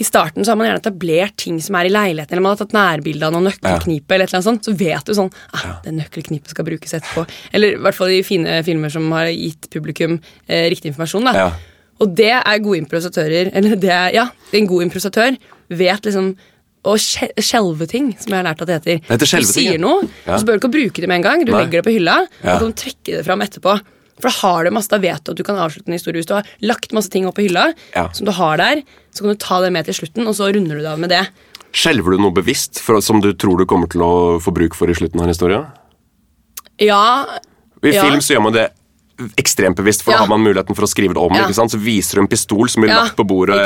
I 0.00 0.04
starten 0.06 0.46
så 0.46 0.54
har 0.54 0.56
man 0.56 0.64
gjerne 0.70 0.80
etablert 0.80 1.34
ting 1.42 1.58
som 1.60 1.76
er 1.76 1.90
i 1.90 1.92
leiligheten, 1.92 2.32
eller 2.32 2.44
man 2.46 2.54
har 2.54 2.60
tatt 2.62 2.72
nærbilde 2.72 3.26
av 3.26 3.34
noen 3.34 3.50
nøkkelknipe, 3.50 4.14
eller 4.16 4.24
et 4.24 4.30
eller 4.32 4.38
annet 4.38 4.46
sånt, 4.48 4.64
så 4.64 4.72
vet 4.80 5.10
du 5.10 5.12
sånn 5.18 5.28
ah, 5.58 5.74
det 5.84 5.92
nøkkelknipet 5.98 6.54
skal 6.54 6.64
brukes 6.64 6.94
etterpå. 6.96 7.26
Eller 7.52 7.74
i 7.76 7.82
hvert 7.84 7.98
fall 7.98 8.14
i 8.14 8.22
fine 8.24 8.62
filmer 8.64 8.94
som 8.94 9.10
har 9.12 9.28
gitt 9.28 9.68
publikum 9.74 10.16
eh, 10.48 10.70
riktig 10.72 10.94
informasjon. 10.94 11.28
da. 11.28 11.34
Ja. 11.36 11.50
Og 12.00 12.14
det 12.16 12.30
er 12.32 12.62
gode 12.64 12.80
improvisatører. 12.80 13.52
Eller 13.60 13.76
det 13.76 13.92
er, 13.92 14.08
ja, 14.16 14.24
en 14.56 14.70
god 14.72 14.86
improvisatør 14.88 15.36
vet 15.68 16.08
liksom 16.08 16.32
å 16.88 16.96
skjelve 16.96 17.84
ting, 17.90 18.14
som 18.16 18.32
jeg 18.32 18.40
har 18.40 18.46
lært 18.48 18.62
at 18.64 18.70
det 18.70 18.76
heter. 18.78 19.00
Det 19.04 19.12
heter 19.18 19.44
du 19.44 19.48
sier 19.52 19.80
noe, 19.82 20.06
Ja. 20.24 20.32
og 20.32 20.40
så 20.40 20.46
bør 20.48 20.56
du 20.56 20.62
ikke 20.62 20.72
bruke 20.80 21.02
det 21.04 21.08
med 21.12 21.20
en 21.20 21.26
gang. 21.28 21.44
Du 21.44 21.52
Nei. 21.52 21.60
legger 21.66 21.82
det 21.82 21.84
på 21.84 21.92
hylla, 21.98 22.22
Ja. 22.40 22.54
og 22.54 22.56
så 22.56 22.64
kan 22.64 22.72
du 22.72 22.78
trekke 22.80 23.16
det 23.18 23.24
fram 23.26 23.44
etterpå. 23.44 23.74
For 24.20 24.28
da 24.30 24.36
har 24.40 24.64
du 24.64 24.70
masse, 24.76 24.88
da 24.92 24.98
vet 24.98 25.24
du 25.24 25.32
at 25.32 25.36
du 25.36 25.42
kan 25.46 25.56
avslutte 25.56 25.88
en 25.88 25.96
historie. 25.96 26.20
Hvis 26.20 26.28
du 26.30 26.34
har 26.36 26.46
lagt 26.62 26.92
masse 26.96 27.10
ting 27.10 27.26
opp 27.26 27.36
på 27.36 27.46
hylla, 27.48 27.72
Ja. 27.96 28.08
som 28.12 28.26
du 28.26 28.32
har 28.32 28.56
der, 28.60 28.82
så 29.14 29.20
kan 29.24 29.28
du 29.32 29.36
ta 29.36 29.60
det 29.60 29.72
med 29.72 29.84
til 29.86 29.94
slutten, 29.94 30.26
og 30.28 30.34
så 30.34 30.52
runder 30.54 30.76
du 30.76 30.82
det 30.82 30.90
av 30.92 30.98
med 30.98 31.10
det. 31.10 31.22
Skjelver 31.72 32.12
du 32.16 32.18
noe 32.18 32.32
bevisst 32.34 32.80
for, 32.82 33.00
som 33.00 33.20
du 33.20 33.32
tror 33.32 33.58
du 33.58 33.64
kommer 33.66 33.88
til 33.88 34.00
å 34.02 34.40
få 34.42 34.52
bruk 34.52 34.74
for 34.74 34.90
i 34.90 34.94
slutten 34.94 35.20
av 35.20 35.28
en 35.28 35.34
historie? 35.34 35.66
Ja, 36.80 37.26
I 37.82 37.92
Ja. 37.94 38.02
film 38.04 38.20
så 38.20 38.34
gjør 38.36 38.42
man 38.42 38.52
det 38.52 38.70
ekstremt 39.36 39.76
bevisst, 39.76 40.02
for 40.02 40.12
Ja. 40.12 40.18
da 40.18 40.24
har 40.24 40.28
man 40.28 40.42
muligheten 40.44 40.74
for 40.76 40.82
å 40.84 40.88
skrive 40.88 41.14
det 41.14 41.20
om. 41.22 41.34
Ja. 41.34 41.46
Så 41.48 41.78
viser 41.78 42.14
du 42.16 42.20
en 42.22 42.28
pistol 42.28 42.68
som 42.68 42.82
blir 42.82 42.90
Ja, 42.90 43.02
lagt 43.04 43.16
på 43.16 43.26
bordet 43.26 43.56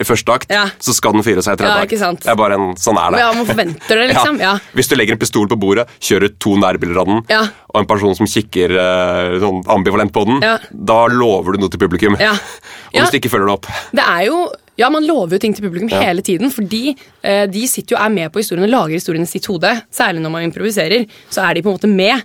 i 0.00 0.04
første 0.04 0.32
akt, 0.34 0.46
Ja. 0.50 0.66
så 0.78 0.92
skal 0.94 1.12
den 1.12 1.22
fyre 1.22 1.42
seg 1.42 1.54
i 1.54 1.56
tredje 1.56 1.98
Ja, 2.00 2.08
akt. 2.10 2.22
Det 2.22 2.28
er 2.30 2.36
bare 2.36 2.54
en, 2.54 2.74
sånn 2.76 2.98
er 2.98 3.10
det. 3.12 3.18
ja 3.20 3.32
man 3.32 3.46
forventer 3.46 3.88
det, 3.88 4.08
liksom. 4.14 4.38
Ja. 4.40 4.58
Hvis 4.74 4.88
du 4.88 4.96
legger 4.96 5.12
en 5.12 5.18
pistol 5.18 5.46
på 5.48 5.58
bordet, 5.58 5.86
kjører 6.00 6.30
to 6.38 6.56
nærbilder 6.56 7.00
av 7.00 7.06
den, 7.06 7.22
Ja. 7.28 7.42
og 7.74 7.80
en 7.80 7.86
person 7.86 8.14
som 8.14 8.26
kikker 8.26 8.70
eh, 8.70 9.38
sånn 9.40 9.64
ambivalent 9.66 10.12
på 10.12 10.24
den, 10.26 10.40
Ja. 10.42 10.58
da 10.72 11.06
lover 11.06 11.52
du 11.52 11.58
noe 11.58 11.68
til 11.70 11.78
publikum. 11.78 12.16
Ja. 12.20 12.32
Og 12.90 12.94
Ja. 12.96 13.02
hvis 13.04 13.10
du 13.12 13.18
ikke 13.20 13.30
følger 13.30 13.46
det 13.46 13.52
opp 13.54 13.66
Det 13.94 14.02
er 14.04 14.24
jo 14.26 14.50
ja, 14.76 14.88
Man 14.90 15.06
lover 15.06 15.32
jo 15.32 15.38
ting 15.38 15.52
til 15.54 15.62
publikum 15.68 15.90
hele 15.90 16.22
tiden, 16.22 16.50
fordi 16.50 16.96
eh, 17.22 17.46
de 17.46 17.66
sitter 17.68 17.96
jo 17.96 18.02
er 18.02 18.08
med 18.08 18.32
på 18.32 18.40
historien 18.40 18.64
og 18.64 18.70
lager 18.70 18.94
historien 18.96 19.22
i 19.22 19.26
sitt 19.26 19.44
hode. 19.46 19.82
Særlig 19.92 20.22
når 20.22 20.30
man 20.30 20.42
improviserer, 20.50 21.06
så 21.30 21.42
er 21.48 21.54
de 21.54 21.62
på 21.62 21.68
en 21.70 21.76
måte 21.78 21.88
med. 21.94 22.22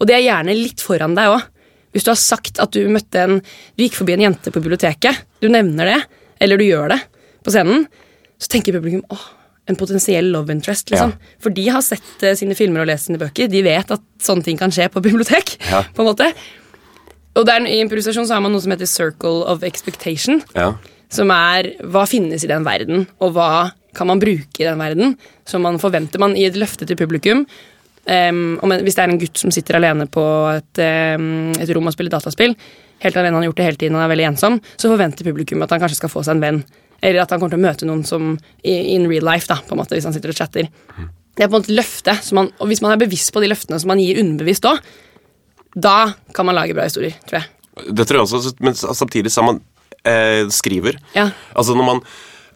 Og 0.00 0.06
de 0.06 0.14
er 0.14 0.22
gjerne 0.22 0.54
litt 0.54 0.78
foran 0.80 1.16
deg 1.16 1.26
òg. 1.26 1.42
Hvis 1.96 2.04
du 2.04 2.12
har 2.12 2.20
sagt 2.20 2.60
at 2.60 2.76
du 2.76 2.82
møtte 2.92 3.22
en 3.22 3.38
Du 3.40 3.84
gikk 3.86 3.96
forbi 3.96 4.12
en 4.12 4.26
jente 4.28 4.52
på 4.52 4.60
biblioteket, 4.60 5.24
du 5.40 5.48
nevner 5.48 5.88
det, 5.88 6.00
eller 6.44 6.60
du 6.60 6.66
gjør 6.66 6.92
det 6.92 7.00
på 7.46 7.54
scenen, 7.54 7.86
så 8.36 8.50
tenker 8.52 8.74
publikum 8.76 9.04
åh, 9.14 9.22
en 9.70 9.78
potensiell 9.78 10.28
love 10.34 10.52
interest. 10.52 10.90
liksom. 10.90 11.14
Ja. 11.14 11.38
For 11.42 11.54
de 11.54 11.64
har 11.70 11.82
sett 11.82 12.22
uh, 12.22 12.34
sine 12.38 12.56
filmer 12.58 12.82
og 12.82 12.90
lest 12.90 13.08
sine 13.08 13.20
bøker. 13.22 13.48
De 13.50 13.62
vet 13.64 13.90
at 13.94 14.02
sånne 14.22 14.44
ting 14.46 14.58
kan 14.60 14.74
skje 14.74 14.90
på 14.92 15.02
bibliotek. 15.04 15.56
Ja. 15.72 15.82
på 15.94 16.04
en 16.04 16.10
måte. 16.10 16.28
Og 17.36 17.46
der, 17.48 17.64
I 17.68 17.80
improvisasjon 17.84 18.28
så 18.28 18.36
har 18.36 18.44
man 18.44 18.54
noe 18.54 18.64
som 18.64 18.72
heter 18.72 18.88
circle 18.88 19.44
of 19.50 19.64
expectation 19.66 20.40
ja. 20.56 20.70
som 21.12 21.32
er 21.34 21.72
hva 21.84 22.06
finnes 22.08 22.44
i 22.44 22.50
den 22.50 22.64
verden, 22.66 23.06
og 23.20 23.34
hva 23.36 23.70
kan 23.96 24.08
man 24.08 24.20
bruke 24.20 24.60
i 24.60 24.66
den 24.66 24.80
verden, 24.80 25.16
som 25.48 25.64
man 25.64 25.80
forventer 25.80 26.20
man 26.22 26.36
i 26.36 26.46
et 26.48 26.56
løfte 26.60 26.88
til 26.88 26.98
publikum. 27.00 27.44
En, 28.06 28.58
hvis 28.86 28.94
det 28.94 29.02
er 29.02 29.10
en 29.10 29.18
gutt 29.18 29.40
som 29.40 29.50
sitter 29.54 29.80
alene 29.80 30.06
på 30.06 30.24
et, 30.52 30.82
um, 31.18 31.52
et 31.58 31.70
rom 31.74 31.88
og 31.90 31.94
spiller 31.94 32.12
dataspill, 32.14 32.54
helt 33.02 33.18
alene 33.18 33.34
han 33.34 33.42
har 33.42 33.48
gjort 33.50 33.60
det 33.60 33.66
hele 33.66 33.80
tiden 33.80 33.98
og 33.98 34.04
er 34.04 34.12
veldig 34.12 34.28
ensom, 34.28 34.60
så 34.78 34.90
forventer 34.92 35.26
publikum 35.26 35.64
at 35.66 35.74
han 35.74 35.82
kanskje 35.82 35.98
skal 35.98 36.12
få 36.12 36.22
seg 36.26 36.36
en 36.36 36.44
venn. 36.44 36.60
Eller 37.02 37.24
at 37.24 37.34
han 37.34 37.42
kommer 37.42 37.56
til 37.56 37.60
å 37.60 37.66
møte 37.66 37.88
noen 37.88 38.04
som 38.08 38.36
in 38.62 39.08
real 39.10 39.26
life, 39.26 39.48
da, 39.50 39.58
på 39.60 39.74
en 39.74 39.82
måte, 39.82 39.96
hvis 39.98 40.06
han 40.08 40.14
sitter 40.16 40.32
og 40.32 40.38
chatter. 40.38 40.70
Det 41.36 41.44
er 41.44 41.50
på 41.50 41.58
en 41.58 41.60
måte 41.60 41.74
løfte, 41.76 42.14
man, 42.38 42.48
og 42.56 42.70
hvis 42.70 42.80
man 42.84 42.94
er 42.94 43.02
bevisst 43.02 43.34
på 43.34 43.42
de 43.44 43.50
løftene 43.52 43.80
som 43.82 43.92
man 43.92 44.00
gir 44.00 44.22
underbevisst 44.22 44.68
òg, 44.70 44.80
da 45.76 45.98
kan 46.32 46.48
man 46.48 46.56
lage 46.56 46.76
bra 46.76 46.86
historier, 46.88 47.18
tror 47.28 47.42
jeg. 47.42 47.50
Det 47.92 48.06
tror 48.08 48.22
jeg 48.22 48.28
også, 48.30 48.54
men 48.64 48.78
samtidig 48.78 49.32
som 49.34 49.50
man 49.50 49.60
eh, 50.08 50.46
skriver 50.48 50.96
Ja. 51.12 51.28
Altså 51.52 51.76
når 51.76 51.90
man 51.90 52.00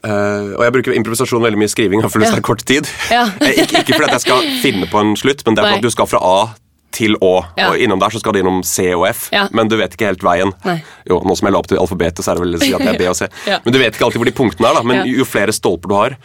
eh, 0.03 0.55
Og 0.57 0.63
jeg 0.65 0.73
bruker 0.77 0.93
improvisasjon 0.97 1.41
veldig 1.43 1.59
mye 1.61 1.69
i 1.69 1.73
skriving, 1.75 2.01
for 2.09 2.19
det 2.19 2.29
Ja. 2.31 2.35
er 2.37 2.41
kort 2.41 2.65
tid. 2.65 2.87
Ja. 3.11 3.25
Eh, 3.41 3.63
ikke, 3.63 3.81
ikke 3.85 3.95
fordi 3.99 4.11
jeg 4.17 4.21
skal 4.21 4.41
finne 4.61 4.87
på 4.91 4.99
en 5.01 5.15
slutt, 5.15 5.45
men 5.45 5.55
det 5.55 5.63
er 5.63 5.69
for 5.71 5.77
at 5.77 5.81
du 5.87 5.91
skal 5.91 6.07
fra 6.07 6.19
A 6.21 6.53
til 6.91 7.15
Å. 7.23 7.45
Ja. 7.57 7.69
Og 7.71 7.79
innom 7.79 7.99
der 8.01 8.09
så 8.11 8.19
skal 8.19 8.33
det 8.35 8.41
innom 8.43 8.63
C 8.67 8.89
og 8.93 9.07
F, 9.07 9.29
Ja. 9.31 9.47
men 9.55 9.67
du 9.71 9.77
vet 9.79 9.93
ikke 9.95 10.09
helt 10.11 10.21
veien. 10.27 10.51
Nei. 10.65 10.81
Jo, 11.07 11.21
Nå 11.23 11.37
som 11.37 11.47
jeg 11.47 11.53
la 11.53 11.59
opp 11.59 11.67
til 11.71 11.77
alfabetet, 11.79 12.19
så 12.25 12.31
er 12.31 12.35
det 12.35 12.43
vel 12.43 12.55
å 12.55 12.59
si 12.59 12.73
at 12.73 12.79
det 12.83 12.95
er 12.95 12.97
B 12.99 13.07
og 13.07 13.15
C. 13.15 13.27
Ja. 13.47 13.59
Men 13.63 13.73
du 13.73 13.79
vet 13.79 13.93
ikke 13.95 14.05
alltid 14.09 14.19
hvor 14.19 14.27
de 14.27 14.35
punktene 14.35 14.67
er, 14.69 14.73
da. 14.75 14.83
Men 14.83 15.05
jo 15.07 15.23
flere 15.23 15.53
stolper 15.55 15.87
du 15.87 15.95
har, 15.95 16.17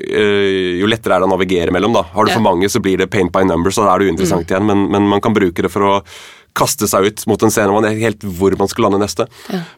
eh, 0.00 0.78
jo 0.82 0.86
lettere 0.90 1.14
er 1.16 1.20
det 1.22 1.28
å 1.28 1.32
navigere 1.36 1.70
mellom. 1.74 1.92
da. 1.94 2.02
Har 2.02 2.24
du 2.26 2.32
for 2.32 2.40
mange, 2.42 2.66
så 2.68 2.80
blir 2.82 2.98
det 2.98 3.10
paint 3.10 3.30
by 3.32 3.44
numbers, 3.44 3.78
og 3.78 3.86
da 3.86 3.94
er 3.94 3.98
det 4.02 4.10
uinteressant 4.10 4.46
igjen. 4.50 4.66
Men, 4.66 4.90
men 4.90 5.06
man 5.08 5.20
kan 5.20 5.34
bruke 5.34 5.62
det 5.62 5.70
for 5.70 5.80
å 5.86 6.02
kaste 6.56 6.88
seg 6.90 7.08
ut 7.08 7.24
mot 7.30 7.42
en 7.44 7.52
scene. 7.52 7.72
Man 7.74 7.86
er 7.88 7.98
helt 8.00 8.24
hvor 8.38 8.54
man 8.58 8.70
skal 8.70 8.88
lande 8.88 9.02
neste. 9.02 9.28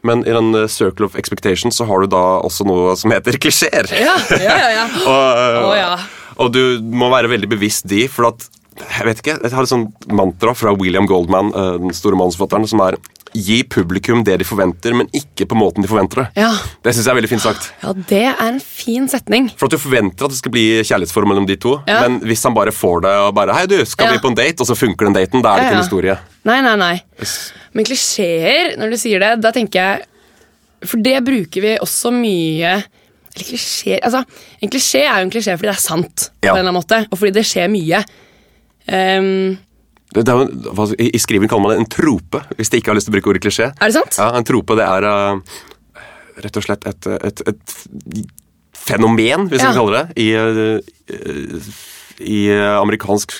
Men 0.07 0.23
i 0.25 0.33
den 0.35 0.53
eh, 0.57 0.69
circle 0.71 1.09
of 1.09 1.17
Expectations 1.19 1.77
så 1.77 1.87
har 1.89 2.03
du 2.03 2.11
da 2.13 2.23
også 2.45 2.67
noe 2.67 2.95
som 2.99 3.13
heter 3.13 3.37
klisjeer. 3.43 3.91
Ja, 3.95 4.15
ja, 4.37 4.57
ja, 4.63 4.71
ja. 4.79 4.87
og, 5.11 5.69
Å, 5.71 5.75
ja. 5.77 5.93
og 6.41 6.55
du 6.55 6.63
må 6.81 7.11
være 7.13 7.31
veldig 7.31 7.51
bevisst 7.51 7.89
de, 7.91 8.05
for 8.11 8.31
at 8.31 8.47
jeg 8.81 9.05
vet 9.05 9.19
ikke, 9.19 9.33
jeg 9.43 9.53
har 9.53 9.65
et 9.67 9.69
sånt 9.69 10.05
mantra 10.15 10.53
fra 10.57 10.71
William 10.79 11.05
Goldman, 11.09 11.51
eh, 11.53 11.73
den 11.83 11.95
store 11.95 12.17
manusforfatteren, 12.19 12.69
som 12.71 12.81
er 12.85 12.97
Gi 13.33 13.61
publikum 13.63 14.25
det 14.27 14.39
de 14.41 14.43
forventer, 14.43 14.91
men 14.97 15.07
ikke 15.15 15.45
på 15.47 15.55
måten 15.55 15.81
de 15.83 15.87
forventer 15.87 16.19
det. 16.25 16.25
Ja. 16.41 16.49
Det 16.83 16.91
syns 16.93 17.05
jeg 17.07 17.13
er 17.13 17.17
veldig 17.21 17.29
fint 17.31 17.43
sagt. 17.45 17.69
Ja, 17.83 17.93
det 17.95 18.23
er 18.27 18.41
en 18.43 18.59
fin 18.59 19.07
setning. 19.07 19.47
For 19.55 19.69
at 19.69 19.71
Du 19.71 19.77
forventer 19.79 20.25
at 20.27 20.33
det 20.33 20.39
skal 20.41 20.51
bli 20.51 20.65
kjærlighetsforhold 20.83 21.29
mellom 21.31 21.47
de 21.47 21.55
to, 21.55 21.77
Ja. 21.87 22.01
men 22.07 22.19
hvis 22.27 22.43
han 22.43 22.53
bare 22.53 22.73
får 22.75 23.01
det 23.05 23.13
og 23.23 23.33
bare 23.35 23.53
Hei, 23.55 23.65
du, 23.71 23.77
skal 23.85 24.07
Ja. 24.07 24.11
vi 24.11 24.19
på 24.19 24.27
en 24.33 24.35
date? 24.35 24.59
Og 24.59 24.67
så 24.67 24.75
funker 24.75 25.05
den 25.07 25.13
daten. 25.15 25.41
Da 25.41 25.53
er 25.55 25.57
det 25.59 25.65
ikke 25.69 25.77
en 25.77 25.83
historie. 25.85 26.17
Nei, 26.43 26.59
nei, 26.61 26.75
nei. 26.75 27.01
Men 27.73 27.85
klisjeer, 27.85 28.75
når 28.77 28.89
du 28.91 28.97
sier 28.97 29.19
det, 29.19 29.41
da 29.41 29.51
tenker 29.51 29.79
jeg 29.79 30.01
For 30.83 30.97
det 30.97 31.23
bruker 31.23 31.61
vi 31.61 31.77
også 31.77 32.11
mye 32.11 32.71
Eller 33.35 33.45
klisjeer 33.47 33.99
Altså, 34.03 34.25
en 34.61 34.69
klisjé 34.69 35.03
er 35.05 35.19
jo 35.21 35.27
en 35.27 35.29
klisjé 35.31 35.53
fordi 35.55 35.69
det 35.69 35.77
er 35.77 35.81
sant, 35.87 36.29
på 36.41 36.47
en 36.49 36.57
eller 36.57 36.67
annen 36.71 36.81
måte, 36.81 37.07
og 37.11 37.17
fordi 37.19 37.31
det 37.31 37.45
skjer 37.45 37.69
mye. 37.71 38.03
Ehm, 38.89 39.57
Det 40.11 40.27
er, 40.27 40.41
jo- 40.43 40.85
I 40.99 41.07
skriven 41.07 41.23
skriving 41.23 41.49
kaller 41.51 41.63
man 41.63 41.71
det 41.71 41.79
en 41.85 41.91
trope, 41.91 42.41
hvis 42.57 42.69
de 42.69 42.81
ikke 42.81 42.91
har 42.91 42.97
lyst 42.99 43.07
til 43.07 43.13
å 43.13 43.17
bruke 43.17 43.31
ordet 43.31 43.43
klisjé. 43.45 43.69
er 43.71 43.91
det 43.91 43.95
sant? 43.95 44.17
Ja, 44.19 44.31
En 44.35 44.43
trope 44.47 44.75
det 44.75 44.83
er 44.83 45.07
uh, 45.07 45.39
rett 46.43 46.57
og 46.59 46.65
slett 46.65 46.87
et, 46.89 47.07
et, 47.29 47.43
et 47.47 47.75
fenomen, 48.75 49.47
hvis 49.51 49.61
Ja. 49.61 49.71
man 49.71 49.77
kaller 49.79 49.97
det. 50.01 50.05
I, 50.19 50.35
uh, 50.35 51.71
i 52.21 52.49
eh, 52.53 52.77
amerikansk, 52.77 53.33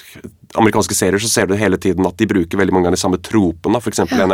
amerikanske 0.58 0.96
serier 0.98 1.22
så 1.22 1.30
ser 1.30 1.46
du 1.50 1.54
hele 1.60 1.78
tiden 1.78 2.06
at 2.08 2.18
de 2.18 2.26
bruker 2.26 2.58
veldig 2.58 2.74
mange 2.74 2.90
av 2.90 2.96
de 2.96 3.02
samme 3.02 3.20
tropene. 3.22 3.82
For 3.82 3.92
eksempel 3.94 4.24
en 4.24 4.34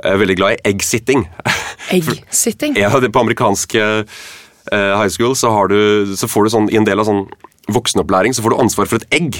jeg 0.00 0.14
er 0.14 0.20
veldig 0.22 0.36
glad 0.38 0.56
i 0.56 0.70
egg-sitting. 0.70 1.26
Egg-sitting. 1.96 2.76
Ja, 2.80 2.88
på 2.90 3.20
amerikanske 3.20 3.82
uh, 4.00 4.94
high 4.96 5.10
school 5.12 5.36
så, 5.36 5.50
har 5.52 5.68
du, 5.68 6.14
så 6.16 6.28
får 6.30 6.46
du 6.46 6.52
sånn, 6.54 6.70
i 6.72 6.78
en 6.80 6.88
del 6.88 7.02
av 7.02 7.08
sånn 7.10 7.26
voksenopplæring 7.70 8.34
så 8.34 8.42
får 8.42 8.54
du 8.54 8.62
ansvar 8.64 8.88
for 8.90 9.02
et 9.02 9.14
egg 9.20 9.36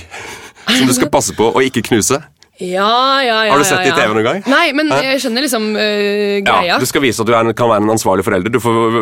som 0.69 0.87
du 0.87 0.95
skal 0.97 1.11
passe 1.13 1.37
på 1.39 1.53
og 1.55 1.63
ikke 1.65 1.83
knuse. 1.93 2.21
Ja, 2.61 3.23
ja, 3.25 3.37
ja. 3.47 3.53
Har 3.55 3.59
du 3.59 3.65
sett 3.65 3.81
det 3.87 3.89
i. 3.89 3.93
TV 3.97 4.11
noen 4.13 4.25
gang? 4.27 4.41
Nei, 4.53 4.67
men 4.77 4.91
jeg 4.93 5.21
skjønner 5.23 5.47
liksom. 5.47 5.71
Ja, 5.81 6.43
greia. 6.45 6.75
Du 6.77 6.85
skal 6.85 7.01
vise 7.01 7.23
at 7.25 7.29
du 7.31 7.33
er, 7.33 7.49
kan 7.57 7.71
være 7.71 7.81
en 7.87 7.93
ansvarlig 7.95 8.25
forelder. 8.27 8.53
Du 8.53 8.59
får 8.61 8.99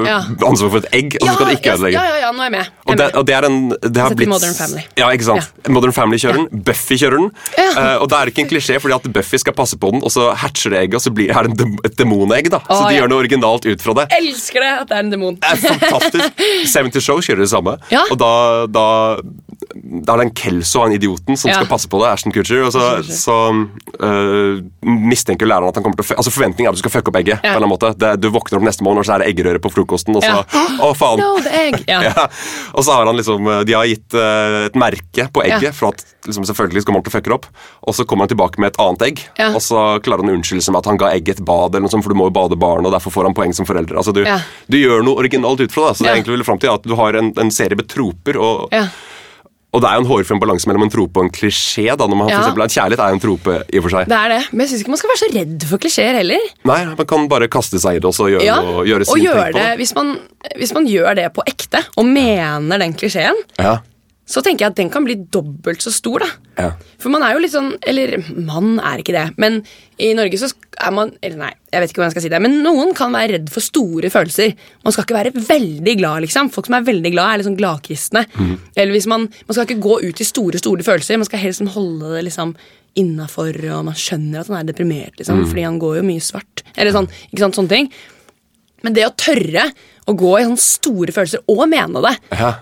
ansvar 0.46 0.70
for 0.70 0.78
et 0.84 0.86
egg, 0.94 1.16
og 1.18 1.24
så 1.26 1.32
skal 1.34 1.48
du 1.50 1.54
ikke 1.56 1.72
ja, 1.72 1.74
ødelegge. 1.74 1.96
ja, 1.98 2.04
ja, 2.06 2.20
ja, 2.22 2.28
nå 2.36 2.44
er 2.44 2.46
jeg 2.46 2.54
med. 2.54 2.68
Jeg 2.68 2.92
Og 2.92 3.00
det, 3.00 3.08
og 3.18 3.26
det 3.26 3.34
er 3.34 3.46
en 3.48 3.56
det 3.74 4.04
har 4.04 4.14
blitt, 4.14 4.30
Modern 4.30 4.54
Family. 4.54 4.84
Ja, 5.00 5.08
ikke 5.10 5.26
sant? 5.26 5.50
Modern 5.74 5.96
Family 5.96 6.20
kjører 6.22 6.38
den, 6.44 6.62
Buffy 6.68 7.00
kjører 7.02 7.18
den. 7.18 7.26
Eh, 7.58 7.96
og 7.98 8.06
det 8.12 8.20
er 8.20 8.30
ikke 8.30 8.44
en 8.44 8.52
klisjé, 8.54 8.78
fordi 8.84 8.94
at 9.00 9.10
Buffy 9.18 9.42
skal 9.42 9.58
passe 9.58 9.80
på 9.82 9.90
den, 9.96 10.06
og 10.06 10.14
så 10.14 10.28
hatcher 10.38 10.76
det 10.76 10.84
egget, 10.84 11.00
og 11.00 11.06
så 11.08 11.14
blir, 11.18 11.34
er 11.34 11.48
det 11.48 11.56
en 11.56 11.58
dem- 11.64 11.82
et 11.90 11.98
demonegg. 11.98 12.52
da. 12.54 12.62
Så 12.70 12.78
Å, 12.78 12.86
de 12.92 13.00
gjør 13.00 13.10
noe 13.10 13.24
originalt 13.26 13.66
ut 13.66 13.82
fra 13.88 13.96
det. 13.98 14.06
Elsker 14.20 14.62
det 14.68 14.70
at 14.84 14.94
det 14.94 15.00
er 15.00 15.06
en 15.08 15.10
demon. 15.16 15.34
Det 15.42 15.58
fantastisk. 15.66 16.46
Seventy 16.76 17.02
Show 17.02 17.18
kjører 17.26 17.42
det 17.42 17.50
samme. 17.50 17.74
Ja. 17.90 18.06
Og 18.06 18.22
da, 18.22 18.32
da, 18.70 18.86
da 19.58 20.14
er 20.14 20.20
det 20.20 20.26
en 20.28 20.34
Kelso, 20.38 20.80
han 20.84 20.92
idioten, 20.94 21.36
som 21.36 21.50
Ja. 21.50 21.56
skal 21.58 21.66
passe 21.66 21.88
på 21.90 21.98
det. 22.00 22.12
Ashton 22.12 22.32
Kutcher. 22.32 22.62
Og 22.68 22.72
så, 22.72 23.02
så 23.02 23.34
uh, 24.02 24.60
mistenker 24.86 25.48
læreren 25.50 25.68
at 25.72 25.78
han 25.78 25.84
kommer 25.84 25.98
til 25.98 26.06
å 26.14 26.18
Altså 26.18 26.30
Forventningen 26.32 26.68
er 26.68 26.72
at 26.72 26.78
du 26.78 26.82
skal 26.84 26.92
fucke 26.94 27.10
opp 27.10 27.18
egget. 27.20 27.40
på 27.42 27.46
en 27.48 27.56
eller 27.56 27.66
annen 27.66 27.72
måte. 27.74 27.90
Det, 27.98 28.12
du 28.22 28.28
våkner 28.34 28.60
opp 28.60 28.66
neste 28.68 28.84
morgen, 28.86 29.00
og 29.02 29.06
så 29.08 29.16
er 29.16 29.24
det 29.24 29.32
eggerøre 29.32 29.60
på 29.64 29.72
frokosten, 29.74 30.16
og 30.18 30.22
så 30.22 30.30
Ja. 30.30 30.64
Å, 30.86 30.92
faen! 30.96 31.18
No, 31.22 31.32
egg. 31.50 31.82
Ja. 31.90 32.00
Ja. 32.06 32.26
Og 32.74 32.84
så 32.86 32.92
har 32.94 33.06
han 33.10 33.16
liksom 33.18 33.48
De 33.66 33.74
har 33.74 33.88
gitt 33.90 34.14
uh, 34.14 34.66
et 34.68 34.78
merke 34.78 35.26
på 35.34 35.42
egget, 35.44 35.68
Ja. 35.70 35.72
for 35.74 35.90
at 35.92 36.04
liksom, 36.28 36.46
selvfølgelig 36.48 36.84
kommer 36.86 37.02
han 37.02 37.08
til 37.08 37.14
å 37.14 37.16
fucke 37.18 37.30
det 37.32 37.36
opp. 37.40 37.50
Og 37.88 37.94
så 37.98 38.06
kommer 38.06 38.26
han 38.28 38.32
tilbake 38.34 38.62
med 38.62 38.72
et 38.74 38.80
annet 38.82 39.02
egg, 39.10 39.24
Ja. 39.40 39.50
og 39.54 39.60
så 39.64 39.98
klarer 40.04 40.22
han 40.24 40.32
å 40.32 40.38
unnskylde 40.38 40.62
seg 40.64 40.72
med 40.76 40.84
at 40.86 40.90
han 40.92 41.02
ga 41.02 41.10
egget 41.18 41.40
et 41.40 41.44
bad, 41.44 41.74
eller 41.74 41.86
noe 41.88 41.92
sånt, 41.92 42.04
for 42.06 42.14
du 42.14 42.18
må 42.20 42.30
jo 42.30 42.36
bade 42.38 42.56
barn, 42.58 42.86
og 42.86 42.92
derfor 42.94 43.10
får 43.14 43.28
han 43.30 43.34
poeng 43.34 43.54
som 43.56 43.66
forelder. 43.68 43.98
Altså, 43.98 44.14
du, 44.14 44.22
Ja. 44.24 44.38
du 44.70 44.78
gjør 44.78 45.02
noe 45.04 45.18
originalt 45.18 45.60
ut 45.60 45.72
fra 45.74 45.88
det. 45.90 45.98
Så 45.98 46.04
det 46.04 46.10
er 46.10 46.14
jeg 46.14 46.22
egentlig 46.22 46.36
ville 46.38 46.48
frem 46.48 46.58
til 46.62 46.70
at 46.70 46.82
du 46.86 46.94
har 46.94 47.16
en, 47.18 47.32
en 47.36 47.50
serie 47.50 47.76
med 47.76 47.88
troper, 47.90 48.38
og, 48.38 48.68
Ja. 48.72 48.86
Og 49.72 49.82
det 49.82 49.88
er 49.90 49.94
jo 49.98 50.00
en 50.00 50.08
hårfin 50.08 50.40
balanse 50.40 50.66
mellom 50.66 50.86
en 50.86 50.90
trope 50.90 51.20
og 51.20 51.24
en 51.26 51.30
klisjé. 51.30 51.84
da, 51.96 52.06
når 52.06 52.16
man 52.16 52.28
Ja. 52.28 52.38
for 52.40 52.48
eksempel, 52.48 52.62
en 52.64 52.72
Kjærlighet 52.72 53.02
er 53.04 53.08
jo 53.08 53.14
en 53.18 53.20
trope 53.20 53.56
i 53.72 53.78
og 53.78 53.82
for 53.84 53.90
seg. 53.90 54.08
Det 54.08 54.16
er 54.16 54.28
det. 54.28 54.42
Men 54.52 54.60
jeg 54.64 54.68
syns 54.70 54.80
ikke 54.84 54.88
man 54.94 55.00
skal 55.02 55.10
være 55.10 55.22
så 55.22 55.28
redd 55.38 55.66
for 55.68 55.78
klisjeer 55.78 56.14
heller. 56.22 56.40
Nei, 56.64 56.84
Man 56.84 57.06
kan 57.06 57.28
bare 57.28 57.48
kaste 57.48 57.78
seg 57.78 57.96
i 57.96 57.98
det 58.00 58.08
og 58.08 58.14
gjøre, 58.32 58.42
Ja, 58.44 58.56
noe, 58.62 58.84
gjøre 58.88 59.00
og 59.04 59.06
sin 59.16 59.24
gjør 59.24 59.34
take 59.42 59.52
på 59.52 59.58
det, 59.58 59.76
hvis 59.78 59.94
man, 59.94 60.18
hvis 60.56 60.72
man 60.74 60.86
gjør 60.86 61.14
det 61.16 61.32
på 61.34 61.42
ekte 61.46 61.84
og 61.96 62.04
mener 62.06 62.78
den 62.78 62.94
klisjeen, 62.94 63.36
Ja. 63.58 63.78
Så 64.28 64.42
tenker 64.44 64.66
jeg 64.66 64.72
at 64.74 64.76
den 64.76 64.90
kan 64.92 65.06
bli 65.06 65.14
dobbelt 65.32 65.80
så 65.80 65.88
stor. 65.94 66.20
da. 66.20 66.26
Ja. 66.58 66.68
For 67.00 67.08
man 67.12 67.22
er 67.24 67.32
jo 67.32 67.40
litt 67.40 67.52
sånn 67.54 67.70
Eller 67.86 68.16
man 68.34 68.80
er 68.82 69.00
ikke 69.00 69.14
det, 69.14 69.22
men 69.40 69.60
i 70.02 70.08
Norge 70.18 70.40
så 70.40 70.48
er 70.82 70.90
man 70.92 71.12
Eller 71.22 71.38
nei, 71.38 71.50
jeg 71.70 71.80
vet 71.80 71.92
ikke 71.92 72.00
hvordan 72.02 72.10
jeg 72.10 72.16
skal 72.16 72.24
si 72.26 72.32
det, 72.32 72.40
men 72.42 72.58
noen 72.64 72.90
kan 72.98 73.14
være 73.14 73.36
redd 73.38 73.48
for 73.54 73.64
store 73.64 74.10
følelser. 74.12 74.52
Man 74.84 74.94
skal 74.94 75.06
ikke 75.06 75.16
være 75.18 75.32
veldig 75.48 75.94
glad, 76.00 76.26
liksom. 76.26 76.50
Folk 76.52 76.68
som 76.68 76.76
er 76.80 76.86
veldig 76.90 77.12
glad, 77.14 77.30
er 77.30 77.40
litt 77.40 77.48
sånn 77.48 77.58
gladkristne. 77.60 78.24
Eller 78.76 78.92
hvis 78.96 79.08
man, 79.10 79.28
man 79.30 79.56
skal 79.56 79.64
ikke 79.68 79.80
gå 79.86 79.98
ut 80.04 80.20
i 80.20 80.28
store, 80.28 80.60
store 80.60 80.86
følelser. 80.86 81.18
Man 81.20 81.28
skal 81.30 81.42
helst 81.42 81.64
holde 81.76 82.12
det 82.16 82.26
liksom 82.28 82.54
innafor, 82.98 83.54
og 83.78 83.84
man 83.88 83.98
skjønner 83.98 84.42
at 84.42 84.48
han 84.50 84.60
er 84.60 84.70
deprimert, 84.70 85.18
liksom, 85.20 85.44
fordi 85.50 85.66
han 85.66 85.78
går 85.82 86.00
jo 86.00 86.06
mye 86.08 86.24
svart. 86.24 86.64
Eller 86.76 86.94
sånn, 86.94 87.08
ikke 87.30 87.44
sant, 87.44 87.58
sånne 87.58 87.72
ting. 87.74 87.90
Men 88.86 88.94
det 88.96 89.06
å 89.08 89.12
tørre 89.18 89.68
å 90.08 90.14
gå 90.18 90.32
i 90.38 90.46
sånne 90.46 90.62
store 90.62 91.14
følelser, 91.14 91.44
og 91.50 91.64
mene 91.70 92.02
det 92.04 92.16
Ja. 92.38 92.54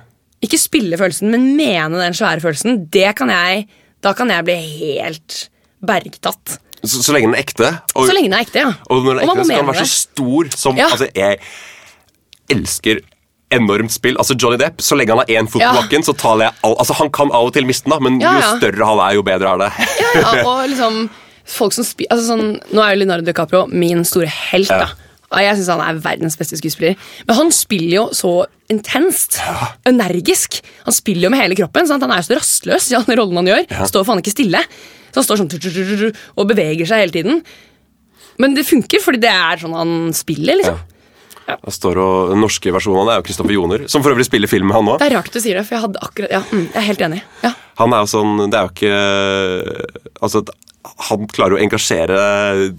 Ikke 0.44 0.58
spille 0.60 0.98
følelsen, 1.00 1.30
men 1.32 1.56
mene 1.56 1.96
den 2.02 2.14
svære 2.14 2.40
følelsen, 2.44 2.82
det 2.92 3.14
kan 3.16 3.30
jeg, 3.32 3.66
da 4.04 4.12
kan 4.12 4.28
jeg 4.30 4.44
bli 4.44 4.56
helt 4.60 5.48
bergtatt. 5.86 6.58
Så, 6.84 7.00
så 7.02 7.14
lenge 7.16 7.30
den 7.30 7.34
er 7.38 7.42
ekte. 7.42 7.70
Og, 7.96 8.06
Så 8.06 8.12
lenge 8.14 8.28
den 8.28 8.36
er 8.36 8.44
ekte, 8.44 8.58
ja. 8.66 8.72
og 8.92 9.02
når 9.02 9.16
den 9.16 9.18
er 9.18 9.24
ekte, 9.24 9.44
så 9.48 9.54
kan 9.56 9.64
den 9.64 9.70
være 9.72 9.86
så 9.86 10.00
stor 10.04 10.50
som 10.54 10.76
Ja. 10.78 10.90
Altså, 10.92 11.08
jeg 11.16 11.38
elsker 12.52 13.00
enormt 13.56 13.94
spill. 13.94 14.16
Altså 14.18 14.34
Johnny 14.42 14.58
Depp, 14.60 14.80
Så 14.82 14.96
lenge 14.98 15.14
han 15.14 15.22
har 15.22 15.30
én 15.30 15.48
fot 15.48 15.62
på 15.62 15.92
Ja. 15.96 16.02
så 16.02 16.12
taler 16.18 16.44
jeg 16.48 16.52
all, 16.64 16.74
Altså 16.78 16.94
Han 16.98 17.10
kan 17.10 17.30
av 17.32 17.46
og 17.46 17.52
til 17.54 17.64
miste 17.66 17.84
den, 17.84 17.90
da, 17.92 17.98
men 18.00 18.20
Ja, 18.20 18.34
jo 18.34 18.58
større 18.58 18.86
han 18.86 18.98
er, 18.98 19.14
jo 19.14 19.22
bedre 19.22 19.48
er 19.54 19.58
det. 19.58 19.72
Ja, 19.78 20.34
ja, 20.36 20.44
og 20.50 20.68
liksom 20.68 21.10
folk 21.46 21.72
som 21.72 21.84
spi- 21.84 22.08
altså 22.10 22.26
sånn, 22.26 22.60
Nå 22.74 22.82
er 22.82 22.94
jo 22.94 22.98
Leonardo 23.04 23.24
DiCaprio 23.24 23.66
min 23.70 24.04
store 24.04 24.26
helt. 24.26 24.68
Ja. 24.68 24.78
da 24.84 24.88
Jeg 25.34 25.56
syns 25.58 25.70
han 25.74 25.82
er 25.82 26.00
verdens 26.02 26.36
beste 26.38 26.58
skuespiller. 26.60 26.96
Men 27.26 27.38
han 27.40 27.52
spiller 27.54 27.94
jo 27.96 28.04
så 28.14 28.32
intenst. 28.72 29.40
Energisk. 29.88 30.60
Han 30.86 30.94
spiller 30.94 31.26
jo 31.26 31.32
med 31.34 31.42
hele 31.42 31.58
kroppen. 31.58 31.88
Sant? 31.88 32.04
Han 32.06 32.14
er 32.14 32.22
jo 32.22 32.28
så 32.30 32.38
rastløs 32.38 32.90
i 32.92 32.98
alle 32.98 33.18
rollene 33.18 33.42
han 33.42 33.50
gjør. 33.52 33.86
Står 33.90 34.06
faen 34.06 34.22
ikke 34.22 34.34
stille. 34.34 34.62
Så 35.10 35.22
han 35.22 35.26
står 35.26 35.40
sånn 35.42 36.12
og 36.36 36.50
beveger 36.50 36.88
seg 36.88 37.02
hele 37.06 37.14
tiden. 37.14 37.40
Men 38.42 38.54
det 38.56 38.66
funker, 38.68 39.00
fordi 39.02 39.22
det 39.22 39.32
er 39.32 39.62
sånn 39.62 39.74
han 39.76 39.96
spiller. 40.16 40.60
liksom 40.60 40.78
Ja. 41.46 41.56
står 41.70 41.96
og, 42.02 42.30
Den 42.30 42.40
norske 42.42 42.72
versjonen 42.74 43.06
det 43.06 43.12
er 43.14 43.20
jo 43.20 43.26
Kristoffer 43.28 43.54
Joner, 43.54 43.88
som 43.88 44.02
for 44.02 44.10
øvrig 44.10 44.26
spiller 44.26 44.48
film 44.50 44.66
med 44.66 44.74
han 44.74 44.88
òg. 44.90 44.98
Det 44.98 45.06
er 45.12 45.16
rart 45.16 45.30
du 45.32 45.40
sier 45.40 45.54
det, 45.54 45.66
for 45.66 45.76
jeg 45.76 45.82
hadde 45.86 46.02
akkurat 46.02 46.30
Ja, 46.30 46.40
mm, 46.50 46.64
jeg 46.74 46.76
er 46.76 46.86
helt 46.90 47.04
enig. 47.06 47.22
Ja. 47.42 47.52
Han 47.78 47.92
er 47.92 48.02
jo 48.02 48.10
sånn 48.10 48.50
Det 48.50 48.58
er 48.58 48.66
jo 48.66 48.72
ikke 48.74 49.86
Altså 50.22 50.42
han 51.08 51.26
klarer 51.32 51.56
å 51.56 51.60
engasjere 51.62 52.16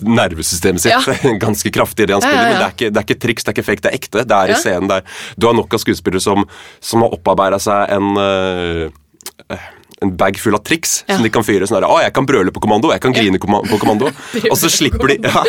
nervesystemet 0.01 0.81
sitt 0.83 0.91
Ja. 0.93 1.01
ganske 1.45 1.71
kraftig 1.73 2.07
i 2.07 2.09
det 2.11 2.17
han 2.17 2.23
Ja, 2.23 2.29
ja, 2.29 2.35
spiller. 2.35 2.47
ja. 2.47 2.51
Men 2.51 2.59
det 2.61 2.67
er, 2.67 2.75
ikke, 2.77 2.91
det 2.93 3.01
er 3.01 3.07
ikke 3.07 3.21
triks, 3.27 3.43
det 3.43 3.51
er 3.51 3.57
ikke 3.57 3.67
fake, 3.69 3.83
det 3.85 3.91
er 3.91 3.97
ekte. 3.99 4.25
Det 4.27 4.37
er 4.37 4.53
i 4.53 4.59
scenen 4.61 4.91
der. 4.91 5.01
Du 5.37 5.47
har 5.49 5.57
nok 5.57 5.73
av 5.77 5.83
skuespillere 5.83 6.23
som, 6.23 6.45
som 6.79 7.03
har 7.05 7.15
opparbeida 7.17 7.59
seg 7.61 7.93
en 7.97 8.13
eh, 8.23 9.67
en 10.01 10.11
bag 10.17 10.37
full 10.39 10.53
av 10.53 10.61
triks 10.63 11.03
Ja. 11.07 11.15
som 11.15 11.23
de 11.23 11.29
kan 11.33 11.43
fyre. 11.43 11.65
sånn 11.65 11.81
der, 11.81 11.87
'Å, 11.87 12.01
jeg 12.03 12.13
kan 12.13 12.25
brøle 12.25 12.51
på 12.51 12.61
kommando, 12.61 12.91
jeg 12.91 13.01
kan 13.01 13.13
grine 13.13 13.39
på 13.39 13.79
kommando.' 13.79 14.11
og 14.51 14.57
så 14.57 14.69
slipper 14.69 15.07
de 15.07 15.17
ja, 15.23 15.43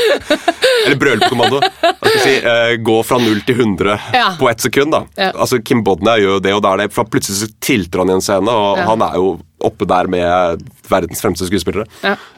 Eller 0.87 0.97
brøle 0.97 1.21
på 1.21 1.29
kommando. 1.35 1.61
Jeg 1.61 2.23
si, 2.23 2.35
uh, 2.47 2.77
gå 2.81 3.05
fra 3.05 3.19
0 3.19 3.41
til 3.45 3.57
100 3.57 3.99
Ja. 4.15 4.31
på 4.39 4.49
ett 4.51 4.61
sekund. 4.61 4.93
da. 4.93 5.05
Altså, 5.35 5.63
Kim 5.63 5.83
Bodnia 5.85 6.17
gjør 6.17 6.39
jo 6.39 6.41
det, 6.41 6.55
og 6.55 6.63
da 6.63 6.73
er 6.73 6.77
det, 6.85 6.93
for 6.93 7.05
plutselig 7.05 7.43
så 7.43 7.53
tilter 7.61 7.99
han 7.99 8.09
i 8.11 8.13
en 8.15 8.21
scene, 8.25 8.49
og 8.49 8.79
han 8.79 9.03
er 9.03 9.15
jo 9.15 9.39
oppe 9.61 9.85
der 9.87 10.07
med 10.07 10.63
verdens 10.89 11.21
fremste 11.21 11.45
skuespillere, 11.49 11.87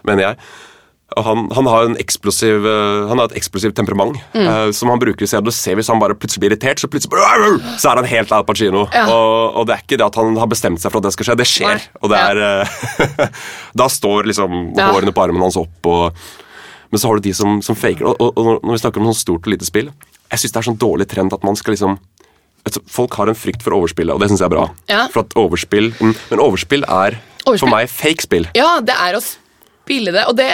mener 0.04 0.22
jeg. 0.22 0.36
Og 1.18 1.24
han, 1.26 1.48
han, 1.56 1.66
har 1.66 1.84
en 1.88 1.96
eksplosiv, 1.98 2.66
eh, 2.70 3.08
han 3.10 3.18
har 3.18 3.26
et 3.30 3.36
eksplosivt 3.40 3.74
temperament 3.74 4.14
Mm. 4.34 4.46
uh, 4.46 4.70
som 4.72 4.88
han 4.92 5.00
bruker 5.02 5.24
i 5.24 5.26
scenen. 5.26 5.44
Du 5.44 5.50
ser 5.50 5.74
Hvis 5.74 5.88
han 5.90 5.98
bare 5.98 6.14
plutselig 6.14 6.40
blir 6.44 6.52
irritert, 6.52 6.78
så 6.78 6.86
plutselig 6.86 7.10
bare, 7.10 7.58
så 7.82 7.90
er 7.90 7.96
han 7.96 8.04
helt 8.12 8.30
Al 8.32 8.44
Pacino. 8.46 8.84
Ja. 8.94 9.06
Og, 9.10 9.56
og 9.58 9.66
det 9.66 9.74
er 9.74 9.82
ikke 9.82 9.98
det 9.98 10.06
at 10.06 10.14
han 10.20 10.36
har 10.38 10.46
bestemt 10.46 10.78
seg 10.80 10.92
for 10.92 10.98
at 11.02 11.08
det 11.08 11.12
skal 11.16 11.26
skje, 11.30 11.36
det 11.40 11.46
skjer. 11.50 11.80
Nei. 11.80 11.98
Og 12.02 12.10
det 12.12 12.20
Ja. 12.20 12.28
er 12.30 12.36
eh, 12.46 13.34
Da 13.82 13.88
står 13.90 14.28
liksom 14.30 14.54
Ja. 14.78 14.92
hårene 14.92 15.12
på 15.12 15.22
armen 15.24 15.42
hans 15.42 15.56
opp, 15.58 15.86
og, 15.90 16.14
men 16.92 16.98
så 17.02 17.08
har 17.10 17.18
du 17.18 17.26
de 17.28 17.34
som, 17.34 17.58
som 17.62 17.74
faker. 17.74 18.06
Og, 18.06 18.16
og, 18.20 18.38
og 18.38 18.62
når 18.62 18.78
vi 18.78 18.82
snakker 18.84 19.00
om 19.02 19.10
sånn 19.10 19.20
stort 19.24 19.46
og 19.46 19.52
lite 19.54 19.66
spill, 19.66 19.90
jeg 20.30 20.38
syns 20.44 20.52
det 20.54 20.62
er 20.62 20.68
sånn 20.70 20.78
dårlig 20.78 21.08
trend 21.10 21.32
at 21.34 21.42
man 21.46 21.56
skal 21.58 21.74
liksom 21.74 21.98
Folk 22.92 23.14
har 23.16 23.26
en 23.32 23.34
frykt 23.34 23.62
for 23.64 23.72
overspillet, 23.72 24.12
og 24.14 24.20
det 24.20 24.28
syns 24.28 24.42
jeg 24.42 24.50
er 24.50 24.52
bra. 24.52 24.66
Ja. 24.90 25.06
For 25.10 25.24
at 25.24 25.32
overspill, 25.34 25.94
mm, 25.96 26.10
Men 26.30 26.42
overspill 26.44 26.84
er 26.84 27.16
Overspill. 27.46 27.58
for 27.64 27.70
meg 27.72 27.88
fake 27.88 28.22
spill. 28.26 28.46
ja, 28.54 28.74
det 28.84 28.92
er 28.94 29.16
å 29.16 29.22
spille 29.24 30.12
det, 30.12 30.26
og 30.28 30.36
det 30.36 30.50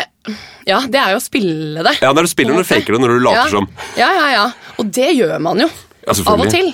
Ja, 0.67 0.81
det 0.91 0.99
er 1.01 1.15
jo 1.15 1.21
å 1.21 1.25
spille 1.25 1.85
det. 1.87 1.95
Ja, 2.03 2.11
det 2.13 2.23
er 2.23 2.29
å 2.29 2.31
spille 2.31 2.55
når 2.55 2.67
du 2.67 2.71
faker 2.73 2.97
det, 2.97 3.03
når 3.03 3.15
du 3.15 3.25
later 3.29 3.43
ja. 3.43 3.47
som. 3.53 3.69
Ja, 3.99 4.11
ja, 4.17 4.27
ja. 4.35 4.47
Og 4.81 4.91
det 4.99 5.13
gjør 5.15 5.37
man 5.43 5.63
jo. 5.63 5.71
Ja. 6.07 6.17
Av 6.33 6.43
og 6.43 6.51
til. 6.53 6.73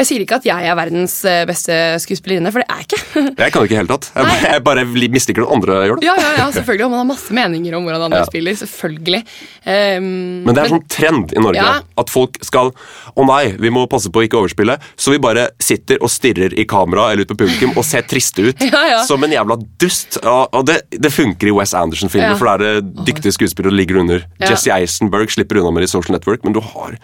Jeg 0.00 0.08
sier 0.08 0.22
ikke 0.24 0.38
at 0.40 0.46
jeg 0.48 0.68
er 0.72 0.76
verdens 0.78 1.14
eh, 1.28 1.42
beste 1.48 1.76
skuespillerinne, 2.00 2.50
for 2.54 2.64
det 2.64 2.68
er 2.72 2.80
jeg 2.80 2.88
ikke. 2.88 3.00
Jeg 3.44 3.52
kan 3.52 3.60
det 3.60 3.68
ikke 3.68 3.74
i 3.74 3.76
det 3.76 3.80
hele 3.82 3.90
tatt. 3.92 4.06
Jeg, 4.16 4.24
bare- 4.30 4.52
jeg 4.54 4.62
bare 4.64 4.84
li- 4.96 5.08
misliker 5.12 5.44
at 5.44 5.52
andre 5.54 5.76
gjør 5.90 6.00
det. 6.00 6.06
ja, 6.08 6.14
ja, 6.18 6.30
ja, 6.40 6.46
selvfølgelig. 6.56 6.84
Og 6.86 6.92
man 6.94 7.00
har 7.02 7.08
masse 7.10 7.36
meninger 7.36 7.76
om 7.76 7.84
hvordan 7.86 8.06
andre 8.08 8.22
Ja. 8.24 8.28
spiller. 8.28 8.56
Selvfølgelig. 8.60 9.20
Um, 9.68 10.06
Men 10.46 10.56
det 10.56 10.62
er 10.64 10.72
sånn 10.72 10.84
trend 10.88 11.34
i 11.36 11.42
Norge 11.44 11.60
Ja. 11.60 11.74
at 12.00 12.10
folk 12.10 12.38
skal 12.46 12.72
Å 13.16 13.26
nei, 13.26 13.52
vi 13.60 13.70
må 13.74 13.84
passe 13.90 14.08
på 14.12 14.22
å 14.22 14.24
ikke 14.26 14.38
overspille. 14.40 14.78
Så 14.96 15.12
vi 15.12 15.18
bare 15.22 15.48
sitter 15.60 15.98
og 16.00 16.08
stirrer 16.12 16.54
i 16.58 16.64
kamera 16.70 17.10
eller 17.12 17.26
ut 17.26 17.32
på 17.34 17.38
publikum 17.44 17.76
og 17.76 17.84
ser 17.84 18.02
triste 18.08 18.48
ut. 18.50 18.66
Ja. 18.90 19.02
Som 19.06 19.22
en 19.26 19.30
jævla 19.34 19.58
dust. 19.78 20.16
Og 20.24 20.64
det, 20.66 20.80
det 20.90 21.10
funker 21.12 21.50
i 21.50 21.52
Wes 21.54 21.74
Anderson-filmer, 21.76 22.38
for 22.40 22.48
der 22.56 22.64
er 22.64 22.80
det 22.80 23.04
dyktige 23.10 23.34
skuespillere 23.36 23.74
ligger 23.76 24.00
under. 24.00 24.24
Jesse 24.40 24.72
Eisenberg 24.74 25.30
slipper 25.30 25.60
unna 25.60 25.70
med 25.76 25.84
det 25.84 25.90
i 25.90 25.92
Social 25.92 26.16
Network, 26.16 26.42
men 26.46 26.54
du 26.56 26.60
har 26.64 26.96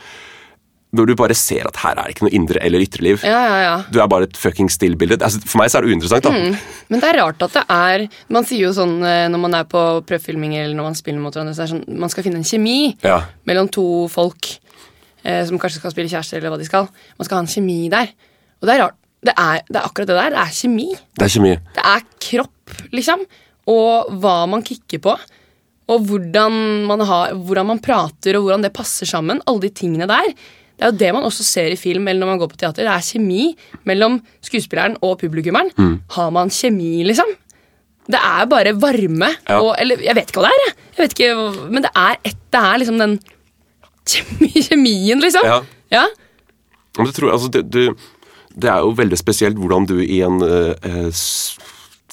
Når 0.97 1.07
du 1.11 1.15
bare 1.19 1.35
ser 1.37 1.69
at 1.69 1.77
her 1.83 1.99
er 2.03 2.13
ikke 2.13 2.25
noe 2.27 2.33
indre 2.37 2.61
eller 2.65 2.83
ytre 2.85 3.05
liv. 3.05 3.23
ja, 3.27 3.41
ja, 3.51 3.57
ja. 3.67 3.75
Du 3.93 4.01
er 4.03 4.09
bare 4.11 4.27
et 4.31 4.37
fucking 4.41 4.71
stillbilde. 4.73 5.19
Altså, 5.21 5.41
for 5.45 5.61
meg 5.61 5.71
så 5.73 5.79
er 5.79 5.87
det 5.87 5.93
uinteressant. 5.95 6.25
da. 6.25 6.33
Men 6.91 7.03
det 7.03 7.11
er 7.13 7.19
rart 7.23 7.43
at 7.47 7.53
det 7.59 7.65
er 7.69 8.07
Man 8.33 8.45
sier 8.49 8.67
jo 8.69 8.73
sånn 8.77 8.97
eh, 9.05 9.27
når 9.33 9.43
man 9.43 9.55
er 9.61 9.65
på 9.69 9.83
prøvefilminger 10.09 10.65
eller 10.65 10.79
når 10.79 10.89
man 10.91 10.99
spiller 10.99 11.21
mot 11.23 11.35
hverandre, 11.37 11.55
så 11.57 11.65
er 11.65 11.69
det 11.71 11.75
sånn 11.77 12.01
man 12.07 12.13
skal 12.13 12.25
finne 12.27 12.41
en 12.41 12.47
kjemi 12.49 12.79
Ja. 13.05 13.21
mellom 13.49 13.69
to 13.73 13.87
folk 14.13 14.51
eh, 15.25 15.43
som 15.49 15.59
kanskje 15.59 15.81
skal 15.83 15.93
spille 15.95 16.11
kjæreste, 16.13 16.37
eller 16.39 16.55
hva 16.55 16.59
de 16.61 16.69
skal. 16.69 16.89
Man 17.19 17.27
skal 17.29 17.41
ha 17.41 17.45
en 17.47 17.51
kjemi 17.51 17.81
der. 17.93 18.13
Og 18.63 18.69
det 18.69 18.77
er 18.77 18.83
rart. 18.87 18.97
Det 19.27 19.33
er, 19.35 19.63
det 19.67 19.81
er 19.81 19.87
akkurat 19.89 20.07
det 20.13 20.17
der. 20.21 20.31
Det 20.37 20.43
er 20.45 20.53
kjemi. 20.55 20.91
Det 21.19 21.25
er 21.27 21.33
kjemi. 21.35 21.55
Det 21.75 21.83
er 21.93 22.05
kropp, 22.29 22.77
liksom. 22.95 23.25
Og 23.73 24.13
hva 24.23 24.37
man 24.49 24.63
kikker 24.63 25.01
på. 25.03 25.17
Og 25.91 26.05
hvordan 26.07 26.55
man, 26.87 27.03
har, 27.07 27.33
hvordan 27.35 27.67
man 27.73 27.81
prater, 27.83 28.37
og 28.39 28.47
hvordan 28.47 28.63
det 28.67 28.73
passer 28.77 29.07
sammen. 29.07 29.41
Alle 29.47 29.67
de 29.67 29.71
tingene 29.75 30.07
der. 30.11 30.31
Det 30.77 30.85
er 30.85 30.91
jo 30.93 30.99
det 31.01 31.13
man 31.17 31.25
også 31.25 31.45
ser 31.47 31.73
i 31.73 31.77
film 31.81 32.07
eller 32.09 32.21
når 32.21 32.31
man 32.35 32.39
går 32.43 32.51
på 32.53 32.59
teater. 32.61 32.85
Det 32.85 32.93
er 32.93 33.05
kjemi 33.07 33.57
mellom 33.89 34.19
skuespilleren 34.45 34.99
og 35.03 35.15
publikummeren. 35.23 35.71
Mm. 35.79 35.95
Har 36.17 36.31
man 36.37 36.51
kjemi, 36.53 36.99
liksom? 37.09 37.31
Det 38.07 38.19
er 38.23 38.45
bare 38.47 38.75
varme 38.79 39.31
Ja. 39.49 39.57
og 39.61 39.75
Eller 39.81 39.97
jeg 40.05 40.15
vet 40.15 40.29
ikke 40.31 40.43
hva 40.45 40.51
det 40.51 40.53
er, 40.53 40.67
jeg. 40.67 40.77
vet 40.99 41.15
ikke, 41.17 41.71
men 41.73 41.83
det 41.83 41.91
er, 41.97 42.19
et, 42.29 42.37
det 42.53 42.61
er 42.61 42.79
liksom 42.83 42.99
den 43.01 43.17
kjemi, 44.07 44.51
kjemien, 44.69 45.21
liksom. 45.25 45.49
Ja. 45.49 45.57
ja. 45.91 46.05
Men 46.99 47.09
det, 47.09 47.15
tror, 47.17 47.33
altså, 47.33 47.49
det, 47.57 47.65
du, 47.73 47.97
det 48.57 48.71
er 48.71 48.85
jo 48.85 48.93
veldig 49.01 49.19
spesielt 49.21 49.57
hvordan 49.61 49.89
du 49.89 49.97
i 50.05 50.21
en 50.25 50.39
uh, 50.45 51.09
s- 51.11 51.57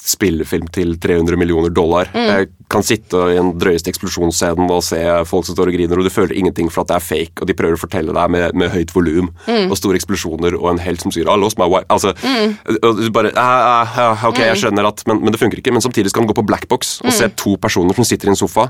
spillefilm 0.04 0.68
til 0.74 0.94
300 1.00 1.38
millioner 1.40 1.72
dollar 1.72 2.10
eh, 2.12 2.44
kan 2.70 2.84
sitte 2.84 3.20
i 3.32 3.38
en 3.40 3.54
drøyeste 3.60 3.88
eksplosjonsscenen 3.92 4.68
og 4.72 4.82
se 4.84 5.00
folk 5.28 5.46
som 5.46 5.56
står 5.56 5.70
og 5.70 5.76
griner, 5.78 6.00
og 6.00 6.06
du 6.06 6.12
føler 6.12 6.36
ingenting 6.36 6.68
for 6.72 6.84
at 6.84 6.90
det 6.90 6.98
er 6.98 7.06
fake, 7.06 7.40
og 7.40 7.48
de 7.48 7.56
prøver 7.56 7.78
å 7.78 7.80
fortelle 7.80 8.14
deg 8.16 8.32
med, 8.34 8.56
med 8.58 8.72
høyt 8.74 8.92
volum 8.94 9.30
og 9.48 9.76
store 9.78 10.00
eksplosjoner 10.00 10.56
og 10.58 10.70
en 10.74 10.82
helt 10.84 11.04
som 11.04 11.14
sier 11.14 11.28
'I 11.28 11.38
lost 11.40 11.60
my 11.60 11.68
wife'. 11.70 11.88
Altså, 11.88 12.14
du 12.14 13.10
bare 13.14 13.32
ah, 13.36 13.84
ah, 13.84 13.98
ah, 14.04 14.24
Ok, 14.28 14.40
jeg 14.44 14.60
skjønner 14.60 14.88
at 14.88 15.04
men, 15.08 15.22
men 15.24 15.34
det 15.34 15.40
funker 15.40 15.60
ikke. 15.60 15.72
Men 15.72 15.84
samtidig 15.84 16.10
skal 16.12 16.24
han 16.24 16.30
gå 16.30 16.36
på 16.36 16.46
blackbox 16.46 16.98
og 17.04 17.12
se 17.14 17.28
to 17.36 17.56
personer 17.60 17.96
som 17.96 18.04
sitter 18.08 18.28
i 18.28 18.34
en 18.34 18.40
sofa. 18.40 18.68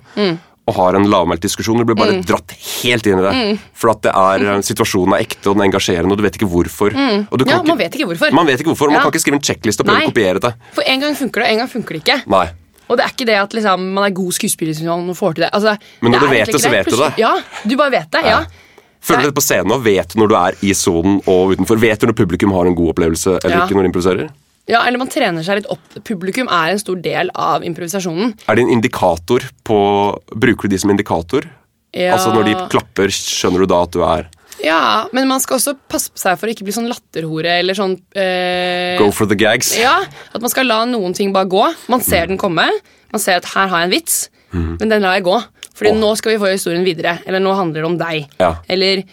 Og 0.66 0.74
har 0.78 0.96
en 0.96 1.04
lavmælt 1.04 1.42
diskusjon. 1.44 1.76
Du 1.76 1.84
blir 1.84 1.96
bare 1.98 2.22
dratt 2.24 2.54
helt 2.82 3.06
inn 3.06 3.18
i 3.20 3.22
det. 3.26 3.60
For 3.76 3.90
at 3.92 4.00
det 4.06 4.12
er, 4.16 4.44
eh, 4.54 4.60
situasjonen 4.64 5.12
er 5.12 5.20
ekte 5.26 5.50
og 5.50 5.58
den 5.58 5.60
er 5.60 5.68
engasjerende, 5.68 6.10
og 6.12 6.16
du 6.16 6.22
vet 6.24 6.38
ikke 6.38 6.48
hvorfor. 6.48 6.90
Kan 6.94 7.26
Ja, 7.46 7.62
man 7.62 7.76
vet 7.78 7.92
ikke 7.94 8.06
hvorfor. 8.08 8.32
Man 8.32 8.46
vet 8.46 8.60
ikke 8.60 8.72
hvorfor, 8.72 8.86
man 8.88 8.96
Ja. 8.96 9.02
kan 9.02 9.12
ikke 9.12 9.20
skrive 9.20 9.36
en 9.36 9.44
checklist 9.44 9.80
og 9.80 9.86
prøve 9.86 10.06
å 10.06 10.12
kopiere 10.12 10.40
det. 10.40 10.54
For 10.72 10.82
en 10.86 11.00
gang 11.00 11.14
funker 11.14 11.42
det, 11.42 11.44
og 11.44 11.52
en 11.52 11.58
gang 11.58 11.68
funker 11.68 11.88
det 11.92 12.04
ikke. 12.04 12.26
Nei. 12.26 12.48
Og 12.88 12.96
det 12.96 13.04
er 13.04 13.10
ikke 13.12 13.26
det 13.26 13.36
at 13.42 13.50
liksom, 13.52 13.92
man 13.92 14.04
er 14.04 14.10
god 14.14 14.32
skuespiller 14.32 14.72
hvis 14.72 14.82
man 14.84 15.14
får 15.14 15.34
til 15.34 15.44
det. 15.44 15.50
Altså, 15.52 15.78
Men 16.00 16.12
når 16.12 16.20
det 16.20 16.28
du 16.28 16.34
vet 16.34 16.46
det, 16.46 16.60
så 16.60 16.70
vet 16.70 16.86
du 16.88 16.96
det. 16.96 17.12
Ja, 17.18 17.34
du 17.66 17.76
bare 17.76 17.90
vet 17.90 18.10
det. 18.10 18.24
ja. 18.24 18.44
Føler 19.04 19.18
Nei. 19.20 19.24
du 19.24 19.30
det 19.32 19.36
på 19.36 19.44
scenen 19.44 19.70
og 19.72 19.84
vet 19.84 20.08
du 20.14 20.20
når 20.20 20.28
du 20.28 20.34
er 20.34 20.52
i 20.64 20.72
sonen 20.72 21.20
og 21.28 21.52
utenfor? 21.52 21.76
Vet 21.78 22.00
du 22.00 22.06
når 22.06 22.14
publikum 22.16 22.52
har 22.52 22.64
en 22.64 22.74
god 22.74 22.94
opplevelse 22.94 23.38
eller 23.44 23.56
Ja. 23.58 23.66
ikke 23.66 23.76
når 23.76 23.82
de 23.84 23.92
improviserer? 23.92 24.30
Ja, 24.70 24.80
eller 24.86 25.00
man 25.00 25.10
trener 25.12 25.44
seg 25.44 25.60
litt 25.60 25.68
opp. 25.72 25.98
Publikum 26.08 26.48
er 26.48 26.72
en 26.72 26.80
stor 26.80 26.96
del 27.04 27.28
av 27.36 27.64
improvisasjonen. 27.66 28.32
Er 28.48 28.56
det 28.56 28.64
en 28.64 28.72
indikator 28.72 29.44
på 29.66 29.78
Bruker 30.32 30.70
du 30.70 30.74
de 30.74 30.80
som 30.80 30.92
indikator? 30.94 31.44
Ja. 31.94 32.14
Altså 32.16 32.32
Når 32.34 32.48
de 32.48 32.54
klapper, 32.72 33.12
skjønner 33.12 33.62
du 33.62 33.70
da 33.70 33.84
at 33.84 33.92
du 33.94 34.00
er 34.02 34.26
Ja, 34.64 34.78
men 35.14 35.28
man 35.30 35.42
skal 35.42 35.60
også 35.60 35.76
passe 35.90 36.10
på 36.10 36.18
seg 36.18 36.40
for 36.40 36.48
å 36.48 36.54
ikke 36.54 36.66
bli 36.66 36.74
sånn 36.74 36.88
latterhore 36.90 37.58
eller 37.60 37.76
sånn 37.78 37.94
eh, 38.18 38.96
go 38.98 39.10
for 39.14 39.30
the 39.30 39.38
gags? 39.38 39.74
Ja, 39.78 40.00
At 40.32 40.42
man 40.42 40.50
skal 40.50 40.66
la 40.70 40.80
noen 40.88 41.14
ting 41.14 41.34
bare 41.34 41.50
gå. 41.50 41.62
Man 41.92 42.02
ser 42.02 42.30
den 42.30 42.40
komme. 42.40 42.66
Man 43.14 43.22
ser 43.22 43.38
at 43.38 43.50
her 43.52 43.68
har 43.70 43.84
jeg 43.84 43.90
en 43.90 43.94
vits, 43.94 44.16
men 44.54 44.90
den 44.90 45.04
lar 45.04 45.18
jeg 45.18 45.26
gå. 45.28 45.36
Fordi 45.74 45.92
oh. 45.92 46.00
nå 46.00 46.10
skal 46.18 46.34
vi 46.34 46.40
få 46.42 46.50
historien 46.54 46.86
videre. 46.86 47.18
Eller 47.26 47.42
nå 47.42 47.52
handler 47.58 47.82
det 47.82 47.88
om 47.88 47.96
deg. 47.98 48.26
Ja. 48.40 48.50
Eller, 48.70 49.04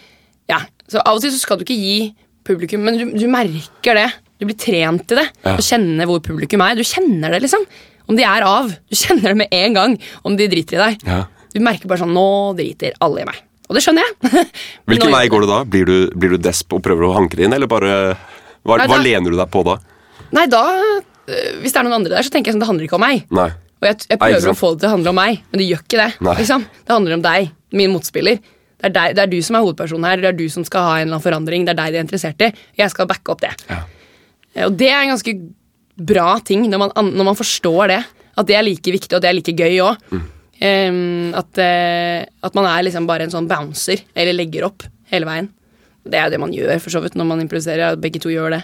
ja. 0.50 0.62
Så 0.90 1.02
Av 1.02 1.18
og 1.18 1.22
til 1.22 1.32
så 1.34 1.40
skal 1.42 1.58
du 1.58 1.64
ikke 1.66 1.78
gi 1.78 2.12
publikum 2.46 2.82
Men 2.86 2.98
du, 2.98 3.04
du 3.14 3.26
merker 3.30 3.98
det. 3.98 4.08
Du 4.42 4.48
blir 4.48 4.58
trent 4.58 5.12
i 5.14 5.18
det. 5.20 5.28
Ja. 5.46 5.54
Du 5.54 5.62
kjenner 5.62 6.08
hvor 6.10 6.18
publikum 6.24 6.64
er. 6.66 6.74
Du 6.74 6.82
kjenner 6.82 7.30
det, 7.30 7.44
liksom. 7.44 7.62
Om 8.10 8.18
de 8.18 8.24
er 8.26 8.42
av. 8.42 8.72
Du 8.90 8.96
kjenner 8.98 9.30
det 9.30 9.38
med 9.38 9.54
en 9.54 9.76
gang 9.76 9.94
om 10.26 10.34
de 10.38 10.48
driter 10.50 10.80
i 10.80 10.80
deg. 10.80 11.04
Ja. 11.06 11.20
Du 11.52 11.60
merker 11.62 11.86
bare 11.86 12.02
sånn 12.02 12.14
Nå 12.16 12.24
driter 12.58 12.96
alle 13.04 13.22
i 13.22 13.26
meg. 13.28 13.38
Og 13.70 13.78
det 13.78 13.84
skjønner 13.84 14.08
jeg. 14.08 14.42
Hvilken 14.90 15.14
vei 15.14 15.22
går 15.30 15.44
det 15.44 15.50
da? 15.52 15.60
Blir 15.76 15.86
du, 15.86 15.96
blir 16.18 16.34
du 16.34 16.42
desp 16.42 16.74
og 16.74 16.82
prøver 16.82 17.06
å 17.06 17.12
hanke 17.14 17.38
det 17.38 17.46
inn, 17.46 17.54
eller 17.54 17.70
bare 17.70 17.92
Hva, 18.66 18.80
Nei, 18.82 18.88
hva 18.90 18.98
lener 19.04 19.30
du 19.30 19.38
deg 19.38 19.52
på 19.54 19.62
da? 19.68 19.78
Nei, 20.34 20.48
da 20.50 20.64
øh, 20.66 21.62
Hvis 21.62 21.70
det 21.70 21.78
er 21.78 21.86
noen 21.86 22.00
andre 22.00 22.16
der, 22.16 22.26
så 22.26 22.34
tenker 22.34 22.50
jeg 22.50 22.56
sånn 22.56 22.64
Det 22.64 22.70
handler 22.72 22.88
ikke 22.90 22.98
om 22.98 23.06
meg. 23.06 23.22
Nei. 23.30 23.48
Og 23.78 23.88
jeg, 23.88 24.02
jeg 24.08 24.18
Nei, 24.18 24.34
prøver 24.34 24.50
å 24.52 24.58
få 24.58 24.72
det 24.74 24.82
til 24.82 24.90
å 24.90 24.92
handle 24.96 25.14
om 25.14 25.18
meg, 25.22 25.40
men 25.52 25.62
det 25.62 25.70
gjør 25.70 25.86
ikke 25.86 26.02
det. 26.02 26.10
Nei. 26.26 26.36
Liksom. 26.42 26.66
Det 26.82 26.96
handler 26.96 27.18
om 27.20 27.24
deg, 27.30 27.48
min 27.78 27.94
motspiller. 27.94 28.42
Det 28.82 28.90
er, 28.90 28.94
deg, 28.98 29.16
det 29.18 29.24
er 29.24 29.30
du 29.30 29.40
som 29.46 29.58
er 29.58 29.64
hovedpersonen 29.64 30.06
her. 30.10 30.22
Det 30.22 30.30
er 30.34 30.38
du 30.38 30.46
som 30.50 30.66
skal 30.66 30.86
ha 30.86 30.92
en 30.98 31.06
eller 31.06 31.16
annen 31.16 31.24
forandring. 31.24 31.66
Det 31.66 31.74
er 31.76 31.80
deg 31.84 31.94
de 31.94 32.02
er 32.02 32.06
interessert 32.06 32.46
i. 32.46 32.52
Jeg 32.78 32.90
skal 32.94 33.10
backe 33.10 33.34
opp 33.34 33.42
det. 33.42 33.54
Ja. 33.70 33.84
Eh, 34.54 34.66
Og 34.66 34.76
det 34.76 34.90
er 34.90 35.02
en 35.02 35.14
ganske 35.14 35.34
bra 36.02 36.38
ting 36.44 36.64
når 36.70 36.86
man, 36.86 37.12
når 37.12 37.28
man 37.32 37.38
forstår 37.38 37.92
det. 37.92 38.02
At 38.38 38.48
det 38.48 38.56
er 38.56 38.64
like 38.64 38.94
viktig, 38.94 39.12
og 39.12 39.20
det 39.20 39.28
er 39.28 39.36
like 39.36 39.52
gøy 39.52 39.80
òg. 39.84 40.06
Mm. 40.12 40.28
at, 41.34 41.58
uh, 41.58 42.46
at 42.46 42.54
man 42.54 42.68
er 42.70 42.84
liksom 42.86 43.06
bare 43.08 43.24
en 43.26 43.32
sånn 43.32 43.48
bouncer, 43.50 43.98
eller 44.14 44.36
legger 44.36 44.68
opp 44.68 44.84
hele 45.10 45.26
veien. 45.26 45.48
Det 46.06 46.18
er 46.18 46.28
jo 46.28 46.34
det 46.36 46.38
man 46.38 46.54
gjør 46.54 46.78
for 46.82 46.94
så 46.94 47.02
vidt 47.02 47.16
når 47.18 47.26
man 47.26 47.42
improviserer. 47.42 47.98
Begge 47.98 48.20
to 48.22 48.30
gjør 48.30 48.54
det. 48.54 48.62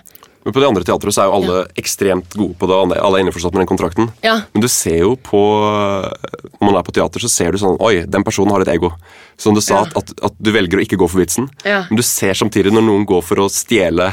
Men 0.49 0.55
på 0.57 0.61
de 0.63 0.69
andre 0.71 0.81
teatrene 0.81 1.13
så 1.13 1.21
er 1.21 1.27
jo 1.29 1.33
alle 1.37 1.57
ekstremt 1.77 2.33
gode 2.33 2.55
på 2.57 2.67
det. 2.71 2.77
Alle 2.97 3.19
er 3.19 3.21
innforstått 3.27 3.53
med 3.53 3.61
den 3.61 3.69
kontrakten. 3.69 4.07
Ja. 4.25 4.39
Men 4.55 4.63
du 4.65 4.69
ser 4.73 5.03
jo 5.03 5.11
på 5.21 5.41
Når 5.69 6.63
man 6.63 6.79
er 6.79 6.87
på 6.87 6.95
teater, 6.97 7.21
så 7.21 7.29
ser 7.29 7.53
du 7.53 7.59
sånn 7.61 7.77
Oi, 7.85 8.07
den 8.09 8.25
personen 8.25 8.55
har 8.57 8.65
et 8.65 8.71
ego. 8.73 8.89
Som 9.37 9.53
du 9.53 9.61
sa, 9.61 9.83
Ja. 9.83 10.01
at, 10.01 10.15
at, 10.25 10.39
du 10.41 10.49
velger 10.55 10.81
å 10.81 10.87
ikke 10.87 10.97
gå 10.97 11.05
for 11.05 11.21
vitsen. 11.21 11.51
Ja. 11.69 11.83
Men 11.91 12.01
du 12.01 12.03
ser 12.03 12.33
samtidig 12.33 12.73
når 12.73 12.87
noen 12.87 13.05
går 13.05 13.21
for 13.29 13.45
å 13.45 13.51
stjele 13.53 14.09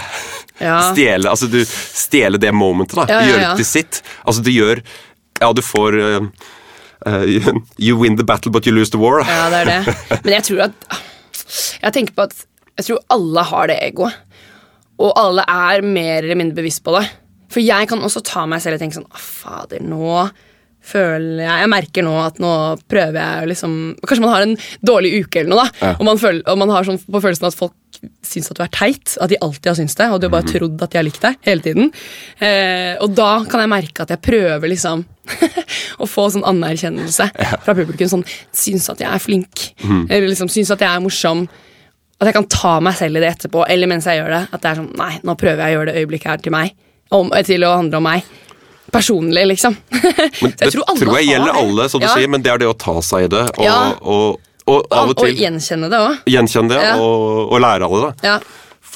Ja. 0.60 0.76
Stjele 0.92 1.32
altså 1.32 1.48
du 1.48 1.62
stjele 1.64 2.42
det 2.44 2.52
momentet. 2.52 3.00
da 3.00 3.08
Ja, 3.08 3.22
ja, 3.22 3.32
Gjøre 3.32 3.48
det 3.48 3.64
til 3.64 3.72
sitt. 3.72 4.02
Altså 4.28 4.44
du 4.44 4.52
gjør 4.52 4.84
Ja, 5.40 5.54
du 5.56 5.64
får 5.64 6.00
uh, 6.04 6.28
eh, 7.08 7.50
You 7.88 7.96
win 8.04 8.20
the 8.20 8.28
battle, 8.28 8.52
but 8.52 8.68
you 8.68 8.76
lose 8.76 8.92
the 8.92 9.00
war. 9.00 9.24
Ja, 9.24 9.48
det 9.56 9.64
er 9.64 9.72
det. 9.72 9.98
Men 10.28 10.36
jeg 10.36 10.50
tror 10.52 10.68
at 10.68 11.02
Jeg 11.80 11.96
tenker 11.96 12.20
på 12.20 12.28
at 12.28 12.36
Jeg 12.76 12.92
tror 12.92 13.04
alle 13.08 13.48
har 13.56 13.72
det 13.72 13.80
egoet. 13.88 14.20
Og 15.00 15.12
alle 15.20 15.44
er 15.48 15.82
mer 15.84 16.24
eller 16.24 16.36
mindre 16.40 16.56
bevisst 16.62 16.84
på 16.86 16.94
det. 16.98 17.06
For 17.52 17.60
jeg 17.64 17.88
kan 17.88 18.00
også 18.04 18.22
ta 18.26 18.46
meg 18.50 18.62
selv 18.64 18.76
og 18.78 18.82
tenke 18.82 18.96
sånn 18.98 19.06
Å, 19.12 19.20
fader, 19.22 19.80
nå 19.86 20.30
føler 20.86 21.44
jeg 21.46 21.62
Jeg 21.64 21.70
merker 21.72 22.04
nå 22.06 22.14
at 22.22 22.38
nå 22.42 22.50
prøver 22.92 23.18
jeg 23.18 23.48
liksom 23.54 23.72
Kanskje 24.06 24.22
man 24.26 24.34
har 24.34 24.44
en 24.46 24.56
dårlig 24.86 25.12
uke 25.24 25.40
eller 25.42 25.50
noe, 25.54 25.64
da. 25.66 25.72
Ja. 25.82 25.94
Og, 26.00 26.04
man 26.10 26.20
føler, 26.22 26.42
og 26.52 26.60
man 26.62 26.70
har 26.74 26.86
sånn 26.86 27.00
på 27.06 27.22
følelsen 27.24 27.48
at 27.50 27.58
folk 27.58 27.74
syns 28.28 28.52
at 28.52 28.58
du 28.60 28.62
er 28.66 28.70
teit. 28.76 29.16
At 29.24 29.32
de 29.32 29.38
alltid 29.42 29.70
har 29.72 29.78
syntes 29.80 29.96
det, 29.98 30.10
og 30.12 30.20
du 30.22 30.28
har 30.28 30.34
Mhm. 30.34 30.36
bare 30.36 30.52
trodd 30.52 30.82
at 30.84 30.92
de 30.94 30.98
har 31.00 31.06
likt 31.08 31.22
deg 31.24 31.38
hele 31.48 31.62
tiden. 31.66 31.92
Eh, 32.44 32.98
og 33.02 33.16
da 33.16 33.30
kan 33.50 33.62
jeg 33.64 33.72
merke 33.72 34.02
at 34.04 34.10
jeg 34.14 34.22
prøver 34.22 34.68
liksom 34.70 35.06
å 36.04 36.06
få 36.10 36.28
sånn 36.36 36.44
anerkjennelse 36.46 37.30
fra 37.64 37.74
publikum. 37.74 38.10
Sånn 38.12 38.26
syns 38.54 38.90
at 38.92 39.00
jeg 39.02 39.10
er 39.10 39.24
flink, 39.24 39.72
Mm. 39.82 40.06
eller 40.12 40.28
liksom 40.28 40.50
syns 40.52 40.70
at 40.76 40.80
jeg 40.84 40.90
er 40.92 41.02
morsom. 41.02 41.48
At 42.22 42.30
jeg 42.30 42.34
kan 42.38 42.46
ta 42.48 42.80
meg 42.80 42.96
selv 42.96 43.18
i 43.18 43.20
det 43.20 43.30
etterpå, 43.34 43.66
eller 43.68 43.88
mens 43.92 44.06
jeg 44.08 44.22
gjør 44.22 44.30
det. 44.32 44.42
At 44.56 44.62
det 44.64 44.70
er 44.72 44.76
sånn, 44.80 44.92
nei, 44.96 45.20
nå 45.28 45.36
prøver 45.36 45.62
jeg 45.66 45.76
å 45.76 45.80
gjøre 45.80 45.92
det 45.92 45.96
øyeblikket 46.04 46.32
her 46.32 46.38
til 46.46 46.52
meg. 46.56 46.72
Om, 47.12 47.30
til 47.46 47.66
å 47.68 47.74
handle 47.76 47.98
om 48.00 48.04
meg. 48.08 48.24
Personlig, 48.96 49.44
liksom. 49.52 49.76
Men 50.42 50.54
det 50.56 50.70
tror 50.72 50.86
alle 50.88 51.02
tror 51.02 51.18
jeg 51.20 51.28
gjelder 51.34 51.60
alle, 51.60 51.88
som 51.92 52.00
du 52.00 52.06
Ja. 52.08 52.14
sier, 52.16 52.30
men 52.32 52.42
det 52.46 52.52
er 52.54 52.58
det 52.62 52.68
å 52.70 52.76
ta 52.78 52.94
seg 53.04 53.26
i 53.26 53.32
det. 53.34 53.42
Og, 53.58 53.64
Ja. 53.66 53.80
og, 54.02 54.40
og 54.68 54.88
av 54.96 55.10
og 55.12 55.20
Og 55.26 55.28
gjenkjenne 55.42 55.90
det 55.92 56.00
òg. 56.00 56.22
gjenkjenne 56.32 56.70
det, 56.72 56.82
Ja. 56.86 56.94
og, 57.02 57.52
og 57.52 57.60
lære 57.62 57.84
av 57.90 57.92
det. 57.92 58.14
da 58.22 58.28
Ja. 58.30 58.40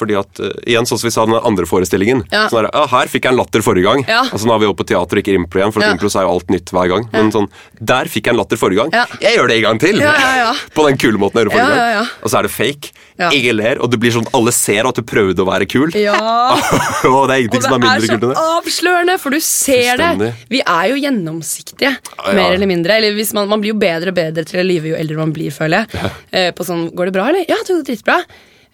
Fordi 0.00 0.16
at, 0.18 0.40
eh, 0.40 0.54
igjen, 0.72 0.88
sånn 0.88 0.98
som 1.02 1.06
vi 1.08 1.12
sa 1.12 1.26
den 1.28 1.36
andre 1.36 1.66
forestillingen 1.68 2.24
Ja. 2.32 2.46
sånn 2.48 2.62
der, 2.64 2.70
ja, 2.72 2.86
Her 2.90 3.06
fikk 3.12 3.28
jeg 3.28 3.32
en 3.34 3.38
latter 3.42 3.60
forrige 3.66 3.84
gang. 3.84 4.04
Ja. 4.08 4.22
Altså 4.32 4.48
Nå 4.48 4.54
er 4.56 4.62
vi 4.64 4.70
oppe 4.72 4.80
på 4.82 4.88
teater, 4.88 5.20
og 5.20 5.22
ikke 5.22 5.36
impro 5.36 5.60
igjen, 5.60 5.72
for 5.76 5.84
Ja. 5.84 5.92
impro 5.92 6.08
er 6.08 6.24
jo 6.24 6.32
alt 6.32 6.48
nytt 6.48 6.72
hver 6.72 6.88
gang. 6.88 7.08
Men 7.12 7.30
sånn, 7.30 7.48
der 7.78 8.04
fikk 8.08 8.24
jeg 8.26 8.34
en 8.34 8.40
latter 8.40 8.56
forrige 8.56 8.80
gang. 8.90 9.06
Jeg 9.20 9.36
gjør 9.36 9.48
det 9.52 9.56
en 9.58 9.62
gang 9.68 9.78
til! 9.78 10.00
På 10.74 10.86
den 10.88 10.96
kule 10.96 11.18
måten 11.20 11.36
jeg 11.40 11.46
gjorde 11.46 11.58
forrige 11.60 11.94
gang. 11.94 12.08
Og 12.24 12.30
så 12.30 12.38
er 12.38 12.42
det 12.48 12.50
fake. 12.56 12.90
Ingen 13.20 13.56
ler, 13.58 13.76
og 13.84 13.90
det 13.92 14.00
blir 14.00 14.12
sånn 14.14 14.26
alle 14.32 14.50
ser 14.56 14.86
at 14.88 14.96
du 14.96 15.02
prøvde 15.04 15.44
å 15.44 15.46
være 15.46 15.66
kul. 15.68 15.90
ja. 15.92 16.16
og 17.04 17.28
det 17.28 17.34
er 17.36 17.40
ingenting 17.44 17.60
Og 17.60 17.62
som 17.66 17.72
er 17.72 17.76
er 17.76 17.82
mindre 17.84 18.08
kult 18.08 18.24
enn 18.24 18.30
det. 18.30 18.36
avslørende, 18.56 19.18
for 19.20 19.30
du 19.30 19.40
ser 19.44 19.96
det. 20.00 20.34
Vi 20.48 20.62
er 20.64 20.86
jo 20.88 20.96
gjennomsiktige, 21.04 21.96
mer 22.32 22.54
eller 22.56 22.66
mindre. 22.70 22.96
Eller 22.96 23.12
hvis 23.12 23.34
man, 23.36 23.46
man 23.50 23.60
blir 23.60 23.74
jo 23.74 23.78
bedre 23.78 24.08
og 24.08 24.16
bedre 24.16 24.44
til 24.48 24.62
å 24.62 24.66
lyve 24.66 24.94
jo 24.94 24.96
eldre 24.96 25.16
man 25.20 25.32
blir, 25.36 25.50
føler 25.52 25.84
jeg. 25.84 26.10
Eh, 26.32 26.50
på 26.56 26.64
sånn, 26.64 26.86
Går 26.96 27.10
det 27.10 27.12
bra, 27.12 27.28
eller? 27.28 27.44
Ja, 27.48 27.56
det 27.60 27.76
går 27.76 27.84
dritbra. 27.90 28.16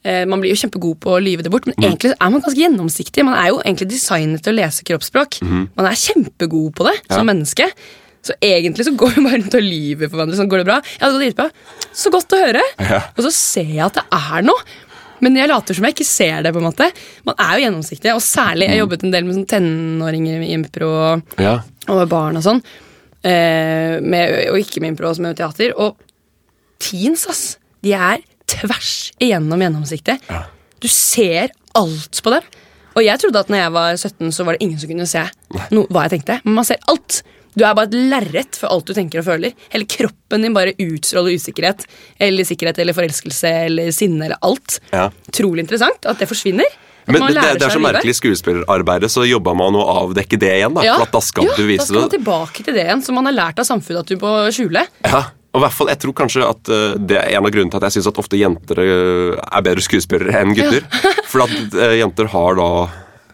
Eh, 0.06 0.22
man 0.30 0.38
blir 0.42 0.52
jo 0.54 0.60
kjempegod 0.60 1.00
på 1.02 1.16
å 1.16 1.20
lyve 1.22 1.42
det 1.42 1.50
bort, 1.50 1.66
men 1.66 1.74
Mm. 1.74 1.84
egentlig 1.90 2.12
er 2.14 2.30
man 2.30 2.40
ganske 2.44 2.60
gjennomsiktig. 2.62 3.24
Man 3.26 3.34
er 3.34 3.48
jo 3.50 3.60
egentlig 3.64 3.88
designet 3.90 4.42
til 4.44 4.54
å 4.54 4.58
lese 4.60 4.84
kroppsspråk. 4.86 5.40
Mm. 5.42 5.68
Man 5.76 5.86
er 5.90 5.96
kjempegod 5.98 6.74
på 6.78 6.86
det 6.86 6.96
som 7.10 7.26
menneske. 7.26 7.66
Så 8.22 8.34
egentlig 8.42 8.84
så 8.86 8.94
går 8.96 9.14
vi 9.16 9.22
bare 9.26 9.38
rundt 9.42 9.54
og 9.54 9.62
lyver 9.66 10.08
for 10.10 10.16
hverandre. 10.18 10.36
Sånn, 10.38 10.48
går 10.50 10.62
det 10.62 10.66
bra? 10.66 10.80
Ja, 11.00 11.10
det 11.10 11.14
går 11.14 11.24
dritbra. 11.24 11.50
Så 11.94 12.10
godt 12.14 12.30
å 12.34 12.40
høre. 12.44 12.62
Ja. 12.78 13.00
Og 13.16 13.24
så 13.26 13.32
ser 13.34 13.66
jeg 13.70 13.84
at 13.84 13.94
det 13.94 14.04
er 14.12 14.42
noe. 14.46 14.62
Men 15.20 15.34
jeg 15.34 15.48
later 15.48 15.74
som 15.74 15.84
jeg 15.86 15.94
ikke 15.94 16.04
ser 16.06 16.42
det. 16.42 16.52
på 16.52 16.58
en 16.60 16.66
måte 16.70 16.90
Man 17.24 17.34
er 17.38 17.58
jo 17.58 17.64
gjennomsiktig, 17.70 18.10
og 18.14 18.20
særlig 18.20 18.68
Jeg 18.68 18.78
jobbet 18.82 19.02
en 19.04 19.10
del 19.14 19.24
med 19.24 19.34
sånn 19.34 19.46
tenåringer 19.48 20.42
i 20.44 20.52
impro 20.54 20.90
og, 20.90 21.22
Ja. 21.38 21.60
og 21.88 21.96
med 22.02 22.08
barn 22.08 22.36
og 22.36 22.42
sånn. 22.44 22.62
Eh, 23.24 23.98
med, 24.02 24.50
og 24.50 24.58
ikke 24.60 24.80
med 24.82 24.90
impro, 24.94 25.08
også 25.10 25.20
med 25.24 25.36
teater. 25.36 25.72
Og 25.78 25.96
teens, 26.78 27.26
ass, 27.28 27.56
de 27.82 27.92
er 27.94 28.18
tvers 28.50 28.92
igjennom 29.22 29.62
gjennomsiktige. 29.64 30.18
Ja. 30.30 30.44
Du 30.82 30.88
ser 30.92 31.54
alt 31.76 32.20
på 32.22 32.32
dem. 32.34 32.46
Og 32.96 33.04
jeg 33.04 33.20
trodde 33.20 33.40
at 33.42 33.50
når 33.52 33.60
jeg 33.60 33.72
var 33.74 33.96
17, 33.98 34.32
så 34.32 34.44
var 34.46 34.56
det 34.56 34.64
ingen 34.64 34.78
som 34.80 34.90
kunne 34.90 35.08
se 35.10 35.24
no, 35.74 35.84
hva 35.92 36.06
jeg 36.06 36.16
tenkte. 36.16 36.38
Men 36.46 36.56
man 36.60 36.68
ser 36.68 36.80
alt. 36.88 37.20
Du 37.56 37.64
er 37.64 37.76
bare 37.76 37.88
et 37.88 37.96
lerret 38.12 38.56
for 38.60 38.72
alt 38.72 38.88
du 38.88 38.92
tenker 38.96 39.20
og 39.22 39.28
føler. 39.28 39.52
Hele 39.72 39.88
kroppen 39.88 40.44
din 40.44 40.56
bare 40.56 40.74
utstråler 40.80 41.36
usikkerhet. 41.36 41.84
Eller 42.20 42.48
sikkerhet 42.48 42.80
eller 42.80 42.96
forelskelse 42.96 43.52
eller 43.68 43.92
sinne 43.96 44.28
eller 44.28 44.40
alt. 44.44 44.78
Ja. 44.92 45.08
Trolig 45.32 45.64
interessant 45.64 46.08
at 46.08 46.20
det 46.20 46.28
forsvinner. 46.28 46.68
Men 47.06 47.22
det, 47.30 47.38
det 47.60 47.68
er 47.68 47.70
så 47.70 47.78
merkelig 47.78 48.16
skuespillerarbeidet, 48.18 49.08
så 49.12 49.22
jobba 49.28 49.52
man 49.54 49.76
å 49.78 49.84
avdekke 50.02 50.40
det 50.42 50.50
igjen. 50.56 50.74
da 50.74 50.82
Ja. 50.82 50.96
Da 51.12 51.20
skal 51.22 51.46
ja, 51.46 51.54
du 51.54 51.68
da 51.70 51.84
skal 51.86 52.00
man 52.02 52.10
tilbake 52.16 52.64
til 52.66 52.74
det 52.74 52.82
igjen, 52.82 53.04
som 53.06 53.14
man 53.20 53.28
har 53.30 53.36
lært 53.36 53.62
av 53.62 53.68
samfunnet 53.68 54.02
at 54.02 54.10
du 54.10 54.18
må 54.18 54.32
skjule. 54.54 54.82
Ja, 55.06 55.22
og 55.56 55.64
hvert 55.64 55.72
fall, 55.76 55.88
jeg 55.92 56.00
tror 56.02 56.12
kanskje 56.20 56.44
at 56.44 56.68
uh, 56.68 56.92
Det 57.00 57.16
er 57.16 57.32
en 57.38 57.48
av 57.48 57.54
grunnene 57.54 57.72
til 57.72 57.80
at 57.80 57.88
jeg 57.88 57.96
syns 57.98 58.10
at 58.12 58.20
ofte 58.20 58.36
jenter 58.40 58.82
eh, 58.84 59.40
er 59.40 59.64
bedre 59.66 59.84
skuespillere 59.84 60.36
enn 60.44 60.54
gutter. 60.56 60.84
For 61.32 61.46
at 61.48 61.56
uh, 61.80 61.96
jenter 61.96 62.28
har 62.36 62.60
da 62.60 62.70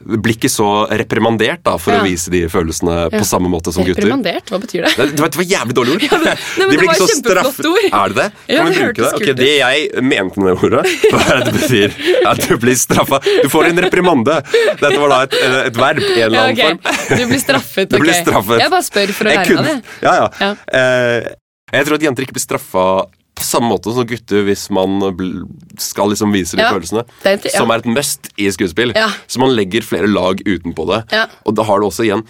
blir 0.03 0.35
ikke 0.35 0.51
så 0.51 0.65
reprimandert 0.91 1.63
da 1.63 1.77
for 1.79 1.95
Ja. 1.95 2.01
å 2.03 2.07
vise 2.07 2.31
de 2.33 2.41
følelsene 2.51 3.09
på 3.13 3.23
samme 3.27 3.47
måte 3.53 3.73
som 3.75 3.85
gutter. 3.87 4.03
Reprimandert, 4.03 4.51
hva 4.51 4.59
betyr 4.59 4.87
det? 4.87 4.91
Det, 4.97 5.07
det 5.15 5.23
var 5.23 5.31
det 5.31 5.39
var 5.39 5.47
jævlig 5.53 5.77
dårlig 5.79 5.93
ord. 5.95 6.03
Ja, 6.13 6.19
men, 6.19 6.27
nei, 6.27 6.67
men 6.67 6.71
De 6.73 6.77
det 6.77 6.81
var 6.81 6.89
ikke 6.89 6.97
så 6.97 7.05
et 7.05 7.13
kjempeflott 7.13 7.69
ord. 7.71 7.87
Er 8.01 8.15
det 8.15 8.17
det? 8.19 8.27
Ja, 8.51 8.57
Kan 8.57 8.67
vi 8.67 8.73
bruke 8.73 8.83
hørtes 8.83 9.05
det? 9.05 9.21
Okay. 9.21 9.37
Det 9.39 9.53
jeg 9.53 10.05
mente 10.13 10.43
med 10.43 10.51
det 10.51 10.57
ordet, 10.67 10.95
var 11.13 11.31
at 11.37 11.45
det 11.47 11.55
betyr 11.61 12.01
at 12.33 12.43
du 12.49 12.57
blir 12.65 12.81
straffa. 12.83 13.21
Du 13.45 13.49
får 13.53 13.69
en 13.71 13.83
reprimande. 13.87 14.39
Dette 14.83 14.99
var 15.05 15.15
da 15.15 15.21
et, 15.29 15.39
et 15.69 15.79
verb 15.85 16.03
i 16.03 16.09
en 16.17 16.25
eller 16.27 16.41
Ja, 16.41 16.49
annen 16.49 16.83
ok. 16.83 16.91
form. 16.91 17.21
Du 17.23 17.27
blir 17.31 17.45
straffet. 17.45 17.93
Du 17.95 18.01
blir 18.03 18.19
straffet. 18.19 18.59
Jeg 18.65 18.75
bare 18.75 18.89
spør 18.91 19.15
for 19.21 19.31
å 19.31 19.37
lære 19.37 19.61
av 19.63 19.71
det. 19.71 19.79
Ja, 20.03 20.17
ja. 20.19 20.29
Ja. 20.43 21.39
Jeg 21.73 21.89
tror 21.89 21.97
at 21.99 22.05
jenter 22.05 22.27
ikke 22.27 22.37
blir 22.37 22.45
straffa 22.45 22.87
på 23.33 23.45
samme 23.47 23.71
måte 23.73 23.93
som 23.95 24.05
gutter 24.07 24.45
hvis 24.45 24.67
man 24.75 24.99
skal 25.81 26.13
liksom 26.13 26.35
vise 26.35 26.57
de 26.59 26.63
Ja, 26.63 26.73
følelsene. 26.75 27.05
er 27.25 27.39
ja. 27.41 27.53
Som 27.57 27.71
er 27.73 27.81
et 27.81 27.89
must 27.89 28.29
i 28.37 28.51
skuespill. 28.53 28.93
Ja. 28.95 29.09
Så 29.27 29.41
man 29.41 29.55
legger 29.57 29.83
flere 29.83 30.07
lag 30.11 30.43
utenpå 30.45 30.85
det. 30.91 31.03
Og 31.47 31.57
da 31.57 31.65
har 31.65 31.81
du 31.81 31.87
også 31.89 32.05
igjen 32.05 32.25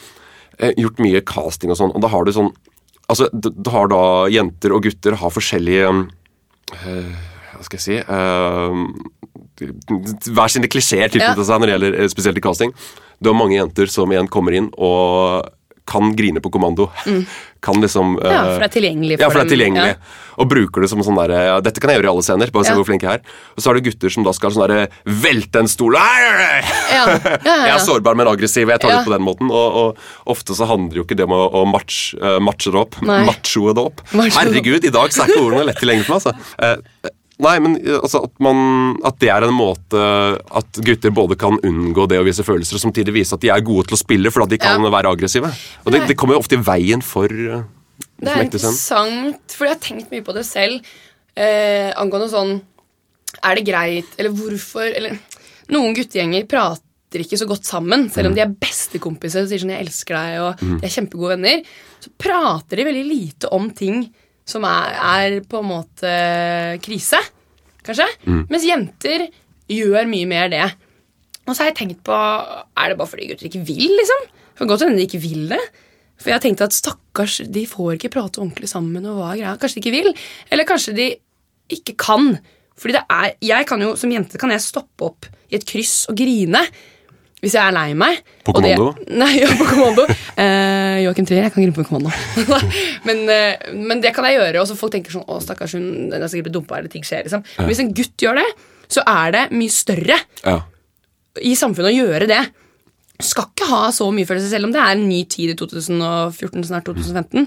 eh, 0.59 0.73
gjort 0.79 1.03
mye 1.03 1.21
casting 1.27 1.71
og 1.75 1.81
sånn, 1.81 1.93
og 1.95 2.01
da 2.05 2.09
har 2.13 2.25
du 2.25 2.33
sånn 2.33 2.53
Altså, 3.11 3.27
du 3.35 3.69
har 3.75 3.89
da 3.91 4.29
jenter 4.31 4.73
og 4.73 4.85
gutter 4.87 5.17
har 5.21 5.33
forskjellige 5.35 5.89
øh, 5.91 7.09
Hva 7.59 7.65
skal 7.67 7.77
jeg 7.77 7.83
si 7.83 7.97
øh, 7.99 8.79
Hver 10.33 10.49
sine 10.55 10.71
klisjeer 10.71 11.11
tilknyttet 11.13 11.45
seg 11.45 11.61
når 11.61 11.67
det 11.67 11.75
gjelder 11.75 12.09
spesielt 12.09 12.39
i 12.39 12.45
casting. 12.47 12.73
Du 13.21 13.29
har 13.29 13.37
mange 13.37 13.59
jenter 13.59 13.91
som 13.93 14.11
igjen 14.15 14.31
kommer 14.33 14.55
inn 14.57 14.71
og 14.79 15.51
kan 15.89 16.13
grine 16.17 16.41
på 16.43 16.51
kommando. 16.55 16.91
Kan 17.63 17.79
liksom 17.79 18.17
uh, 18.19 18.25
Ja, 18.27 18.39
eh, 18.43 18.49
for 18.57 18.63
det 18.65 18.67
er 18.67 18.73
tilgjengelig 18.75 19.17
for 19.19 19.23
ja, 19.23 19.29
for 19.31 19.39
det 19.39 19.43
er 19.43 19.47
dem. 19.47 19.53
tilgjengelig. 19.53 19.93
Og 20.43 20.49
bruker 20.51 20.83
det 20.83 20.89
som 20.91 21.03
sånn 21.07 21.15
derre 21.21 21.43
ja, 21.47 21.53
Dette 21.63 21.79
kan 21.79 21.93
jeg 21.93 22.01
gjøre 22.01 22.09
i 22.09 22.11
alle 22.11 22.25
scener. 22.27 22.51
Bare 22.51 22.67
se 22.67 22.73
Ja. 22.73 22.79
hvor 22.81 22.89
flink 22.89 23.05
jeg 23.07 23.21
er. 23.21 23.37
Og 23.55 23.63
så 23.63 23.71
er 23.71 23.79
det 23.79 23.85
gutter 23.87 24.11
som 24.11 24.27
da 24.27 24.33
skal 24.35 24.51
sånn 24.51 24.65
derre 24.65 24.89
velte 25.07 25.63
en 25.63 25.71
stol. 25.71 25.95
Ja, 26.03 26.11
ja, 26.91 27.05
ja, 27.15 27.55
Jeg 27.69 27.75
er 27.77 27.85
sårbar, 27.87 28.19
men 28.19 28.27
aggressiv. 28.27 28.67
Jeg 28.67 28.83
tar 28.83 28.91
Ja. 28.91 28.99
det 28.99 29.07
på 29.07 29.15
den 29.15 29.23
måten. 29.23 29.55
Og, 29.55 29.79
og 29.85 30.35
ofte 30.35 30.59
så 30.59 30.67
handler 30.67 30.99
jo 31.03 31.07
ikke 31.07 31.21
det 31.23 31.29
om 31.31 31.37
å, 31.39 31.43
å 31.63 31.65
match, 31.71 32.01
uh, 32.19 32.41
matche 32.43 32.75
det 32.75 32.83
opp. 32.83 32.99
Machoe 33.07 33.71
det 33.79 33.87
opp. 33.87 34.03
Herregud, 34.11 34.83
i 34.83 34.91
dag 34.99 35.15
så 35.15 35.23
er 35.23 35.31
ikke 35.31 35.47
ordene 35.47 35.69
lett 35.71 35.79
tilgjengelig 35.79 36.11
for 36.11 36.19
meg. 36.19 36.35
Altså. 36.35 36.35
Eh, 36.67 37.15
Nei, 37.43 37.57
men 37.63 37.77
eh, 37.81 37.99
altså, 37.99 38.23
at, 38.29 38.35
man, 38.45 38.97
at 39.09 39.19
det 39.23 39.31
er 39.35 39.47
en 39.47 39.57
måte 39.57 40.03
at 40.61 40.81
gutter 40.87 41.11
både 41.15 41.39
kan 41.41 41.59
unngå 41.67 42.07
det 42.11 42.21
å 42.21 42.27
vise 42.27 42.45
følelser, 42.47 42.79
og 42.79 42.85
samtidig 42.85 43.15
vise 43.17 43.35
at 43.35 43.43
de 43.43 43.51
er 43.51 43.65
gode 43.67 43.89
til 43.89 43.99
å 43.99 44.03
spille 44.03 44.31
fordi 44.35 44.57
de 44.57 44.63
kan 44.63 44.83
Ja. 44.83 44.93
være 44.95 45.11
aggressive. 45.17 45.51
Og 45.85 45.93
det, 45.95 46.05
det 46.11 46.17
kommer 46.19 46.37
jo 46.37 46.43
ofte 46.45 46.59
i 46.59 46.63
veien 46.63 47.03
for 47.03 47.27
uh, 47.27 47.65
Det 48.23 48.31
er 48.31 48.47
interessant, 48.47 49.43
for 49.57 49.67
jeg 49.67 49.75
har 49.75 49.83
tenkt 49.83 50.15
mye 50.15 50.23
på 50.25 50.35
det 50.37 50.47
selv. 50.47 50.87
Eh, 51.33 51.89
angående 51.97 52.29
sånn 52.29 52.59
Er 53.41 53.57
det 53.57 53.65
greit, 53.65 54.11
eller 54.21 54.35
hvorfor 54.37 54.85
eller, 54.85 55.15
Noen 55.73 55.95
guttegjenger 55.97 56.45
prater 56.51 57.23
ikke 57.23 57.39
så 57.41 57.47
godt 57.49 57.65
sammen, 57.65 58.11
selv 58.13 58.29
om 58.29 58.35
de 58.37 58.43
er 58.45 58.53
bestekompiser 58.53 59.45
og 59.45 59.49
sier 59.49 59.61
sånn 59.63 59.73
'jeg 59.73 59.85
elsker 59.87 60.15
deg', 60.17 60.41
og 60.41 60.81
de 60.81 60.85
er 60.87 60.93
kjempegode 60.93 61.35
venner. 61.37 61.63
Så 62.01 62.11
prater 62.19 62.77
de 62.77 62.85
veldig 62.85 63.05
lite 63.09 63.49
om 63.53 63.71
ting 63.71 64.07
som 64.45 64.65
er, 64.65 64.93
er 64.97 65.41
på 65.41 65.61
en 65.61 65.69
måte 65.71 66.13
krise, 66.83 67.21
kanskje. 67.87 68.09
Mens 68.51 68.67
jenter 68.67 69.27
gjør 69.73 70.09
mye 70.11 70.29
mer 70.31 70.51
det. 70.53 70.65
Og 71.47 71.55
så 71.55 71.65
har 71.65 71.73
jeg 71.73 71.79
tenkt 71.81 72.03
på 72.07 72.15
Er 72.15 72.93
det 72.93 72.99
bare 72.99 73.11
fordi 73.11 73.31
gutter 73.31 73.49
ikke 73.49 73.65
vil, 73.67 73.91
liksom? 73.99 74.29
For 74.59 74.71
godt 74.71 74.85
hende 74.87 75.01
de 75.01 75.09
ikke 75.09 75.23
vil 75.23 75.49
det. 75.51 75.61
For 76.21 76.31
jeg 76.31 76.39
har 76.39 76.45
tenkt 76.45 76.63
at 76.63 76.77
stakkars, 76.77 77.41
de 77.51 77.67
får 77.67 77.97
ikke 77.97 78.13
prate 78.15 78.39
ordentlig 78.39 78.71
sammen. 78.71 79.05
og 79.07 79.19
hva 79.19 79.33
er 79.33 79.41
greia? 79.41 79.59
Kanskje 79.59 79.81
de 79.81 79.83
ikke 79.83 79.97
vil? 79.97 80.11
Eller 80.55 80.69
kanskje 80.69 80.95
de 80.95 81.09
ikke 81.73 81.97
kan. 81.99 82.37
Fordi 82.79 82.95
det 82.95 83.03
er, 83.11 83.33
jeg 83.43 83.67
kan 83.67 83.83
jo, 83.83 83.95
Som 83.97 84.13
jente 84.15 84.39
kan 84.39 84.51
jeg 84.51 84.63
stoppe 84.63 85.09
opp 85.11 85.27
i 85.51 85.59
et 85.59 85.67
kryss 85.69 86.07
og 86.09 86.17
grine 86.17 86.63
hvis 87.43 87.57
jeg 87.57 87.63
er 87.67 87.75
lei 87.75 87.89
meg. 87.99 88.21
På 88.47 88.53
Og 88.55 88.63
det- 88.63 88.77
kommando? 88.79 89.07
Nei, 89.19 89.33
ja, 89.43 89.49
på 89.59 89.67
kommando. 89.67 90.05
uh, 90.07 90.99
Joakim 91.03 91.27
Trier, 91.27 91.43
jeg 91.49 91.53
kan 91.57 91.65
gripe 91.65 91.83
på 91.83 91.89
kommando. 91.91 92.13
men, 93.09 93.23
uh, 93.27 93.73
men 93.75 94.01
det 94.05 94.13
kan 94.15 94.25
jeg 94.29 94.39
gjøre, 94.39 94.61
og 94.63 94.69
så 94.71 94.77
folk 94.79 94.93
tenker 94.95 95.11
sånn 95.17 95.27
Å, 95.27 95.41
stakkars, 95.43 95.75
hun 95.79 96.09
den 96.13 96.23
er 96.23 96.31
sikkert 96.31 96.49
blitt 96.51 96.57
dumpa, 96.61 96.79
eller 96.79 96.93
ting 96.93 97.03
skjer. 97.07 97.25
liksom. 97.27 97.43
Men 97.59 97.71
hvis 97.73 97.83
en 97.83 97.93
gutt 97.99 98.17
gjør 98.23 98.39
det, 98.43 98.49
så 98.93 99.03
er 99.09 99.33
det 99.35 99.45
mye 99.57 99.73
større 99.73 100.19
Ja. 100.45 100.59
i 101.43 101.55
samfunnet 101.59 101.91
å 101.91 101.97
gjøre 101.97 102.29
det. 102.31 102.43
Skal 103.23 103.47
ikke 103.51 103.69
ha 103.71 103.83
så 103.95 104.07
mye 104.15 104.27
følelser, 104.29 104.51
selv 104.55 104.67
om 104.69 104.73
det 104.75 104.81
er 104.83 104.95
en 104.97 105.07
ny 105.09 105.23
tid 105.31 105.53
i 105.53 105.57
2014, 105.59 106.65
snart 106.69 106.85
2015. 106.91 107.47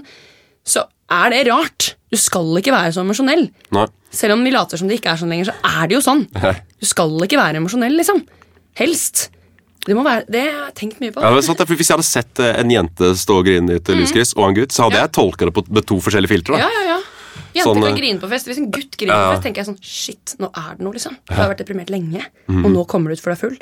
Så 0.66 0.82
er 1.12 1.30
det 1.30 1.42
rart. 1.46 1.92
Du 2.10 2.16
skal 2.18 2.48
ikke 2.58 2.72
være 2.74 2.92
så 2.96 3.02
emosjonell. 3.04 3.46
Selv 4.10 4.34
om 4.36 4.42
vi 4.46 4.50
later 4.54 4.80
som 4.80 4.88
det 4.88 4.98
ikke 5.00 5.12
er 5.12 5.20
sånn 5.20 5.30
lenger, 5.34 5.52
så 5.52 5.76
er 5.82 5.86
det 5.90 5.96
jo 5.98 6.02
sånn. 6.02 6.24
Du 6.80 6.86
skal 6.88 7.12
ikke 7.26 7.38
være 7.38 7.60
emosjonell, 7.60 7.94
liksom. 8.00 8.22
Helst. 8.80 9.28
Det 9.86 9.94
må 9.94 10.02
være, 10.06 10.24
det 10.28 10.42
har 10.46 10.64
jeg 10.68 10.74
tenkt 10.80 11.00
mye 11.02 11.14
på. 11.14 11.22
Ja, 11.22 11.30
det 11.30 11.42
er 11.44 11.46
sant, 11.46 11.60
Hvis 11.70 11.88
jeg 11.90 11.94
hadde 11.96 12.06
sett 12.08 12.40
eh, 12.42 12.56
en 12.60 12.70
jente 12.74 13.12
stå 13.18 13.36
og 13.40 13.46
grine 13.46 13.76
i 13.76 13.80
et 13.80 13.90
lyskryss, 13.94 14.34
og 14.36 14.48
en 14.48 14.56
gutt, 14.58 14.74
så 14.74 14.86
hadde 14.86 14.96
Mm. 14.96 15.02
Ja. 15.02 15.06
jeg 15.06 15.12
tolka 15.18 15.46
det 15.46 15.54
på, 15.54 15.62
med 15.70 15.86
to 15.86 15.98
forskjellige 16.02 16.32
filtre. 16.34 16.58
Ja, 16.58 16.66
da. 16.66 16.72
ja, 16.80 16.86
ja. 16.96 17.02
Jenter 17.56 17.70
Sånn, 17.70 17.82
kan 17.84 17.92
eh, 17.92 18.00
grine 18.00 18.20
på 18.20 18.28
fest. 18.28 18.48
Hvis 18.50 18.58
en 18.60 18.70
gutt 18.74 18.96
griner 19.00 19.14
på 19.16 19.34
fest, 19.36 19.44
tenker 19.46 19.62
jeg 19.62 19.68
sånn 19.70 19.78
Shit, 19.80 20.34
nå 20.42 20.50
er 20.52 20.74
det 20.76 20.84
noe, 20.84 20.92
liksom. 20.96 21.14
Du 21.28 21.34
har 21.38 21.52
vært 21.54 21.62
deprimert 21.64 21.92
lenge, 21.94 22.24
og 22.50 22.66
nå 22.74 22.82
kommer 22.90 23.08
du 23.12 23.16
ut 23.16 23.22
for 23.22 23.32
deg 23.32 23.40
full. 23.40 23.56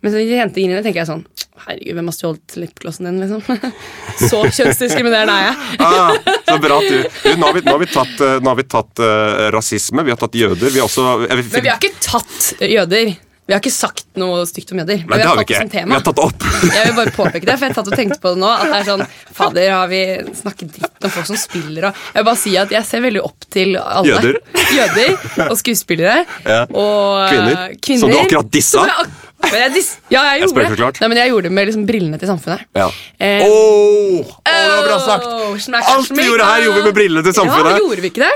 Men 0.00 0.14
hvis 0.14 0.30
en 0.32 0.38
jente 0.40 0.56
griner, 0.56 0.82
tenker 0.82 1.02
jeg 1.02 1.08
sånn 1.10 1.24
Herregud, 1.60 1.92
hvem 1.98 2.06
har 2.08 2.14
stjålet 2.16 2.54
lipglossen 2.56 3.04
din, 3.04 3.18
liksom? 3.20 3.42
så 4.30 4.38
kjønnsdiskriminerende 4.48 5.34
er 5.34 5.42
jeg. 5.50 5.56
Ah, 5.84 6.14
så 6.48 6.56
bra 6.62 6.78
at 6.80 6.88
du, 6.88 7.02
du 7.04 7.34
nå, 7.36 7.46
har 7.50 7.52
vi, 7.58 7.60
nå 7.66 7.74
har 7.74 7.82
vi 7.82 7.88
tatt, 7.92 8.14
eh, 8.24 8.38
har 8.48 8.56
vi 8.56 8.64
tatt 8.64 9.02
uh, 9.04 9.50
rasisme, 9.52 10.04
vi 10.06 10.14
har 10.14 10.20
tatt 10.22 10.38
jøder. 10.40 10.72
Vi 10.72 10.80
har 10.80 10.88
også 10.88 11.04
vi, 11.20 11.28
Men 11.36 11.64
vi 11.66 11.68
har 11.68 11.76
ikke 11.76 11.92
tatt 12.00 12.54
jøder. 12.64 13.12
Vi 13.50 13.54
har 13.56 13.58
ikke 13.64 13.72
sagt 13.74 14.04
noe 14.14 14.44
stygt 14.46 14.68
om 14.70 14.78
jøder. 14.78 15.00
Nei, 15.10 15.16
det 15.18 15.24
har 15.26 15.34
vi 15.34 15.42
ikke. 15.42 15.64
Vi 15.74 15.80
har 15.90 16.02
tatt 16.06 16.18
det 16.20 16.22
opp. 16.22 16.44
Jeg 16.76 16.84
vil 16.86 16.92
bare 17.00 17.10
påpeke 17.16 17.48
det, 17.48 17.56
for 17.58 17.66
jeg 17.66 17.74
tatt 17.74 17.88
og 17.90 17.96
tenkte 17.98 18.18
på 18.22 18.30
det 18.36 18.38
nå. 18.38 18.46
At 18.46 18.62
det 18.70 18.76
er 18.76 18.84
sånn, 18.86 19.02
Fader, 19.34 19.70
har 19.74 19.88
vi 19.90 20.02
snakket 20.38 20.70
dritt 20.76 21.08
om 21.08 21.12
folk 21.16 21.26
som 21.32 21.40
spiller 21.40 21.88
og 21.88 21.98
Jeg 21.98 22.20
vil 22.20 22.28
bare 22.28 22.40
si 22.44 22.52
at 22.60 22.74
jeg 22.76 22.86
ser 22.86 23.02
veldig 23.02 23.24
opp 23.26 23.48
til 23.50 23.74
alle. 23.80 24.06
Jøder. 24.06 24.38
Jøder 24.78 25.48
og 25.48 25.56
skuespillere. 25.58 26.14
Ja. 26.46 26.60
Og 26.70 27.18
eh, 27.24 27.34
Kvinner. 27.34 27.74
kvinner. 27.88 28.04
Som 28.04 28.14
du 28.14 28.20
akkurat 28.20 28.54
dissa. 28.54 28.86
Jeg 28.86 29.10
Men 29.50 29.58
jeg 29.64 29.74
dis 29.80 29.90
ja, 30.14 30.22
jeg 30.30 30.44
gjorde 30.44 30.54
spør 30.54 30.78
det. 30.84 31.02
Nei, 31.02 31.10
men 31.10 31.22
jeg 31.24 31.34
gjorde 31.34 31.50
det 31.50 31.54
med 31.58 31.70
liksom 31.72 31.84
brillene 31.90 32.22
til 32.22 32.30
samfunnet. 32.30 32.66
Ja. 32.78 32.86
Eh, 33.18 33.42
Åh, 33.50 33.50
åh, 33.50 34.34
det 34.46 34.72
var 34.76 34.88
bra 34.92 35.02
sagt! 35.10 35.26
oh, 35.26 35.58
smack, 35.58 35.90
Alt 35.90 36.14
vi 36.14 36.30
gjorde 36.30 36.46
her, 36.46 36.68
gjorde 36.68 36.78
vi 36.78 36.86
med 36.92 36.98
brillene 37.02 37.26
til 37.26 37.34
samfunnet. 37.42 37.74
Ja, 37.74 37.82
gjorde 37.82 38.06
vi 38.06 38.14
ikke 38.14 38.30
det? 38.30 38.34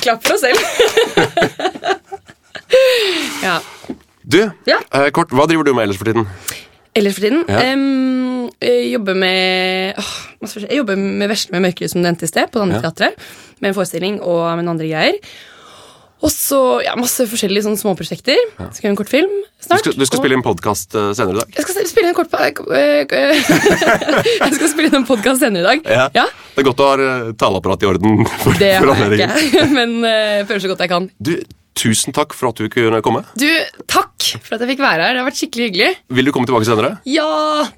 Klapp 0.00 0.24
for 0.24 0.38
oss 0.38 0.46
selv. 0.48 1.98
ja. 3.46 3.58
Du, 4.30 4.40
Ja. 4.68 4.78
eh, 4.94 5.10
kort, 5.16 5.30
hva 5.34 5.46
driver 5.48 5.64
du 5.66 5.74
med 5.74 5.86
ellers 5.88 5.98
for 6.00 6.10
tiden? 6.10 6.26
Ellers 6.94 7.14
for 7.16 7.26
tiden 7.26 7.44
Ja. 7.48 7.72
Um, 7.74 8.50
Jeg 8.60 8.90
jobber 8.92 9.14
med 9.14 9.94
åh, 9.98 10.10
Jeg 10.68 10.76
jobber 10.80 10.96
med 10.98 11.28
Vesle 11.30 11.52
med 11.54 11.62
mørkere, 11.70 11.88
som 11.88 12.02
du 12.02 12.06
nevnte 12.08 12.26
i 12.26 12.30
sted, 12.30 12.50
på 12.50 12.60
andre 12.60 12.82
Ja. 12.82 13.10
Med 13.60 13.68
en 13.70 13.74
forestilling 13.74 14.20
og 14.20 14.56
med 14.56 14.64
noen 14.64 14.74
andre 14.76 14.88
greier. 14.88 15.18
Og 16.20 16.28
så 16.28 16.82
ja, 16.84 16.92
masse 17.00 17.24
forskjellige 17.24 17.64
sånne 17.64 17.80
småprosjekter. 17.80 18.36
Skal 18.74 18.82
gjøre 18.84 18.90
en 18.92 18.96
kortfilm 18.98 19.30
Du 19.30 19.64
snart. 19.64 19.78
skal, 19.80 19.92
du 19.96 20.04
skal 20.04 20.18
og- 20.18 20.22
spille 20.24 20.36
inn 20.36 20.42
podkast 20.44 20.92
senere 21.16 21.32
i 21.32 21.38
dag. 21.40 21.54
Jeg 21.56 21.64
skal 21.64 21.86
spille 21.88 22.08
en 22.08 22.14
kort 22.14 22.34
eh, 22.34 23.06
eh, 23.08 23.40
Jeg 24.44 24.54
skal 24.58 24.68
spille 24.68 24.88
inn 24.90 24.96
en 25.00 25.06
podkast 25.08 25.40
senere 25.40 25.60
i 25.62 25.68
dag. 25.80 25.80
Ja, 26.14 26.26
Det 26.56 26.60
er 26.60 26.68
godt 26.68 26.80
å 26.84 26.90
ha 26.90 26.96
taleapparatet 26.96 27.38
taleapparat 27.40 27.82
i 27.82 27.86
orden. 27.86 28.26
For, 28.44 28.52
Det 28.52 28.74
har 28.76 29.16
jeg 29.16 29.30
ikke, 29.48 29.64
men 29.72 29.96
uh, 30.04 30.44
føler 30.44 30.60
så 30.60 30.68
godt 30.74 30.84
jeg 30.84 30.92
kan. 30.92 31.08
Du, 31.20 31.32
tusen 31.80 32.14
takk 32.16 32.34
for 32.36 32.50
at 32.50 32.60
du 32.60 32.68
kunne 32.72 33.00
komme. 33.04 33.22
Du, 33.40 33.48
takk 33.90 34.26
for 34.44 34.56
at 34.56 34.62
jeg 34.62 34.74
fikk 34.74 34.82
være 34.84 35.06
her. 35.06 35.16
Det 35.16 35.22
har 35.22 35.28
vært 35.28 35.40
skikkelig 35.40 35.68
hyggelig. 35.70 35.90
Vil 36.18 36.28
du 36.28 36.32
komme 36.36 36.50
tilbake 36.50 36.68
senere? 36.68 36.92
Ja, 37.08 37.26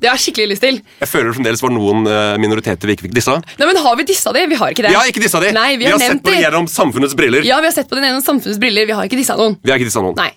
det 0.02 0.10
har 0.10 0.18
jeg 0.18 0.26
skikkelig 0.26 0.54
lyst 0.54 0.64
til. 0.66 0.80
Jeg 1.02 1.10
føler 1.10 1.30
det 1.30 1.36
fremdeles 1.38 1.64
var 1.64 1.74
noen 1.74 2.06
eh, 2.10 2.34
minoriteter 2.42 2.90
vi 2.90 2.96
ikke 2.98 3.08
fikk 3.08 3.18
dissa. 3.20 3.38
Nei, 3.60 3.68
men 3.68 3.82
Har 3.82 3.98
vi 3.98 4.06
dissa 4.08 4.34
de? 4.34 4.46
Vi 4.50 4.60
har 4.60 4.74
ikke 4.74 4.86
det. 4.86 4.92
Vi 4.94 5.00
har 5.00 5.10
ikke 5.10 5.24
dissa 5.24 5.42
de! 5.42 5.52
Nei, 5.56 5.68
vi 5.80 5.90
har 5.90 6.00
sett 6.02 6.22
på 6.22 6.34
det 6.34 6.44
gjennom 6.44 6.70
samfunnets 6.70 7.18
briller. 7.18 7.46
Ja, 7.46 7.60
vi 7.62 7.70
har 7.70 7.76
sett 7.76 7.90
på 7.90 7.98
den 7.98 8.08
gjennom 8.10 8.24
samfunnets 8.26 8.62
briller. 8.62 8.88
Vi 8.90 8.96
har 8.98 9.10
ikke 9.10 9.20
dissa 9.20 9.38
noen. 9.38 9.58
Vi 9.62 9.72
har 9.74 9.80
ikke 9.80 9.90
dissa 9.90 10.04
noen. 10.04 10.18
Nei. 10.18 10.32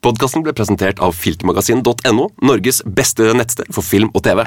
Podkasten 0.00 0.44
ble 0.46 0.54
presentert 0.56 1.02
av 1.04 1.12
filtmagasin.no, 1.12 2.30
Norges 2.40 2.80
beste 2.88 3.34
nettsted 3.36 3.68
for 3.74 3.84
film 3.84 4.08
og 4.14 4.24
TV. 4.24 4.46